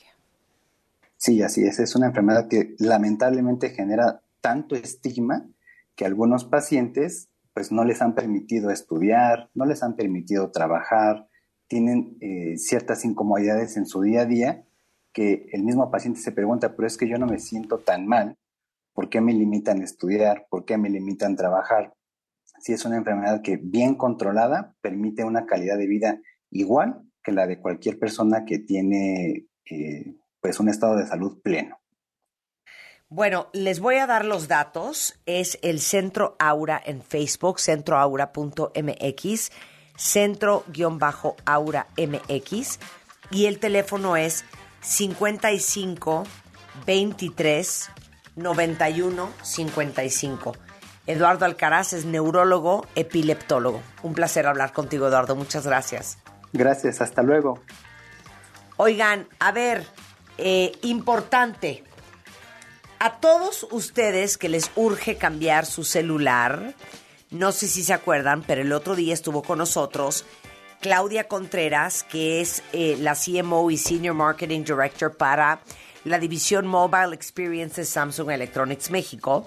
Sí, 1.18 1.42
así 1.42 1.64
es. 1.64 1.80
Es 1.80 1.96
una 1.96 2.08
enfermedad 2.08 2.48
que 2.48 2.76
lamentablemente 2.80 3.72
genera 3.72 4.22
tanto 4.40 4.76
estigma 4.76 5.48
que 5.96 6.06
algunos 6.06 6.46
pacientes 6.46 7.30
pues 7.54 7.72
no 7.72 7.84
les 7.84 8.02
han 8.02 8.16
permitido 8.16 8.70
estudiar, 8.72 9.50
no 9.54 9.66
les 9.66 9.84
han 9.84 9.96
permitido 9.96 10.50
trabajar, 10.52 11.28
tienen 11.70 12.18
eh, 12.20 12.58
ciertas 12.58 13.06
incomodidades 13.06 13.78
en 13.78 13.86
su 13.86 14.02
día 14.02 14.22
a 14.22 14.26
día 14.26 14.64
que 15.14 15.48
el 15.54 15.64
mismo 15.64 15.90
paciente 15.90 16.20
se 16.20 16.32
pregunta, 16.32 16.76
pero 16.76 16.88
es 16.88 16.98
que 16.98 17.08
yo 17.08 17.18
no 17.18 17.28
me 17.28 17.40
siento 17.40 17.78
tan 17.78 18.06
mal, 18.08 18.36
¿por 18.94 19.10
qué 19.10 19.22
me 19.22 19.34
limitan 19.34 19.82
a 19.82 19.86
estudiar? 19.86 20.48
¿Por 20.50 20.66
qué 20.66 20.78
me 20.78 20.90
limitan 20.90 21.34
a 21.34 21.38
trabajar? 21.38 21.94
Si 22.60 22.74
es 22.74 22.84
una 22.86 22.98
enfermedad 22.98 23.42
que 23.42 23.58
bien 23.58 23.96
controlada 23.96 24.76
permite 24.82 25.24
una 25.24 25.46
calidad 25.46 25.78
de 25.78 25.88
vida 25.88 26.20
igual 26.52 27.02
que 27.24 27.32
la 27.32 27.48
de 27.48 27.60
cualquier 27.60 28.00
persona 28.00 28.46
que 28.46 28.60
tiene 28.60 29.46
eh, 29.70 30.16
pues 30.42 30.60
un 30.60 30.70
estado 30.70 30.98
de 30.98 31.08
salud 31.08 31.42
pleno. 31.42 31.78
Bueno, 33.08 33.48
les 33.54 33.80
voy 33.80 33.96
a 33.96 34.08
dar 34.08 34.26
los 34.26 34.48
datos. 34.48 35.20
Es 35.26 35.58
el 35.62 35.80
Centro 35.80 36.36
Aura 36.40 36.82
en 36.84 37.02
Facebook, 37.02 37.60
centroaura.mx 37.60 39.52
centro-aura 40.00 41.88
MX 41.97 42.80
y 43.32 43.45
el 43.45 43.60
teléfono 43.60 44.16
es 44.18 44.45
55 44.82 46.24
23 46.86 47.89
91 48.36 49.30
55. 49.41 50.56
Eduardo 51.06 51.45
Alcaraz 51.45 51.93
es 51.93 52.06
neurólogo, 52.06 52.86
epileptólogo. 52.95 53.82
Un 54.04 54.14
placer 54.14 54.47
hablar 54.47 54.74
contigo, 54.74 55.08
Eduardo. 55.08 55.36
Muchas 55.36 55.66
gracias. 55.66 56.20
Gracias, 56.54 57.02
hasta 57.02 57.22
luego. 57.22 57.60
Oigan, 58.78 59.28
a 59.39 59.52
ver, 59.52 59.86
eh, 60.38 60.72
importante. 60.84 61.84
A 63.00 63.20
todos 63.20 63.68
ustedes 63.72 64.38
que 64.38 64.50
les 64.50 64.72
urge 64.76 65.18
cambiar 65.18 65.66
su 65.66 65.84
celular, 65.84 66.76
no 67.32 67.52
sé 67.52 67.68
si 67.68 67.84
se 67.84 67.94
acuerdan, 67.94 68.44
pero 68.44 68.62
el 68.62 68.72
otro 68.72 68.96
día 68.96 69.14
estuvo 69.14 69.44
con 69.44 69.60
nosotros 69.60 70.26
Claudia 70.82 71.28
Contreras, 71.28 72.04
que 72.04 72.42
es 72.42 72.64
eh, 72.74 72.98
la 73.00 73.16
CMO 73.16 73.70
y 73.70 73.78
Senior 73.78 74.16
Marketing 74.16 74.64
Director 74.64 75.16
para 75.16 75.62
la 76.06 76.20
división 76.20 76.66
Mobile 76.66 77.14
Experience 77.14 77.82
de 77.82 77.86
Samsung 77.86 78.32
Electronics 78.32 78.90
México, 78.90 79.46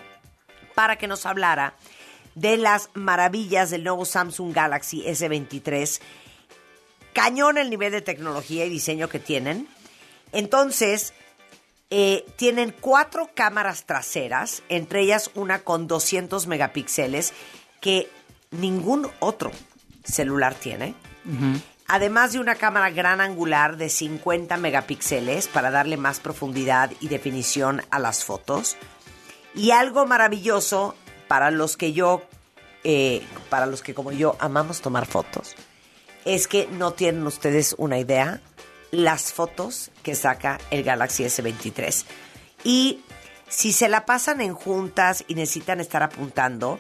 para 0.75 0.97
que 0.97 1.09
nos 1.09 1.27
hablara 1.27 1.75
de 2.35 2.57
las 2.57 2.91
maravillas 2.95 3.71
del 3.71 3.85
nuevo 3.85 4.05
Samsung 4.05 4.55
Galaxy 4.55 5.03
S23. 5.05 6.01
Cañón 7.13 7.59
el 7.59 7.69
nivel 7.69 7.93
de 7.93 8.01
tecnología 8.01 8.65
y 8.65 8.71
diseño 8.71 9.09
que 9.09 9.19
tienen. 9.19 9.69
Entonces, 10.33 11.13
eh, 11.91 12.25
tienen 12.37 12.75
cuatro 12.79 13.31
cámaras 13.35 13.85
traseras, 13.85 14.63
entre 14.69 15.01
ellas 15.01 15.31
una 15.35 15.59
con 15.59 15.87
200 15.87 16.47
megapíxeles 16.47 17.35
que 17.83 18.09
ningún 18.51 19.11
otro 19.21 19.51
celular 20.05 20.55
tiene. 20.55 20.95
Además 21.87 22.33
de 22.33 22.39
una 22.39 22.55
cámara 22.55 22.89
gran 22.89 23.21
angular 23.21 23.77
de 23.77 23.91
50 23.91 24.57
megapíxeles 24.57 25.49
para 25.49 25.71
darle 25.71 25.99
más 25.99 26.21
profundidad 26.21 26.91
y 27.01 27.09
definición 27.09 27.83
a 27.91 27.99
las 27.99 28.25
fotos. 28.25 28.77
Y 29.55 29.73
algo 29.73 30.07
maravilloso 30.07 30.95
para 31.29 31.51
los 31.51 31.77
que 31.77 31.93
yo, 31.93 32.23
eh, 32.85 33.23
para 33.51 33.67
los 33.67 33.83
que 33.83 33.93
como 33.93 34.11
yo 34.13 34.37
amamos 34.39 34.81
tomar 34.81 35.05
fotos, 35.05 35.55
es 36.25 36.49
que 36.49 36.67
no 36.69 36.93
tienen 36.93 37.27
ustedes 37.27 37.75
una 37.77 37.99
idea 37.99 38.41
las 38.91 39.33
fotos 39.33 39.91
que 40.03 40.15
saca 40.15 40.59
el 40.71 40.85
Galaxy 40.85 41.25
S23. 41.25 42.05
Y 42.65 43.01
si 43.49 43.73
se 43.73 43.89
la 43.89 44.07
pasan 44.07 44.41
en 44.41 44.55
juntas 44.55 45.25
y 45.29 45.35
necesitan 45.35 45.81
estar 45.81 46.03
apuntando, 46.03 46.79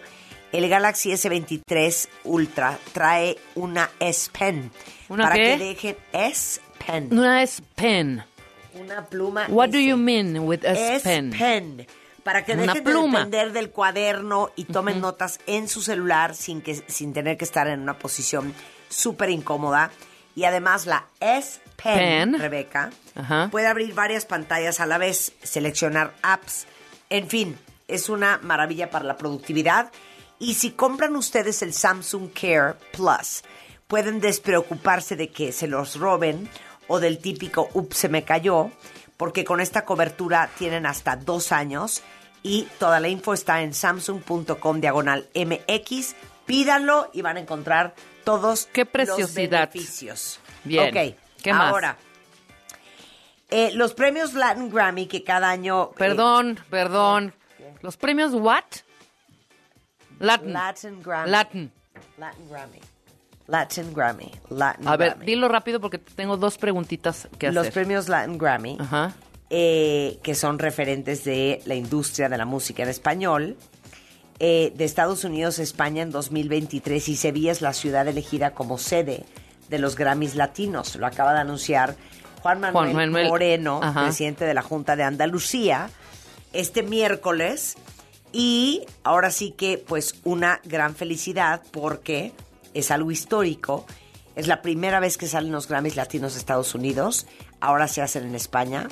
el 0.52 0.68
Galaxy 0.68 1.10
S23 1.12 2.08
Ultra 2.24 2.78
trae 2.92 3.38
una 3.54 3.90
S 3.98 4.30
Pen. 4.36 4.70
¿Una 5.08 5.24
para 5.24 5.36
qué? 5.36 5.42
que 5.42 5.58
dejen 5.58 5.96
S 6.12 6.60
Pen. 6.86 7.08
Una 7.10 7.42
S 7.42 7.62
Pen. 7.74 8.22
Una 8.74 9.06
pluma. 9.06 9.46
What 9.48 9.70
do 9.70 9.78
S. 9.78 9.86
you 9.86 9.96
mean 9.96 10.38
with 10.38 10.64
S 10.64 10.96
S 10.96 11.02
Pen? 11.02 11.30
Pen. 11.30 11.86
Para 12.22 12.44
que 12.44 12.54
dejen 12.54 12.84
de 12.84 12.92
depender 12.92 13.52
del 13.52 13.70
cuaderno 13.70 14.50
y 14.54 14.64
tomen 14.64 15.00
notas 15.00 15.40
en 15.46 15.68
su 15.68 15.82
celular 15.82 16.34
sin, 16.34 16.60
que, 16.60 16.74
sin 16.86 17.12
tener 17.12 17.36
que 17.36 17.44
estar 17.44 17.66
en 17.66 17.80
una 17.80 17.98
posición 17.98 18.54
súper 18.88 19.30
incómoda. 19.30 19.90
Y 20.36 20.44
además 20.44 20.86
la 20.86 21.06
S 21.20 21.60
Pen, 21.82 22.32
Pen. 22.32 22.38
Rebeca, 22.38 22.90
puede 23.50 23.66
abrir 23.66 23.94
varias 23.94 24.24
pantallas 24.24 24.80
a 24.80 24.86
la 24.86 24.98
vez, 24.98 25.32
seleccionar 25.42 26.14
apps. 26.22 26.66
En 27.10 27.28
fin, 27.28 27.58
es 27.88 28.08
una 28.08 28.38
maravilla 28.42 28.90
para 28.90 29.04
la 29.04 29.16
productividad. 29.16 29.90
Y 30.42 30.54
si 30.54 30.72
compran 30.72 31.14
ustedes 31.14 31.62
el 31.62 31.72
Samsung 31.72 32.30
Care 32.32 32.74
Plus, 32.92 33.44
pueden 33.86 34.20
despreocuparse 34.20 35.14
de 35.14 35.28
que 35.30 35.52
se 35.52 35.68
los 35.68 35.94
roben 36.00 36.48
o 36.88 36.98
del 36.98 37.18
típico 37.18 37.68
ups 37.74 37.96
se 37.96 38.08
me 38.08 38.24
cayó, 38.24 38.72
porque 39.16 39.44
con 39.44 39.60
esta 39.60 39.84
cobertura 39.84 40.50
tienen 40.58 40.84
hasta 40.84 41.14
dos 41.14 41.52
años 41.52 42.02
y 42.42 42.66
toda 42.80 42.98
la 42.98 43.06
info 43.08 43.34
está 43.34 43.62
en 43.62 43.72
samsung.com 43.72 44.80
diagonal 44.80 45.28
MX. 45.36 46.16
Pídanlo 46.44 47.08
y 47.12 47.22
van 47.22 47.36
a 47.36 47.40
encontrar 47.40 47.94
todos 48.24 48.66
Qué 48.72 48.80
los 48.82 48.90
preciosidad. 48.90 49.68
beneficios. 49.70 50.40
Bien. 50.64 50.88
Ok, 50.88 51.16
¿Qué 51.40 51.52
más? 51.52 51.70
ahora, 51.70 51.98
eh, 53.48 53.70
los 53.74 53.94
premios 53.94 54.34
Latin 54.34 54.70
Grammy 54.70 55.06
que 55.06 55.22
cada 55.22 55.50
año... 55.50 55.90
eh, 55.92 55.94
Perdón, 55.98 56.58
perdón. 56.68 57.32
¿Los 57.80 57.96
premios 57.96 58.32
what? 58.34 58.64
Latin. 60.22 60.52
Latin 60.52 61.02
Grammy. 61.02 61.30
Latin. 61.30 61.72
Latin 62.18 62.48
Grammy. 62.48 62.80
Latin 63.48 63.92
Grammy. 63.92 64.30
Latin 64.50 64.88
A 64.88 64.96
ver, 64.96 65.10
Grammy. 65.10 65.26
dilo 65.26 65.48
rápido 65.48 65.80
porque 65.80 65.98
tengo 65.98 66.36
dos 66.36 66.56
preguntitas 66.58 67.28
que 67.38 67.50
Los 67.50 67.62
hacer. 67.62 67.72
premios 67.74 68.08
Latin 68.08 68.38
Grammy, 68.38 68.76
Ajá. 68.80 69.12
eh, 69.50 70.18
que 70.22 70.34
son 70.34 70.58
referentes 70.58 71.24
de 71.24 71.60
la 71.66 71.74
industria 71.74 72.28
de 72.28 72.38
la 72.38 72.44
música 72.44 72.82
en 72.84 72.88
español, 72.88 73.56
eh, 74.38 74.72
de 74.76 74.84
Estados 74.84 75.24
Unidos 75.24 75.58
a 75.58 75.62
España 75.62 76.02
en 76.02 76.10
2023 76.10 77.08
y 77.08 77.16
Sevilla 77.16 77.52
es 77.52 77.60
la 77.60 77.72
ciudad 77.72 78.06
elegida 78.08 78.52
como 78.52 78.78
sede 78.78 79.24
de 79.68 79.78
los 79.78 79.96
Grammys 79.96 80.34
Latinos. 80.36 80.96
Lo 80.96 81.06
acaba 81.06 81.32
de 81.34 81.40
anunciar 81.40 81.96
Juan 82.42 82.60
Manuel, 82.60 82.92
Juan 82.92 83.10
Manuel. 83.10 83.28
Moreno, 83.28 83.80
Ajá. 83.82 84.04
presidente 84.04 84.44
de 84.44 84.54
la 84.54 84.62
Junta 84.62 84.96
de 84.96 85.02
Andalucía, 85.04 85.90
este 86.52 86.82
miércoles. 86.82 87.76
Y 88.32 88.82
ahora 89.04 89.30
sí 89.30 89.52
que, 89.52 89.78
pues, 89.78 90.14
una 90.24 90.60
gran 90.64 90.94
felicidad 90.94 91.62
porque 91.70 92.32
es 92.74 92.90
algo 92.90 93.10
histórico. 93.10 93.86
Es 94.36 94.46
la 94.46 94.62
primera 94.62 94.98
vez 95.00 95.18
que 95.18 95.26
salen 95.26 95.52
los 95.52 95.68
Grammys 95.68 95.96
Latinos 95.96 96.32
de 96.32 96.38
Estados 96.38 96.74
Unidos. 96.74 97.26
Ahora 97.60 97.88
se 97.88 98.00
hacen 98.00 98.24
en 98.24 98.34
España. 98.34 98.88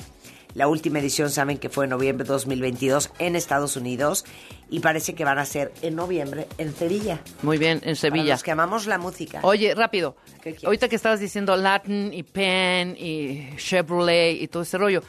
La 0.53 0.67
última 0.67 0.99
edición 0.99 1.31
saben 1.31 1.57
que 1.57 1.69
fue 1.69 1.85
en 1.85 1.91
noviembre 1.91 2.25
de 2.25 2.33
2022 2.33 3.09
en 3.19 3.35
Estados 3.35 3.75
Unidos. 3.77 4.25
Y 4.69 4.81
parece 4.81 5.15
que 5.15 5.23
van 5.25 5.39
a 5.39 5.45
ser 5.45 5.73
en 5.81 5.95
noviembre 5.95 6.47
en 6.57 6.75
Sevilla. 6.75 7.21
Muy 7.41 7.57
bien, 7.57 7.77
en 7.77 7.81
Para 7.81 7.95
Sevilla. 7.95 8.33
los 8.33 8.43
que 8.43 8.51
amamos 8.51 8.85
la 8.85 8.97
música. 8.97 9.39
Oye, 9.43 9.73
rápido. 9.73 10.15
Ahorita 10.63 10.87
que 10.89 10.95
estabas 10.95 11.19
diciendo 11.19 11.55
Latin 11.55 12.13
y 12.13 12.23
Penn 12.23 12.95
y 12.97 13.55
Chevrolet 13.57 14.41
y 14.41 14.47
todo 14.47 14.63
ese 14.63 14.77
rollo. 14.77 15.01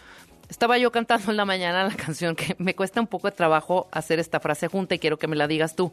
Estaba 0.49 0.79
yo 0.79 0.93
cantando 0.93 1.31
en 1.31 1.37
la 1.37 1.45
mañana 1.45 1.85
la 1.85 1.95
canción 1.97 2.37
que 2.37 2.55
me 2.59 2.75
cuesta 2.75 3.01
un 3.01 3.07
poco 3.07 3.29
de 3.31 3.37
trabajo 3.37 3.89
hacer 3.91 4.19
esta 4.19 4.41
frase 4.41 4.69
junta 4.69 4.95
y 4.95 4.99
quiero 4.99 5.19
que 5.19 5.27
me 5.27 5.37
la 5.37 5.47
digas 5.47 5.75
tú. 5.75 5.93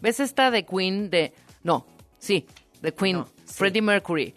¿Ves 0.00 0.20
esta 0.20 0.50
de 0.50 0.64
Queen 0.64 1.10
de... 1.10 1.32
No, 1.62 1.86
sí, 2.18 2.46
de 2.82 2.92
Queen, 2.92 3.24
Freddie 3.46 3.82
Mercury. 3.82 4.34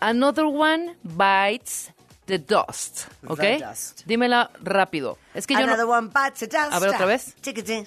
Another 0.00 0.44
one 0.44 0.96
bites 1.02 1.92
the 2.26 2.38
dust, 2.38 3.06
¿ok? 3.26 3.38
The 3.38 3.58
dust. 3.58 4.02
Dímela 4.06 4.50
rápido. 4.62 5.18
Es 5.34 5.46
que 5.46 5.54
yo 5.54 5.60
Another 5.60 5.86
no... 5.86 5.92
one 5.92 6.08
bites 6.08 6.40
the 6.40 6.46
dust. 6.46 6.72
A 6.72 6.78
ver, 6.78 6.90
¿otra 6.90 7.06
vez? 7.06 7.34
Chiquitín. 7.40 7.86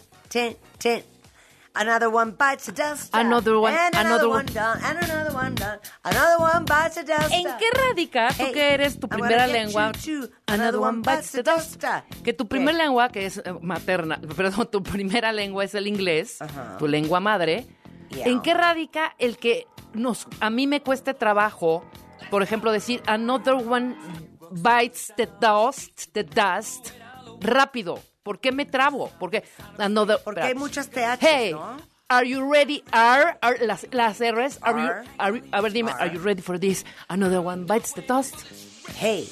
Another 1.75 2.09
one 2.09 2.31
bites 2.31 2.65
the 2.65 2.71
dust. 2.71 3.13
Another 3.13 3.59
one, 3.59 3.73
And 3.73 3.95
another 3.95 4.27
one. 4.27 4.45
done, 4.47 4.79
and 4.83 4.97
another 5.03 5.33
one 5.33 5.55
done. 5.55 5.79
Another 6.03 6.37
one 6.39 6.65
bites 6.65 6.95
the 6.95 7.03
dust. 7.03 7.31
¿En 7.31 7.45
qué 7.57 7.65
radica 7.71 8.29
tú 8.29 8.43
Hey, 8.45 8.51
que 8.53 8.73
eres 8.73 8.99
tu 8.99 9.07
I'm 9.07 9.19
primera 9.19 9.47
lengua? 9.47 9.91
you. 10.03 10.29
Another 10.47 10.79
one 10.79 11.01
bites 11.01 11.31
the 11.31 11.43
dust. 11.43 11.83
Que 12.23 12.33
tu 12.33 12.47
primer 12.47 12.75
¿Qué? 12.75 12.83
lengua, 12.83 13.09
que 13.09 13.25
es 13.25 13.37
eh, 13.37 13.53
materna, 13.61 14.19
perdón, 14.35 14.67
tu 14.71 14.81
primera 14.83 15.31
lengua 15.31 15.63
es 15.63 15.75
el 15.75 15.87
inglés, 15.87 16.39
tu 16.79 16.87
lengua 16.87 17.19
madre. 17.19 17.67
Yeah. 18.09 18.27
¿En 18.27 18.41
qué 18.41 18.53
radica 18.55 19.13
el 19.19 19.37
que 19.37 19.67
nos, 19.93 20.27
a 20.39 20.49
mí 20.49 20.65
me 20.65 20.81
cueste 20.81 21.13
trabajo, 21.13 21.85
por 22.31 22.41
ejemplo, 22.41 22.71
decir 22.71 23.03
another 23.05 23.53
one 23.53 23.95
bites 24.51 25.13
the 25.15 25.27
dust, 25.39 26.11
the 26.13 26.23
dust, 26.23 26.89
rápido? 27.39 27.99
¿Por 28.29 28.39
qué 28.39 28.51
me 28.51 28.67
trabo? 28.67 29.09
Porque 29.17 29.43
another, 29.79 30.19
Porque 30.23 30.41
hay 30.41 30.53
muchas 30.53 30.87
TH, 30.91 31.17
Hey, 31.19 31.51
¿no? 31.51 31.77
Are 32.09 32.29
you 32.29 32.47
ready? 32.47 32.83
Are, 32.91 33.35
are- 33.41 33.57
las, 33.65 33.87
las 33.89 34.19
R's. 34.21 34.59
Are, 34.61 34.77
Are. 34.77 34.83
you, 34.83 34.91
are 35.17 35.41
a 35.51 35.61
ver, 35.61 35.71
dime, 35.71 35.89
are. 35.89 36.13
you 36.13 36.19
ready 36.19 36.39
for 36.43 36.59
this? 36.59 36.85
Another 37.07 37.39
one 37.41 37.65
bites 37.65 37.91
the 37.95 38.03
dust. 38.03 38.35
Hey, 38.99 39.27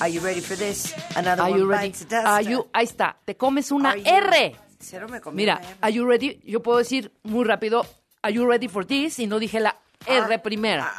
are 0.00 0.08
you 0.08 0.20
ready 0.22 0.40
for 0.40 0.56
this? 0.56 0.94
Another 1.14 1.42
Are 1.42 1.50
one 1.50 1.60
you 1.60 1.66
ready? 1.66 1.88
bites 1.88 1.98
the 2.06 2.16
dust. 2.16 2.26
Are 2.26 2.42
you, 2.42 2.66
ahí 2.72 2.84
está, 2.86 3.16
te 3.26 3.34
comes 3.36 3.70
una 3.70 3.94
you- 3.96 4.02
R. 4.06 4.56
Cero 4.80 5.08
me 5.10 5.20
comí 5.20 5.36
Mira, 5.36 5.56
una 5.58 5.68
R. 5.68 5.76
are 5.82 5.92
you 5.92 6.06
ready? 6.08 6.40
Yo 6.46 6.62
puedo 6.62 6.78
decir 6.78 7.12
muy 7.24 7.44
rápido, 7.44 7.84
are 8.22 8.32
you 8.32 8.46
ready 8.46 8.68
for 8.68 8.86
this? 8.86 9.18
Y 9.18 9.26
no 9.26 9.38
dije 9.38 9.60
la 9.60 9.76
R 10.06 10.38
primera. 10.38 10.90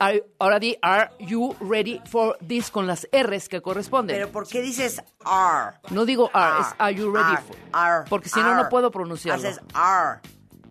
Are. 0.00 0.14
Are- 0.14 0.24
ahora 0.40 0.58
di, 0.58 0.76
are 0.82 1.10
you 1.20 1.54
ready 1.60 2.00
for 2.06 2.36
this 2.40 2.70
con 2.70 2.86
las 2.86 3.06
R's 3.12 3.48
que 3.48 3.60
corresponden. 3.60 4.16
Pero 4.16 4.28
¿por 4.32 4.46
qué 4.48 4.60
dices 4.62 5.02
are? 5.24 5.76
no 5.90 6.04
digo 6.06 6.30
are, 6.32 6.60
es 6.60 6.66
are 6.78 6.94
you 6.94 7.10
ready 7.12 7.34
Are, 7.34 7.42
for. 7.42 7.56
are, 7.72 8.04
porque 8.08 8.28
si 8.28 8.40
no, 8.40 8.46
are. 8.48 8.62
no 8.62 8.68
puedo 8.70 8.90
pronunciarlo. 8.90 9.46
Haces 9.46 9.60
are. 9.74 10.20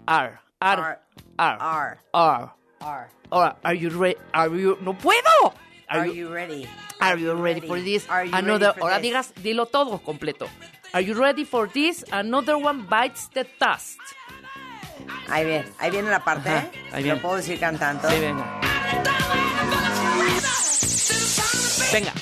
Are, 0.08 0.40
are, 0.60 0.82
Are. 0.82 1.00
are, 1.38 1.58
Are. 1.60 2.00
are. 2.14 2.52
Are. 2.82 3.08
Ahora, 3.32 3.58
are 3.64 3.76
you 3.78 3.90
ready? 3.92 4.18
Are 4.34 4.50
you, 4.50 4.78
no 4.82 4.94
puedo. 4.94 5.54
Are 5.88 6.08
you 6.08 6.30
ready? 6.34 6.68
Are 7.00 7.18
you 7.18 7.34
ready 7.34 7.62
for 7.62 7.80
this? 7.80 8.08
Are 8.10 8.26
you 8.26 8.34
Another, 8.36 8.68
ready 8.74 8.80
for 8.80 8.90
ahora 8.90 9.00
this? 9.00 9.12
digas, 9.12 9.34
dilo 9.44 9.66
todo 9.68 10.00
completo. 10.00 10.48
Are 10.94 11.02
you 11.04 11.14
ready 11.14 11.46
for 11.46 11.68
this? 11.70 12.04
Another 12.12 12.58
one 12.58 12.88
bites 12.90 13.30
the 13.34 13.46
dust. 13.60 14.00
Ahí 15.30 15.46
viene, 15.46 15.66
ahí 15.80 15.92
viene 15.92 16.10
la 16.10 16.24
parte. 16.24 16.50
Ajá, 16.50 16.66
¿eh? 16.66 16.72
ahí 16.92 17.02
Lo 17.02 17.14
viene. 17.14 17.22
puedo 17.22 17.36
decir 17.38 17.60
cantando. 17.60 18.10
Sí, 18.10 18.20
venga. 18.20 18.60
Venga. 21.92 22.14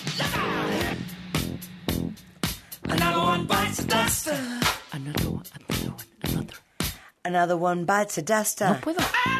Another 2.83 3.19
one 3.19 3.45
bites 3.45 3.77
the 3.77 3.87
dust. 3.87 4.27
Another 4.93 5.29
one, 5.29 5.43
another 5.53 5.91
one, 5.91 6.05
another. 6.23 6.53
Another 7.25 7.57
one 7.57 7.83
bites 7.85 8.15
the 8.15 8.21
dust. 8.21 8.61
No 8.61 8.75
puedo, 8.75 8.99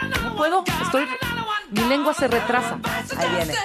no 0.10 0.36
puedo. 0.36 0.66
Estoy, 0.66 1.08
mi 1.72 1.82
lengua 1.88 2.14
se 2.14 2.28
retrasa. 2.28 2.78
Ahí 3.16 3.30
viene. 3.36 3.56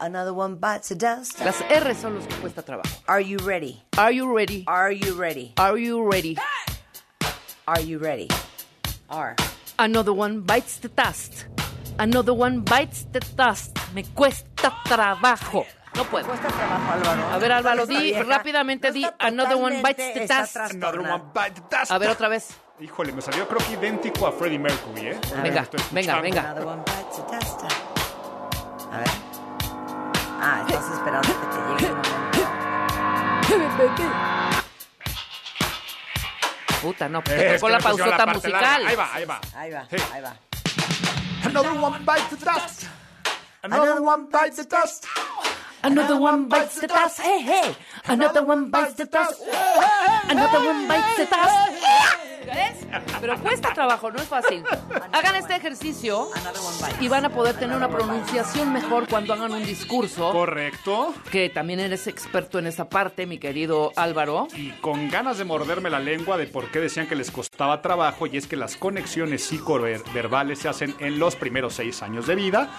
Another 0.00 0.34
one 0.34 0.56
bites 0.56 0.88
the 0.88 0.96
dust. 0.96 1.38
Las 1.44 1.60
R 1.70 1.94
son 1.94 2.16
los 2.16 2.26
que 2.26 2.34
cuesta 2.36 2.62
trabajo. 2.62 2.90
Are 3.06 3.20
you 3.20 3.38
ready? 3.38 3.80
Are 3.96 4.10
you 4.10 4.34
ready? 4.34 4.64
Are 4.66 4.90
you 4.90 5.14
ready? 5.14 5.52
Are 5.58 5.78
you 5.78 6.02
ready? 6.02 6.36
Are 7.68 7.80
you 7.80 7.98
ready? 7.98 8.28
Are. 9.08 9.36
Another 9.78 10.12
one 10.12 10.40
bites 10.40 10.78
the 10.78 10.88
dust. 10.88 11.46
Another 12.00 12.32
one 12.32 12.60
bites 12.64 13.04
the 13.12 13.20
dust. 13.36 13.76
Me 13.92 14.04
cuesta 14.04 14.72
trabajo. 14.84 15.66
No 15.94 16.04
puedo. 16.04 16.26
Cuesta 16.28 16.48
trabajo, 16.48 16.92
Álvaro. 16.92 17.28
A 17.30 17.38
ver, 17.38 17.52
Álvaro, 17.52 17.84
di 17.86 18.12
rápidamente, 18.14 18.88
no 18.88 18.94
di 18.94 19.06
another 19.18 19.56
one 19.56 19.82
bites 19.82 20.14
the 20.14 20.26
dust. 20.26 20.56
Another 20.56 21.00
one 21.00 21.22
bite 21.34 21.60
the 21.60 21.76
dust. 21.78 21.90
A 21.90 21.98
ver, 21.98 22.08
otra 22.08 22.28
vez. 22.28 22.56
Híjole, 22.80 23.12
me 23.12 23.20
salió 23.20 23.46
creo 23.46 23.58
que 23.66 23.74
idéntico 23.74 24.26
a 24.26 24.32
Freddie 24.32 24.58
Mercury, 24.58 25.08
¿eh? 25.08 25.20
Venga, 25.42 25.68
venga, 25.92 26.20
venga. 26.22 26.40
Another 26.40 26.64
one 26.66 26.82
bites 26.86 27.16
the 27.16 27.36
dust. 27.36 27.60
A 28.90 28.96
ver. 28.96 29.08
Ah, 30.42 30.64
estás 30.66 30.90
esperando 30.92 31.28
que 31.28 31.46
te 31.46 31.56
llegue 31.68 31.86
el 31.86 31.94
momento. 31.96 32.40
Puta, 36.80 37.08
no, 37.10 37.18
Eh, 37.18 37.22
te 37.26 37.54
es 37.56 37.60
tocó 37.60 37.68
la 37.68 37.76
me 37.76 37.82
pausota 37.82 38.16
parte 38.16 38.32
musical. 38.48 38.62
larga. 38.62 38.88
Ahí 38.88 38.96
va, 38.96 39.14
ahí 39.14 39.24
va. 39.26 39.40
Ahí 39.54 39.70
va, 39.70 39.86
Sí. 39.90 39.96
ahí 40.14 40.22
va. 40.22 40.34
Another 41.44 41.74
one 41.80 42.04
bites 42.04 42.28
the 42.30 42.44
dust. 42.44 42.88
Another 43.62 44.02
one 44.02 44.30
bites 44.30 44.56
the 44.56 44.64
dust. 44.64 45.06
Another 45.82 46.18
one 46.18 46.48
bites 46.48 46.80
the 46.80 46.86
dust. 46.86 47.20
Hey, 47.20 47.42
hey. 47.42 47.74
Another 48.06 48.44
one 48.44 48.70
bites 48.70 48.94
the 48.94 49.06
dust. 49.06 49.42
Another 50.28 50.60
one 50.64 50.88
bites 50.88 51.16
the 51.16 51.26
dust. 51.26 52.29
¿Ves? 52.52 52.86
Pero 53.20 53.38
cuesta 53.40 53.72
trabajo, 53.72 54.10
no 54.10 54.18
es 54.18 54.28
fácil. 54.28 54.62
Hagan 55.12 55.36
este 55.36 55.54
ejercicio 55.56 56.28
y 57.00 57.08
van 57.08 57.24
a 57.24 57.30
poder 57.30 57.56
tener 57.56 57.76
una 57.76 57.88
pronunciación 57.88 58.72
mejor 58.72 59.08
cuando 59.08 59.32
hagan 59.32 59.52
un 59.52 59.64
discurso. 59.64 60.32
Correcto. 60.32 61.14
Que 61.30 61.48
también 61.48 61.80
eres 61.80 62.06
experto 62.06 62.58
en 62.58 62.66
esa 62.66 62.88
parte, 62.88 63.26
mi 63.26 63.38
querido 63.38 63.92
Álvaro. 63.96 64.48
Y 64.56 64.70
con 64.80 65.08
ganas 65.08 65.38
de 65.38 65.44
morderme 65.44 65.90
la 65.90 66.00
lengua 66.00 66.36
de 66.36 66.46
por 66.46 66.70
qué 66.70 66.80
decían 66.80 67.06
que 67.06 67.14
les 67.14 67.30
costaba 67.30 67.82
trabajo, 67.82 68.26
y 68.26 68.36
es 68.36 68.46
que 68.46 68.56
las 68.56 68.76
conexiones 68.76 69.44
psicoverbales 69.44 70.58
se 70.58 70.68
hacen 70.68 70.94
en 70.98 71.18
los 71.18 71.36
primeros 71.36 71.74
seis 71.74 72.02
años 72.02 72.26
de 72.26 72.34
vida, 72.34 72.70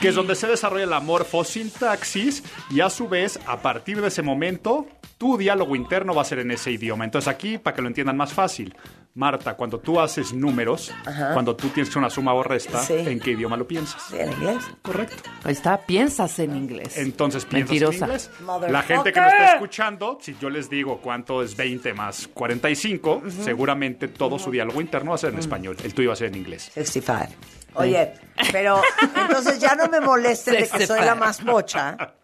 que 0.00 0.08
es 0.08 0.14
donde 0.14 0.34
se 0.34 0.46
desarrolla 0.46 0.86
la 0.86 1.00
morfosintaxis, 1.00 2.42
y 2.70 2.80
a 2.80 2.90
su 2.90 3.08
vez, 3.08 3.38
a 3.46 3.58
partir 3.58 4.00
de 4.00 4.08
ese 4.08 4.22
momento, 4.22 4.86
tu 5.18 5.36
diálogo 5.36 5.74
interno 5.74 6.14
va 6.14 6.22
a 6.22 6.24
ser 6.24 6.38
en 6.38 6.50
ese 6.52 6.70
idioma. 6.70 7.04
Entonces 7.04 7.28
aquí, 7.28 7.58
para 7.58 7.74
que 7.74 7.82
lo 7.82 7.88
entiendan 7.88 8.16
más 8.16 8.32
fácil, 8.32 8.76
Marta, 9.18 9.54
cuando 9.54 9.80
tú 9.80 9.98
haces 10.00 10.32
números, 10.32 10.94
Ajá. 11.04 11.32
cuando 11.32 11.56
tú 11.56 11.68
tienes 11.70 11.94
una 11.96 12.08
suma 12.08 12.32
o 12.34 12.42
resta, 12.44 12.80
Sí. 12.82 12.94
¿en 12.94 13.18
qué 13.18 13.32
idioma 13.32 13.56
lo 13.56 13.66
piensas? 13.66 14.00
Sí, 14.08 14.16
en 14.16 14.30
inglés. 14.32 14.64
Correcto. 14.80 15.28
Ahí 15.42 15.52
está, 15.52 15.76
piensas 15.84 16.38
en 16.38 16.54
inglés. 16.56 16.96
Entonces 16.96 17.44
piensas 17.44 17.70
Mentirosa. 17.70 18.04
en 18.04 18.10
inglés. 18.12 18.30
La 18.70 18.82
gente 18.82 19.12
que 19.12 19.20
nos 19.20 19.32
está 19.32 19.52
escuchando, 19.54 20.18
si 20.22 20.36
yo 20.40 20.48
les 20.48 20.70
digo 20.70 21.00
cuánto 21.02 21.42
es 21.42 21.56
20 21.56 21.92
más 21.94 22.28
45, 22.28 23.22
seguramente 23.42 24.06
todo 24.06 24.38
su 24.38 24.52
diálogo 24.52 24.80
interno 24.80 25.10
va 25.10 25.14
a 25.16 25.18
ser 25.18 25.32
en 25.32 25.40
español. 25.40 25.76
El 25.82 25.92
tuyo 25.94 26.10
va 26.10 26.12
a 26.12 26.16
ser 26.16 26.28
en 26.28 26.36
inglés. 26.36 26.70
65. 26.74 27.34
Oye, 27.74 28.12
pero 28.52 28.80
entonces 29.16 29.58
ya 29.58 29.74
no 29.74 29.88
me 29.88 30.00
molesten 30.00 30.54
de 30.62 30.68
que 30.68 30.86
soy 30.86 31.00
la 31.00 31.16
más 31.16 31.40
pocha, 31.40 32.14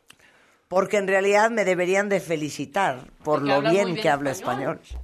porque 0.69 0.97
en 0.99 1.07
realidad 1.09 1.51
me 1.51 1.65
deberían 1.65 2.09
de 2.09 2.21
felicitar 2.21 3.01
por 3.25 3.41
Porque 3.41 3.49
lo 3.51 3.61
bien, 3.71 3.95
que 3.97 4.09
hablo 4.09 4.31
español. 4.31 4.79
español. 4.83 5.04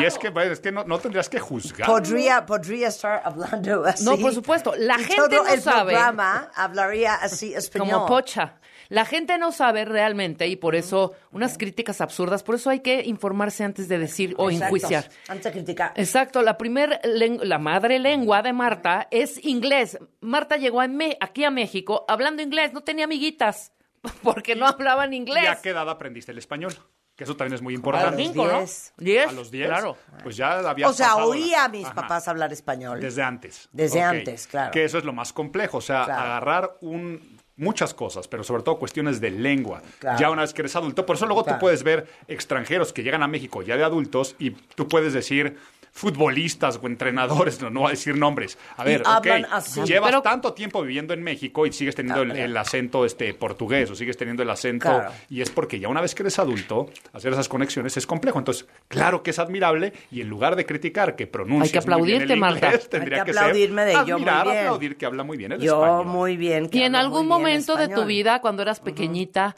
Y 0.00 0.04
es 0.04 0.18
que, 0.18 0.32
es 0.50 0.60
que 0.60 0.72
no, 0.72 0.84
no 0.84 0.98
tendrías 0.98 1.28
que 1.28 1.38
juzgar. 1.38 1.86
Podría, 1.86 2.46
podría 2.46 2.88
estar 2.88 3.20
hablando 3.24 3.84
así. 3.86 4.04
No, 4.04 4.16
por 4.16 4.32
supuesto. 4.34 4.72
La 4.76 4.94
Y 5.00 5.04
gente 5.04 5.36
todo 5.36 5.44
no 5.44 5.48
el 5.52 5.60
sabe. 5.60 5.92
programa 5.92 6.50
hablaría 6.54 7.14
así 7.14 7.54
español. 7.54 7.90
Como 7.90 8.06
pocha. 8.06 8.54
La 8.90 9.06
gente 9.06 9.38
no 9.38 9.50
sabe 9.50 9.86
realmente 9.86 10.46
y 10.46 10.56
por 10.56 10.74
eso 10.74 11.12
unas 11.32 11.56
críticas 11.56 12.02
absurdas, 12.02 12.42
por 12.42 12.56
eso 12.56 12.68
hay 12.68 12.80
que 12.80 13.00
informarse 13.02 13.64
antes 13.64 13.88
de 13.88 13.98
decir 13.98 14.34
o 14.36 14.50
Exacto. 14.50 14.66
enjuiciar. 14.76 15.08
Antes 15.28 15.44
de 15.44 15.52
criticar. 15.52 15.92
Exacto, 15.96 16.42
la 16.42 16.58
primer 16.58 17.00
la 17.04 17.58
madre 17.58 17.98
lengua 17.98 18.42
de 18.42 18.52
Marta 18.52 19.08
es 19.10 19.42
inglés. 19.44 19.98
Marta 20.20 20.58
llegó 20.58 20.82
a 20.82 20.88
Me- 20.88 21.16
aquí 21.20 21.44
a 21.44 21.50
México 21.50 22.04
hablando 22.08 22.42
inglés, 22.42 22.74
no 22.74 22.82
tenía 22.82 23.06
amiguitas 23.06 23.72
porque 24.22 24.54
no 24.54 24.66
hablaban 24.66 25.14
¿Y 25.14 25.16
inglés. 25.16 25.48
a 25.48 25.62
qué 25.62 25.70
edad 25.70 25.88
aprendiste 25.88 26.32
el 26.32 26.38
español? 26.38 26.74
Que 27.16 27.24
eso 27.24 27.36
también 27.36 27.54
es 27.54 27.62
muy 27.62 27.74
A 27.74 27.76
importante. 27.76 28.10
los 28.16 28.26
cinco, 28.26 28.46
¿no? 28.46 28.58
diez. 28.58 28.92
¿Diez? 28.96 29.28
A 29.28 29.32
los 29.32 29.50
10. 29.50 29.68
Claro. 29.68 29.96
Pues 30.22 30.36
ya 30.36 30.58
había 30.68 30.88
O 30.88 30.92
sea, 30.92 31.16
oía 31.16 31.64
a 31.64 31.68
mis 31.68 31.88
papás 31.90 32.26
hablar 32.26 32.52
español. 32.52 33.00
Desde 33.00 33.22
antes. 33.22 33.68
Desde 33.72 34.02
antes, 34.02 34.46
claro. 34.48 34.72
Que 34.72 34.84
eso 34.84 34.98
es 34.98 35.04
lo 35.04 35.12
más 35.12 35.32
complejo. 35.32 35.78
O 35.78 35.80
sea, 35.80 36.04
Claro. 36.06 36.22
agarrar 36.22 36.76
un 36.80 37.34
muchas 37.56 37.94
cosas, 37.94 38.26
pero 38.26 38.42
sobre 38.42 38.64
todo 38.64 38.80
cuestiones 38.80 39.20
de 39.20 39.30
lengua. 39.30 39.80
Claro. 40.00 40.18
Ya 40.18 40.28
una 40.28 40.42
vez 40.42 40.52
que 40.52 40.62
eres 40.62 40.74
adulto, 40.74 41.06
por 41.06 41.14
eso 41.14 41.24
luego 41.26 41.44
Claro. 41.44 41.58
tú 41.58 41.60
puedes 41.60 41.84
ver 41.84 42.08
extranjeros 42.26 42.92
que 42.92 43.04
llegan 43.04 43.22
a 43.22 43.28
México 43.28 43.62
ya 43.62 43.76
de 43.76 43.84
adultos 43.84 44.34
y 44.40 44.50
tú 44.50 44.88
puedes 44.88 45.12
decir 45.12 45.56
futbolistas 45.96 46.80
o 46.82 46.86
entrenadores, 46.88 47.62
no, 47.62 47.70
no 47.70 47.80
voy 47.80 47.88
a 47.88 47.90
decir 47.92 48.16
nombres. 48.18 48.58
A 48.76 48.82
ver, 48.82 49.02
ok, 49.02 49.06
hablan 49.06 49.46
así. 49.52 49.80
llevas 49.84 50.10
Pero- 50.10 50.22
tanto 50.22 50.52
tiempo 50.52 50.82
viviendo 50.82 51.14
en 51.14 51.22
México 51.22 51.66
y 51.66 51.72
sigues 51.72 51.94
teniendo 51.94 52.22
el, 52.22 52.30
Claro. 52.32 52.44
el 52.44 52.56
acento 52.56 53.04
este 53.04 53.32
portugués 53.32 53.88
o 53.92 53.94
sigues 53.94 54.16
teniendo 54.16 54.42
el 54.42 54.50
acento 54.50 54.88
Claro. 54.88 55.12
y 55.30 55.40
es 55.40 55.50
porque 55.50 55.78
ya 55.78 55.88
una 55.88 56.00
vez 56.00 56.14
que 56.16 56.24
eres 56.24 56.38
adulto, 56.40 56.90
hacer 57.12 57.32
esas 57.32 57.48
conexiones 57.48 57.96
es 57.96 58.08
complejo. 58.08 58.38
Entonces, 58.40 58.66
claro 58.88 59.22
que 59.22 59.30
es 59.30 59.38
admirable 59.38 59.92
y 60.10 60.20
en 60.20 60.28
lugar 60.28 60.56
de 60.56 60.66
criticar 60.66 61.14
que 61.14 61.28
pronuncias 61.28 61.84
Hay 61.84 61.90
que 61.90 61.96
muy 61.98 62.06
bien 62.08 62.22
el 62.22 62.32
aplaudirte, 62.32 62.36
Marta. 62.40 62.66
inglés, 62.66 62.82
Hay 62.82 62.90
tendría 62.90 63.24
que 63.24 63.30
que, 63.32 63.38
aplaudirme 63.38 63.84
de 63.84 63.92
yo 63.92 64.00
muy 64.02 64.12
admirar, 64.12 64.46
bien. 64.46 64.58
aplaudir 64.58 64.96
que 64.96 65.06
habla 65.06 65.22
muy 65.22 65.36
bien 65.36 65.52
el 65.52 65.60
Yo 65.60 65.74
español. 65.84 66.06
muy 66.06 66.36
bien. 66.36 66.68
que 66.70 66.78
Y 66.78 66.82
en 66.82 66.96
algún 66.96 67.28
muy 67.28 67.38
momento 67.38 67.76
de 67.76 67.86
tu 67.88 68.04
vida, 68.04 68.40
cuando 68.40 68.62
eras 68.62 68.80
pequeñita, 68.80 69.54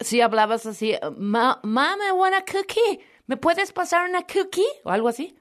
sí 0.00 0.20
hablabas 0.20 0.66
así, 0.66 0.94
ma, 1.16 1.60
ma, 1.62 1.96
me 1.96 2.10
want 2.10 2.34
a 2.34 2.44
cookie. 2.44 2.98
¿Me 3.26 3.36
puedes 3.38 3.72
pasar 3.72 4.08
una 4.08 4.22
cookie? 4.22 4.66
¿O 4.82 4.90
algo 4.90 5.08
así? 5.08 5.34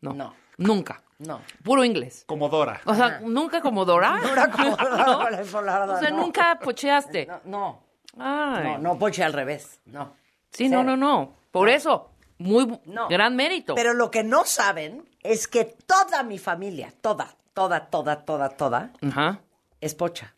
No. 0.00 0.12
No. 0.12 0.34
Nunca. 0.58 1.02
No. 1.18 1.40
Puro 1.64 1.84
inglés. 1.84 2.24
Como 2.26 2.48
Dora. 2.48 2.80
O 2.84 2.94
sea, 2.94 3.20
nunca 3.20 3.60
como 3.60 3.84
Dora. 3.84 4.18
Dora 4.22 4.50
como 4.50 4.76
Dora, 4.76 5.42
O 5.42 5.98
sea, 6.00 6.10
no. 6.10 6.18
nunca 6.18 6.58
pocheaste. 6.62 7.26
No, 7.26 7.40
no, 7.44 7.82
Ay. 8.18 8.64
no, 8.64 8.78
no 8.78 8.98
poche 8.98 9.22
al 9.24 9.32
revés. 9.32 9.80
No. 9.86 10.14
Sí, 10.50 10.68
no, 10.68 10.82
no, 10.82 10.96
no. 10.96 11.34
Por 11.50 11.68
eso, 11.68 12.10
muy 12.38 12.80
No. 12.86 13.08
gran 13.08 13.34
mérito. 13.36 13.74
Pero 13.74 13.94
lo 13.94 14.10
que 14.10 14.22
no 14.24 14.44
saben 14.44 15.08
es 15.22 15.48
que 15.48 15.64
toda 15.64 16.22
mi 16.22 16.38
familia, 16.38 16.92
toda, 17.00 17.34
toda, 17.52 17.86
toda, 17.86 18.24
toda, 18.24 18.48
toda, 18.50 18.92
Ajá. 19.06 19.40
es 19.80 19.94
pocha. 19.94 20.34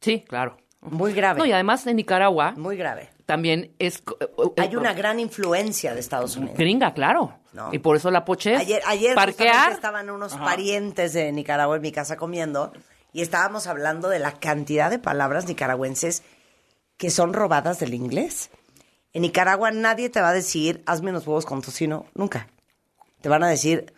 Sí, 0.00 0.24
claro. 0.26 0.56
Muy 0.80 1.12
grave. 1.12 1.38
No, 1.40 1.44
y 1.44 1.52
además 1.52 1.86
en 1.86 1.96
Nicaragua 1.96 2.52
Muy 2.56 2.74
grave. 2.76 3.10
también 3.26 3.74
es 3.78 4.02
eh, 4.20 4.28
Hay 4.56 4.76
una 4.76 4.94
gran 4.94 5.20
influencia 5.20 5.92
de 5.92 6.00
Estados 6.00 6.36
Unidos. 6.36 6.56
gringa, 6.56 6.94
claro. 6.94 7.34
No. 7.52 7.70
Y 7.72 7.78
por 7.78 7.96
eso 7.96 8.10
la 8.10 8.24
poche 8.24 8.54
es 8.54 8.60
Ayer, 8.60 8.82
ayer 8.86 9.14
parquear. 9.14 9.72
estaban 9.72 10.08
unos 10.10 10.36
parientes 10.36 11.12
de 11.12 11.32
Nicaragua 11.32 11.76
en 11.76 11.82
mi 11.82 11.90
casa 11.92 12.16
comiendo 12.16 12.72
y 13.12 13.22
estábamos 13.22 13.66
hablando 13.66 14.08
de 14.08 14.20
la 14.20 14.32
cantidad 14.38 14.90
de 14.90 14.98
palabras 14.98 15.46
nicaragüenses 15.48 16.22
que 16.96 17.10
son 17.10 17.32
robadas 17.32 17.80
del 17.80 17.94
inglés. 17.94 18.50
En 19.12 19.22
Nicaragua 19.22 19.72
nadie 19.72 20.10
te 20.10 20.20
va 20.20 20.28
a 20.28 20.32
decir, 20.32 20.82
hazme 20.86 21.10
unos 21.10 21.26
huevos 21.26 21.44
con 21.46 21.60
tocino, 21.62 22.06
nunca. 22.14 22.46
Te 23.20 23.28
van 23.28 23.42
a 23.42 23.48
decir, 23.48 23.92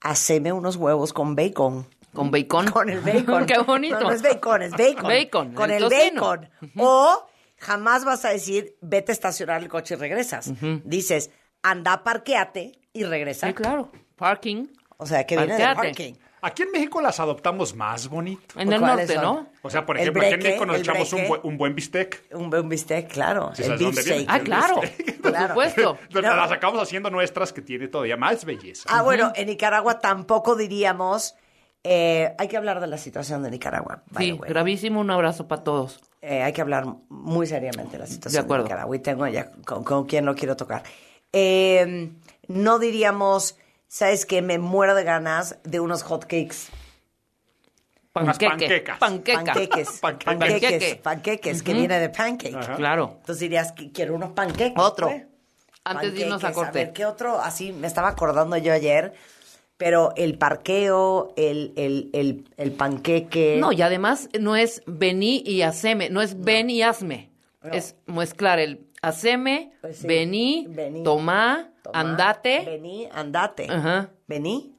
haceme 0.00 0.52
unos 0.52 0.76
huevos 0.76 1.12
con 1.14 1.34
bacon. 1.34 1.86
Con 2.12 2.30
bacon. 2.30 2.70
Con 2.70 2.90
el 2.90 3.00
bacon. 3.00 3.46
Qué 3.46 3.58
bonito. 3.58 4.00
No, 4.00 4.08
no 4.08 4.12
es 4.12 4.22
bacon, 4.22 4.62
es 4.62 4.72
bacon. 4.72 5.04
Bacon, 5.04 5.54
Con 5.54 5.70
el 5.70 5.84
bacon. 5.88 6.50
O 6.76 7.26
jamás 7.58 8.04
vas 8.04 8.24
a 8.24 8.30
decir, 8.30 8.76
vete 8.82 9.12
a 9.12 9.14
estacionar 9.14 9.62
el 9.62 9.68
coche 9.68 9.94
y 9.94 9.96
regresas. 9.96 10.50
Dices, 10.84 11.30
anda, 11.62 12.04
parqueate 12.04 12.72
y 13.00 13.04
regresa. 13.04 13.46
Sí, 13.48 13.54
claro. 13.54 13.90
Parking. 14.16 14.66
O 14.96 15.06
sea, 15.06 15.24
que 15.26 15.36
viene 15.36 15.56
de 15.56 15.74
parking. 15.74 16.14
Aquí 16.40 16.62
en 16.62 16.70
México 16.70 17.00
las 17.00 17.18
adoptamos 17.18 17.74
más 17.74 18.08
bonito. 18.08 18.60
En 18.60 18.72
el 18.72 18.78
¿Cuáles 18.78 19.08
norte, 19.08 19.14
son? 19.14 19.22
¿no? 19.24 19.48
O 19.62 19.70
sea, 19.70 19.84
por 19.84 19.98
ejemplo, 19.98 20.22
aquí 20.22 20.30
en 20.34 20.38
breque, 20.38 20.48
México 20.50 20.66
nos 20.66 20.78
echamos 20.78 21.12
un, 21.12 21.18
breque. 21.18 21.28
buen- 21.30 21.40
un 21.44 21.58
buen 21.58 21.74
bistec. 21.74 22.24
Un 22.32 22.48
buen 22.50 22.68
bistec, 22.68 23.08
claro. 23.12 23.50
Sí, 23.54 23.62
el 23.62 23.68
¿sabes 23.68 23.80
dónde 23.80 24.02
viene? 24.02 24.16
beefsteak. 24.18 24.40
Ah, 24.40 24.44
claro. 24.44 24.80
Por 25.22 25.36
supuesto. 25.48 25.98
No. 26.14 26.20
Las 26.22 26.52
acabamos 26.52 26.82
haciendo 26.82 27.10
nuestras 27.10 27.52
que 27.52 27.60
tiene 27.60 27.88
todavía 27.88 28.16
más 28.16 28.44
belleza. 28.44 28.88
Ah, 28.92 29.02
bueno, 29.02 29.32
en 29.34 29.48
Nicaragua 29.48 29.98
tampoco 29.98 30.54
diríamos. 30.54 31.34
eh, 31.82 32.34
hay 32.38 32.46
que 32.48 32.56
hablar 32.56 32.80
de 32.80 32.86
la 32.86 32.98
situación 32.98 33.42
de 33.42 33.50
Nicaragua. 33.50 34.02
Sí, 34.16 34.30
way. 34.32 34.48
gravísimo. 34.48 35.00
Un 35.00 35.10
abrazo 35.10 35.48
para 35.48 35.64
todos. 35.64 36.00
Eh, 36.22 36.42
hay 36.42 36.52
que 36.52 36.60
hablar 36.60 36.84
muy 37.08 37.46
seriamente 37.48 37.92
de 37.92 37.98
la 37.98 38.06
situación 38.06 38.32
De 38.32 38.42
de, 38.42 38.46
acuerdo. 38.46 38.64
Nicaragua. 38.64 38.94
Y 38.96 38.98
tengo 39.00 39.26
ya 39.26 39.50
con, 39.64 39.82
con 39.82 40.06
quién 40.06 40.24
lo 40.24 40.34
quiero 40.36 40.56
tocar. 40.56 40.82
Eh, 41.32 42.12
no 42.48 42.78
diríamos, 42.78 43.56
¿sabes 43.86 44.26
qué? 44.26 44.42
Me 44.42 44.58
muero 44.58 44.94
de 44.94 45.04
ganas 45.04 45.58
de 45.64 45.80
unos 45.80 46.02
hot 46.02 46.22
cakes. 46.24 46.68
Unas 48.14 48.36
Panqueque. 48.38 48.48
panquecas. 48.48 48.98
Panqueca. 48.98 49.44
Panqueques. 49.44 49.98
Panqueque. 50.00 50.24
Panqueques. 50.36 50.60
Panqueque. 50.60 51.00
Panqueques, 51.02 51.62
que 51.62 51.72
viene 51.74 51.98
de 52.00 52.08
pancake. 52.08 52.54
Ajá. 52.56 52.74
Claro. 52.74 53.14
Entonces 53.20 53.38
dirías, 53.40 53.70
que 53.72 53.92
quiero 53.92 54.16
unos 54.16 54.32
panqueques. 54.32 54.72
Otro. 54.76 55.12
Antes 55.84 56.12
de 56.14 56.20
irnos 56.22 56.42
a 56.42 56.48
Panqueques, 56.48 56.54
corte. 56.64 56.78
ver, 56.84 56.92
¿qué 56.92 57.06
otro? 57.06 57.40
Así 57.40 57.72
me 57.72 57.86
estaba 57.86 58.08
acordando 58.08 58.56
yo 58.56 58.72
ayer. 58.72 59.12
Pero 59.76 60.12
el 60.16 60.36
parqueo, 60.36 61.32
el, 61.36 61.72
el, 61.76 62.10
el, 62.12 62.44
el 62.56 62.72
panqueque. 62.72 63.58
No, 63.60 63.70
y 63.70 63.80
además 63.82 64.28
no 64.40 64.56
es 64.56 64.82
vení 64.86 65.40
y 65.46 65.62
haceme, 65.62 66.10
no 66.10 66.20
es 66.20 66.40
ven 66.40 66.68
y 66.70 66.82
hazme. 66.82 67.30
Es 67.72 67.94
mezclar 68.06 68.58
el 68.58 68.88
haceme, 69.02 69.72
Pues 69.80 69.98
sí. 69.98 70.06
vení, 70.08 70.66
Vení. 70.68 71.04
tomá, 71.04 71.70
Tomá, 71.92 72.00
andate. 72.00 72.64
Vení, 72.64 73.08
andate. 73.10 73.66
Ajá. 73.70 74.10
Vení. 74.26 74.74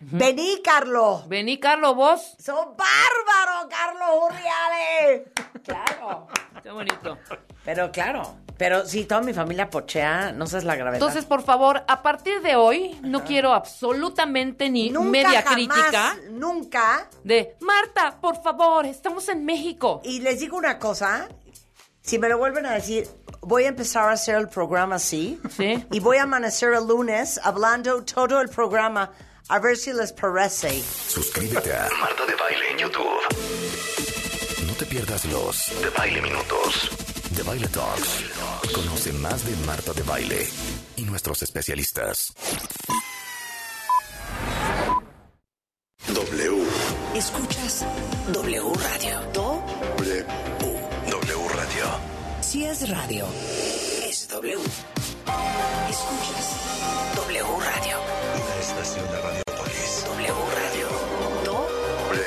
Vení, 0.00 0.62
Carlos. 0.62 1.28
Vení, 1.28 1.58
Carlos, 1.58 1.94
vos. 1.94 2.34
Son 2.38 2.74
bárbaros, 2.76 3.68
Carlos 3.70 4.30
Urriales. 4.30 5.28
Claro. 5.62 6.26
Qué 6.62 6.70
bonito. 6.70 7.18
Pero 7.66 7.92
claro. 7.92 8.22
Pero 8.56 8.86
si 8.86 9.04
toda 9.04 9.20
mi 9.20 9.34
familia 9.34 9.68
pochea, 9.68 10.32
no 10.32 10.46
sabes 10.46 10.64
la 10.64 10.74
gravedad. 10.74 10.96
Entonces, 10.96 11.26
por 11.26 11.42
favor, 11.42 11.84
a 11.86 12.02
partir 12.02 12.40
de 12.40 12.56
hoy, 12.56 12.98
no 13.02 13.24
quiero 13.24 13.52
absolutamente 13.52 14.70
ni 14.70 14.88
nunca 14.90 15.10
media 15.10 15.42
jamás, 15.42 15.54
crítica 15.54 16.16
Nunca. 16.30 17.08
de 17.24 17.56
Marta, 17.60 18.18
por 18.20 18.42
favor, 18.42 18.86
estamos 18.86 19.28
en 19.28 19.44
México. 19.44 20.00
Y 20.02 20.20
les 20.20 20.40
digo 20.40 20.56
una 20.56 20.78
cosa. 20.78 21.28
Si 22.02 22.18
me 22.18 22.28
lo 22.30 22.38
vuelven 22.38 22.64
a 22.64 22.72
decir, 22.72 23.06
voy 23.40 23.64
a 23.64 23.68
empezar 23.68 24.08
a 24.08 24.12
hacer 24.12 24.36
el 24.36 24.48
programa 24.48 24.96
así. 24.96 25.40
Sí. 25.56 25.84
Y 25.90 26.00
voy 26.00 26.18
a 26.18 26.24
amanecer 26.24 26.72
el 26.74 26.86
lunes 26.86 27.40
hablando 27.42 28.02
todo 28.04 28.40
el 28.40 28.48
programa. 28.48 29.10
A 29.48 29.58
ver 29.58 29.76
si 29.76 29.92
les 29.92 30.12
parece. 30.12 30.82
Suscríbete 31.08 31.74
a 31.74 31.88
Marta 32.00 32.24
de 32.26 32.34
Baile 32.36 32.70
en 32.70 32.78
YouTube. 32.78 34.66
No 34.66 34.72
te 34.74 34.86
pierdas 34.86 35.24
los 35.26 35.72
de 35.82 35.90
Baile 35.90 36.22
Minutos, 36.22 36.90
de 37.36 37.42
Baile 37.42 37.68
Talks. 37.68 38.72
Conoce 38.72 39.12
más 39.14 39.44
de 39.44 39.56
Marta 39.66 39.92
de 39.92 40.02
Baile 40.02 40.48
y 40.96 41.02
nuestros 41.02 41.42
especialistas. 41.42 42.32
Escuchas 47.14 47.84
W 48.32 48.72
Radio. 48.74 49.49
Si 52.50 52.64
es 52.64 52.90
radio, 52.90 53.26
es 54.04 54.26
W. 54.26 54.54
Escuchas 55.88 57.14
W 57.14 57.44
Radio. 57.44 57.96
Una 58.34 58.56
estación 58.60 59.06
de 59.06 59.20
Radiopolis. 59.20 60.04
W 60.04 60.34
Radio. 60.56 60.88
Do 61.44 61.68
W. 62.08 62.24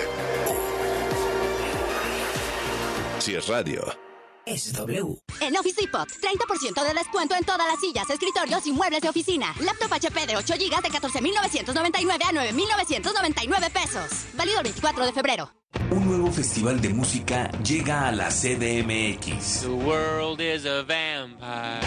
Si 3.20 3.36
es 3.36 3.48
radio. 3.50 4.13
Es 4.46 4.74
W. 4.74 5.18
En 5.42 5.58
Office 5.58 5.82
Depot, 5.82 6.08
30% 6.08 6.88
de 6.88 6.94
descuento 6.94 7.36
en 7.36 7.44
todas 7.44 7.68
las 7.68 7.80
sillas, 7.80 8.10
escritorios 8.10 8.66
y 8.68 8.72
muebles 8.72 9.02
de 9.02 9.10
oficina. 9.10 9.54
Laptop 9.60 9.94
HP 9.94 10.28
de 10.28 10.38
8 10.38 10.54
GB 10.56 10.82
de 10.82 10.90
14,999 10.90 12.24
a 12.24 12.32
9,999 12.32 13.70
pesos. 13.70 14.26
Válido 14.34 14.58
el 14.60 14.64
24 14.64 15.06
de 15.06 15.14
febrero. 15.14 15.52
Un 15.90 16.08
nuevo 16.08 16.32
festival 16.32 16.80
de 16.82 16.90
música 16.90 17.50
llega 17.64 18.08
a 18.08 18.12
la 18.12 18.30
CDMX. 18.30 19.62
The 19.62 19.70
world 19.70 20.40
is 20.40 20.66
a 20.66 20.84
vampire. 20.84 21.80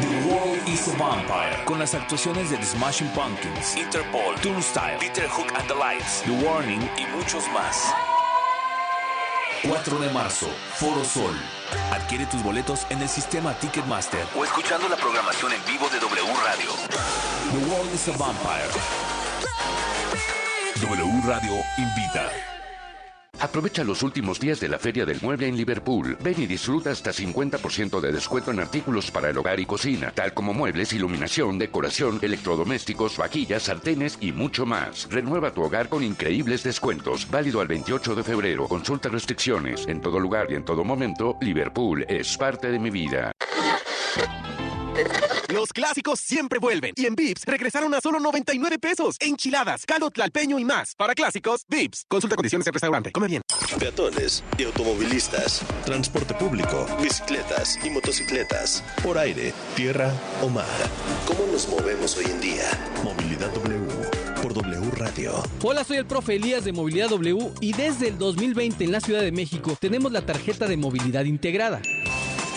The 0.00 0.28
World 0.28 0.68
is 0.68 0.88
a 0.88 0.96
Vampire. 0.96 1.64
Con 1.64 1.78
las 1.78 1.94
actuaciones 1.94 2.50
de 2.50 2.56
The 2.56 2.64
Smashing 2.64 3.08
Pumpkins, 3.08 3.76
Interpol, 3.76 4.34
Turnstile, 4.42 4.98
Peter 4.98 5.26
Hook 5.28 5.52
and 5.54 5.66
the 5.68 5.74
Lights, 5.74 6.22
The 6.22 6.32
Warning 6.44 6.82
y 6.98 7.06
muchos 7.16 7.44
más. 7.52 7.92
4 9.62 9.98
de 9.98 10.08
marzo, 10.10 10.46
Foro 10.76 11.04
Sol. 11.04 11.34
Adquiere 11.92 12.24
tus 12.26 12.42
boletos 12.42 12.86
en 12.88 13.02
el 13.02 13.08
sistema 13.08 13.52
Ticketmaster 13.58 14.26
o 14.34 14.44
escuchando 14.44 14.88
la 14.88 14.96
programación 14.96 15.52
en 15.52 15.62
vivo 15.66 15.86
de 15.90 15.98
W 16.00 16.32
Radio. 16.44 16.70
The 17.52 17.70
World 17.70 17.94
is 17.94 18.08
a 18.08 18.16
Vampire. 18.16 18.70
W 20.80 21.20
Radio 21.26 21.62
invita. 21.76 22.49
Aprovecha 23.40 23.84
los 23.84 24.02
últimos 24.02 24.38
días 24.38 24.60
de 24.60 24.68
la 24.68 24.78
Feria 24.78 25.06
del 25.06 25.18
Mueble 25.22 25.48
en 25.48 25.56
Liverpool. 25.56 26.18
Ven 26.20 26.42
y 26.42 26.46
disfruta 26.46 26.90
hasta 26.90 27.10
50% 27.10 27.98
de 27.98 28.12
descuento 28.12 28.50
en 28.50 28.60
artículos 28.60 29.10
para 29.10 29.30
el 29.30 29.38
hogar 29.38 29.58
y 29.58 29.64
cocina, 29.64 30.12
tal 30.14 30.34
como 30.34 30.52
muebles, 30.52 30.92
iluminación, 30.92 31.58
decoración, 31.58 32.18
electrodomésticos, 32.20 33.16
vajillas, 33.16 33.62
sartenes 33.62 34.18
y 34.20 34.32
mucho 34.32 34.66
más. 34.66 35.08
Renueva 35.10 35.52
tu 35.52 35.62
hogar 35.62 35.88
con 35.88 36.04
increíbles 36.04 36.62
descuentos. 36.62 37.30
Válido 37.30 37.62
al 37.62 37.68
28 37.68 38.14
de 38.14 38.22
febrero. 38.22 38.68
Consulta 38.68 39.08
restricciones. 39.08 39.86
En 39.88 40.02
todo 40.02 40.20
lugar 40.20 40.48
y 40.50 40.56
en 40.56 40.64
todo 40.64 40.84
momento, 40.84 41.38
Liverpool 41.40 42.04
es 42.08 42.36
parte 42.36 42.70
de 42.70 42.78
mi 42.78 42.90
vida. 42.90 43.32
Los 45.50 45.72
clásicos 45.72 46.20
siempre 46.20 46.60
vuelven. 46.60 46.92
Y 46.94 47.06
en 47.06 47.16
Vips 47.16 47.42
regresaron 47.44 47.92
a 47.94 48.00
solo 48.00 48.20
99 48.20 48.78
pesos. 48.78 49.16
Enchiladas, 49.18 49.84
caldo 49.84 50.08
tlalpeño 50.10 50.60
y 50.60 50.64
más. 50.64 50.94
Para 50.94 51.14
clásicos, 51.14 51.64
Vips. 51.68 52.04
Consulta 52.06 52.36
condiciones 52.36 52.68
en 52.68 52.72
restaurante. 52.72 53.10
Come 53.10 53.26
bien. 53.26 53.42
Peatones 53.78 54.44
y 54.58 54.64
automovilistas, 54.64 55.62
transporte 55.84 56.34
público, 56.34 56.86
bicicletas 57.02 57.78
y 57.84 57.90
motocicletas, 57.90 58.84
por 59.02 59.18
aire, 59.18 59.52
tierra 59.74 60.12
o 60.40 60.48
mar. 60.48 60.66
¿Cómo 61.26 61.46
nos 61.50 61.68
movemos 61.68 62.16
hoy 62.16 62.26
en 62.26 62.40
día? 62.40 62.64
Movilidad 63.02 63.52
W 63.52 63.80
por 64.42 64.54
W 64.54 64.90
Radio. 64.92 65.42
Hola, 65.62 65.82
soy 65.84 65.98
el 65.98 66.06
profe 66.06 66.36
Elías 66.36 66.64
de 66.64 66.72
Movilidad 66.72 67.08
W 67.08 67.52
y 67.60 67.72
desde 67.72 68.08
el 68.08 68.18
2020 68.18 68.84
en 68.84 68.92
la 68.92 69.00
Ciudad 69.00 69.20
de 69.20 69.32
México 69.32 69.76
tenemos 69.80 70.12
la 70.12 70.24
tarjeta 70.24 70.66
de 70.66 70.76
movilidad 70.76 71.24
integrada. 71.24 71.82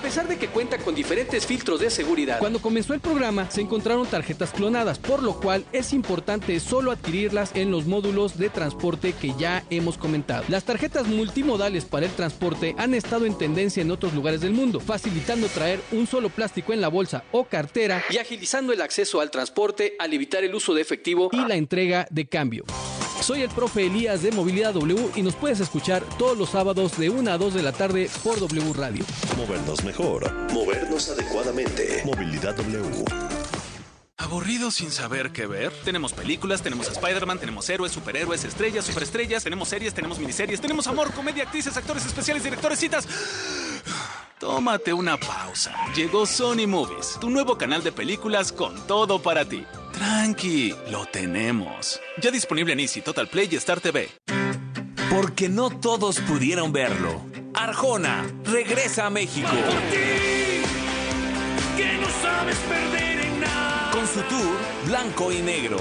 A 0.00 0.02
pesar 0.02 0.26
de 0.26 0.38
que 0.38 0.48
cuenta 0.48 0.78
con 0.78 0.94
diferentes 0.94 1.44
filtros 1.44 1.78
de 1.78 1.90
seguridad, 1.90 2.38
cuando 2.38 2.62
comenzó 2.62 2.94
el 2.94 3.00
programa 3.00 3.50
se 3.50 3.60
encontraron 3.60 4.06
tarjetas 4.06 4.50
clonadas, 4.50 4.98
por 4.98 5.22
lo 5.22 5.38
cual 5.38 5.66
es 5.72 5.92
importante 5.92 6.58
solo 6.58 6.90
adquirirlas 6.90 7.50
en 7.54 7.70
los 7.70 7.84
módulos 7.84 8.38
de 8.38 8.48
transporte 8.48 9.12
que 9.12 9.34
ya 9.38 9.62
hemos 9.68 9.98
comentado. 9.98 10.42
Las 10.48 10.64
tarjetas 10.64 11.06
multimodales 11.06 11.84
para 11.84 12.06
el 12.06 12.12
transporte 12.12 12.74
han 12.78 12.94
estado 12.94 13.26
en 13.26 13.36
tendencia 13.36 13.82
en 13.82 13.90
otros 13.90 14.14
lugares 14.14 14.40
del 14.40 14.52
mundo, 14.52 14.80
facilitando 14.80 15.48
traer 15.48 15.82
un 15.92 16.06
solo 16.06 16.30
plástico 16.30 16.72
en 16.72 16.80
la 16.80 16.88
bolsa 16.88 17.24
o 17.30 17.44
cartera 17.44 18.02
y 18.08 18.16
agilizando 18.16 18.72
el 18.72 18.80
acceso 18.80 19.20
al 19.20 19.30
transporte 19.30 19.96
al 19.98 20.14
evitar 20.14 20.42
el 20.44 20.54
uso 20.54 20.72
de 20.72 20.80
efectivo 20.80 21.28
y 21.30 21.46
la 21.46 21.56
entrega 21.56 22.06
de 22.10 22.26
cambio. 22.26 22.64
Soy 23.20 23.42
el 23.42 23.50
profe 23.50 23.86
Elías 23.86 24.22
de 24.22 24.32
Movilidad 24.32 24.72
W 24.72 25.10
y 25.14 25.22
nos 25.22 25.34
puedes 25.34 25.60
escuchar 25.60 26.02
todos 26.18 26.38
los 26.38 26.48
sábados 26.48 26.96
de 26.96 27.10
1 27.10 27.30
a 27.30 27.36
2 27.36 27.52
de 27.52 27.62
la 27.62 27.72
tarde 27.72 28.08
por 28.24 28.40
W 28.40 28.72
Radio. 28.72 29.04
Mejor, 29.90 30.32
movernos 30.52 31.08
adecuadamente. 31.08 32.02
Movilidad 32.04 32.54
W. 32.54 33.04
¿Aburrido 34.18 34.70
sin 34.70 34.92
saber 34.92 35.32
qué 35.32 35.46
ver? 35.46 35.72
Tenemos 35.84 36.12
películas, 36.12 36.62
tenemos 36.62 36.88
a 36.88 36.92
Spider-Man, 36.92 37.40
tenemos 37.40 37.68
héroes, 37.68 37.90
superhéroes, 37.90 38.44
estrellas, 38.44 38.84
superestrellas, 38.84 39.42
tenemos 39.42 39.68
series, 39.68 39.92
tenemos 39.92 40.20
miniseries, 40.20 40.60
tenemos 40.60 40.86
amor, 40.86 41.12
comedia, 41.12 41.42
actrices, 41.42 41.76
actores 41.76 42.06
especiales, 42.06 42.44
directores, 42.44 42.78
citas. 42.78 43.08
Tómate 44.38 44.92
una 44.92 45.16
pausa. 45.16 45.74
Llegó 45.96 46.24
Sony 46.24 46.68
Movies, 46.68 47.18
tu 47.20 47.28
nuevo 47.28 47.58
canal 47.58 47.82
de 47.82 47.90
películas 47.90 48.52
con 48.52 48.86
todo 48.86 49.20
para 49.20 49.44
ti. 49.44 49.66
Tranqui, 49.92 50.72
lo 50.92 51.04
tenemos. 51.06 52.00
Ya 52.22 52.30
disponible 52.30 52.74
en 52.74 52.80
Easy, 52.80 53.00
Total 53.00 53.26
Play 53.26 53.48
y 53.50 53.56
Star 53.56 53.80
TV. 53.80 54.08
Porque 55.10 55.48
no 55.48 55.70
todos 55.70 56.20
pudieron 56.20 56.72
verlo. 56.72 57.20
Arjona 57.52 58.24
regresa 58.44 59.06
a 59.06 59.10
México. 59.10 59.50
Que 61.76 61.98
no 61.98 62.06
sabes 62.22 62.56
perder 62.58 63.20
en 63.26 63.40
nada. 63.40 63.90
Con 63.90 64.06
su 64.06 64.20
tour 64.20 64.56
Blanco 64.86 65.32
y 65.32 65.42
Negro. 65.42 65.78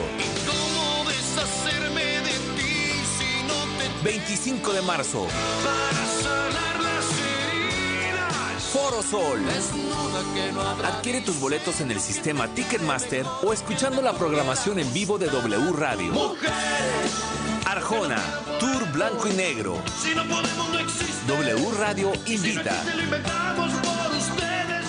¿Cómo 0.48 1.08
deshacerme 1.08 2.04
de 2.04 2.32
ti 2.58 2.92
si 3.20 3.48
no 3.48 3.54
te 3.78 4.04
25 4.04 4.74
de 4.74 4.82
marzo. 4.82 5.28
para 5.64 6.06
sanar 6.24 6.80
las 6.82 7.06
heridas? 7.54 8.64
Foro 8.74 9.04
Sol. 9.04 9.46
Desnuda 9.46 10.24
que 10.34 10.52
no 10.54 10.62
habrá 10.62 10.88
Adquiere 10.88 11.22
tus 11.22 11.40
boletos 11.40 11.82
en 11.82 11.92
el 11.92 12.00
sistema 12.00 12.48
Ticketmaster 12.48 13.28
o 13.44 13.54
escuchando 13.54 14.02
la 14.02 14.14
programación 14.14 14.80
en 14.80 14.92
vivo 14.92 15.20
de 15.20 15.28
W 15.28 15.72
Radio. 15.74 16.12
mujer. 16.14 17.29
Arjona, 17.70 18.18
Tour 18.60 18.84
Blanco 18.94 19.28
y 19.28 19.34
Negro. 19.34 19.80
Si 20.02 20.16
no 20.16 20.24
podemos, 20.24 20.70
no 20.70 20.80
existe. 20.80 21.28
W 21.28 21.72
Radio 21.78 22.12
Si 22.26 22.36
no 22.38 22.46
invita. 22.46 22.72
existe, 22.72 22.96
lo 22.98 23.04
inventamos 23.04 23.72
por 23.74 24.12
ustedes. 24.18 24.86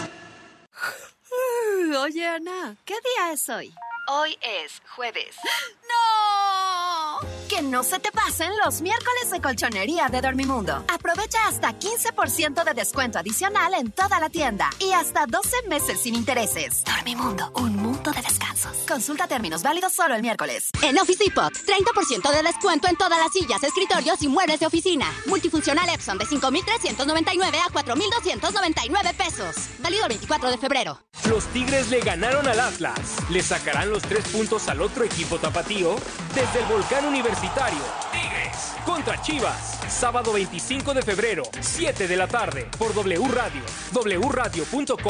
Oye, 1.98 2.26
Ana, 2.26 2.76
¿qué 2.86 2.94
día 2.94 3.32
es 3.32 3.46
hoy? 3.50 3.74
Hoy 4.08 4.38
es 4.40 4.80
jueves. 4.96 5.36
¡No! 5.90 7.28
Que 7.50 7.60
no 7.60 7.82
se 7.82 7.98
te 7.98 8.10
pasen 8.12 8.50
los 8.64 8.80
miércoles 8.80 9.30
de 9.30 9.40
colchonería 9.42 10.08
de 10.08 10.22
Dormimundo. 10.22 10.82
Aprovecha 10.88 11.48
hasta 11.48 11.78
15% 11.78 12.64
de 12.64 12.72
descuento 12.74 13.18
adicional 13.18 13.74
en 13.74 13.92
toda 13.92 14.18
la 14.20 14.30
tienda 14.30 14.70
y 14.78 14.92
hasta 14.92 15.26
12 15.26 15.68
meses 15.68 16.00
sin 16.00 16.14
intereses. 16.14 16.82
Dormimundo, 16.84 17.52
un 17.56 17.76
mundo 17.76 17.89
de 18.08 18.22
descansos. 18.22 18.72
Consulta 18.88 19.26
términos 19.28 19.62
válidos 19.62 19.92
solo 19.92 20.14
el 20.14 20.22
miércoles. 20.22 20.70
En 20.82 20.98
Office 20.98 21.22
Depot, 21.22 21.52
30% 21.52 22.32
de 22.32 22.42
descuento 22.42 22.88
en 22.88 22.96
todas 22.96 23.18
las 23.18 23.30
sillas, 23.32 23.62
escritorios 23.62 24.22
y 24.22 24.28
muebles 24.28 24.60
de 24.60 24.66
oficina. 24.66 25.12
Multifuncional 25.26 25.88
Epson 25.90 26.16
de 26.16 26.24
5,399 26.24 27.58
a 27.58 27.70
4,299 27.70 29.14
pesos. 29.14 29.56
Válido 29.80 30.04
el 30.04 30.08
24 30.08 30.50
de 30.50 30.58
febrero. 30.58 30.98
Los 31.28 31.44
Tigres 31.48 31.90
le 31.90 32.00
ganaron 32.00 32.48
al 32.48 32.58
Atlas. 32.58 33.16
Le 33.28 33.42
sacarán 33.42 33.90
los 33.90 34.02
tres 34.02 34.26
puntos 34.28 34.68
al 34.68 34.80
otro 34.80 35.04
equipo 35.04 35.38
tapatío 35.38 35.96
desde 36.34 36.60
el 36.60 36.64
volcán 36.66 37.04
universitario. 37.04 37.82
Tigres 38.12 38.70
contra 38.84 39.20
Chivas. 39.20 39.78
Sábado 39.88 40.32
25 40.32 40.94
de 40.94 41.02
febrero, 41.02 41.42
7 41.60 42.08
de 42.08 42.16
la 42.16 42.26
tarde, 42.26 42.70
por 42.78 42.94
W 42.94 43.28
Radio, 43.28 43.62
wradio.com.mx. 43.92 45.00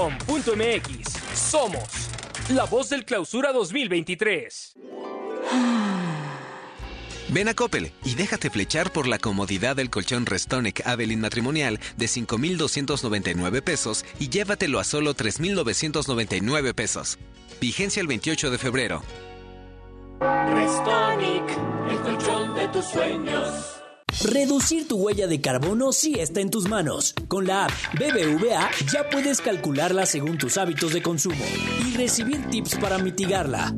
Somos 1.34 2.10
la 2.50 2.64
voz 2.64 2.88
del 2.90 3.04
clausura 3.04 3.52
2023. 3.52 4.74
Ven 7.28 7.48
a 7.48 7.54
Coppel 7.54 7.92
y 8.04 8.16
déjate 8.16 8.50
flechar 8.50 8.92
por 8.92 9.06
la 9.06 9.18
comodidad 9.18 9.76
del 9.76 9.88
colchón 9.88 10.26
Restonic 10.26 10.84
Avelin 10.84 11.20
matrimonial 11.20 11.78
de 11.96 12.08
5,299 12.08 13.62
pesos 13.62 14.04
y 14.18 14.30
llévatelo 14.30 14.80
a 14.80 14.84
solo 14.84 15.14
3,999 15.14 16.74
pesos. 16.74 17.18
Vigencia 17.60 18.00
el 18.00 18.08
28 18.08 18.50
de 18.50 18.58
febrero. 18.58 19.02
Restonic, 20.20 21.44
el 21.88 21.98
colchón 22.00 22.54
tus 22.72 22.84
sueños. 22.84 23.79
Reducir 24.18 24.86
tu 24.86 24.96
huella 24.96 25.26
de 25.26 25.40
carbono 25.40 25.92
sí 25.92 26.16
está 26.18 26.40
en 26.40 26.50
tus 26.50 26.68
manos. 26.68 27.14
Con 27.28 27.46
la 27.46 27.66
app 27.66 27.72
BBVA 27.94 28.70
ya 28.92 29.08
puedes 29.08 29.40
calcularla 29.40 30.04
según 30.04 30.36
tus 30.36 30.58
hábitos 30.58 30.92
de 30.92 31.02
consumo 31.02 31.44
y 31.86 31.96
recibir 31.96 32.44
tips 32.50 32.76
para 32.76 32.98
mitigarla. 32.98 33.74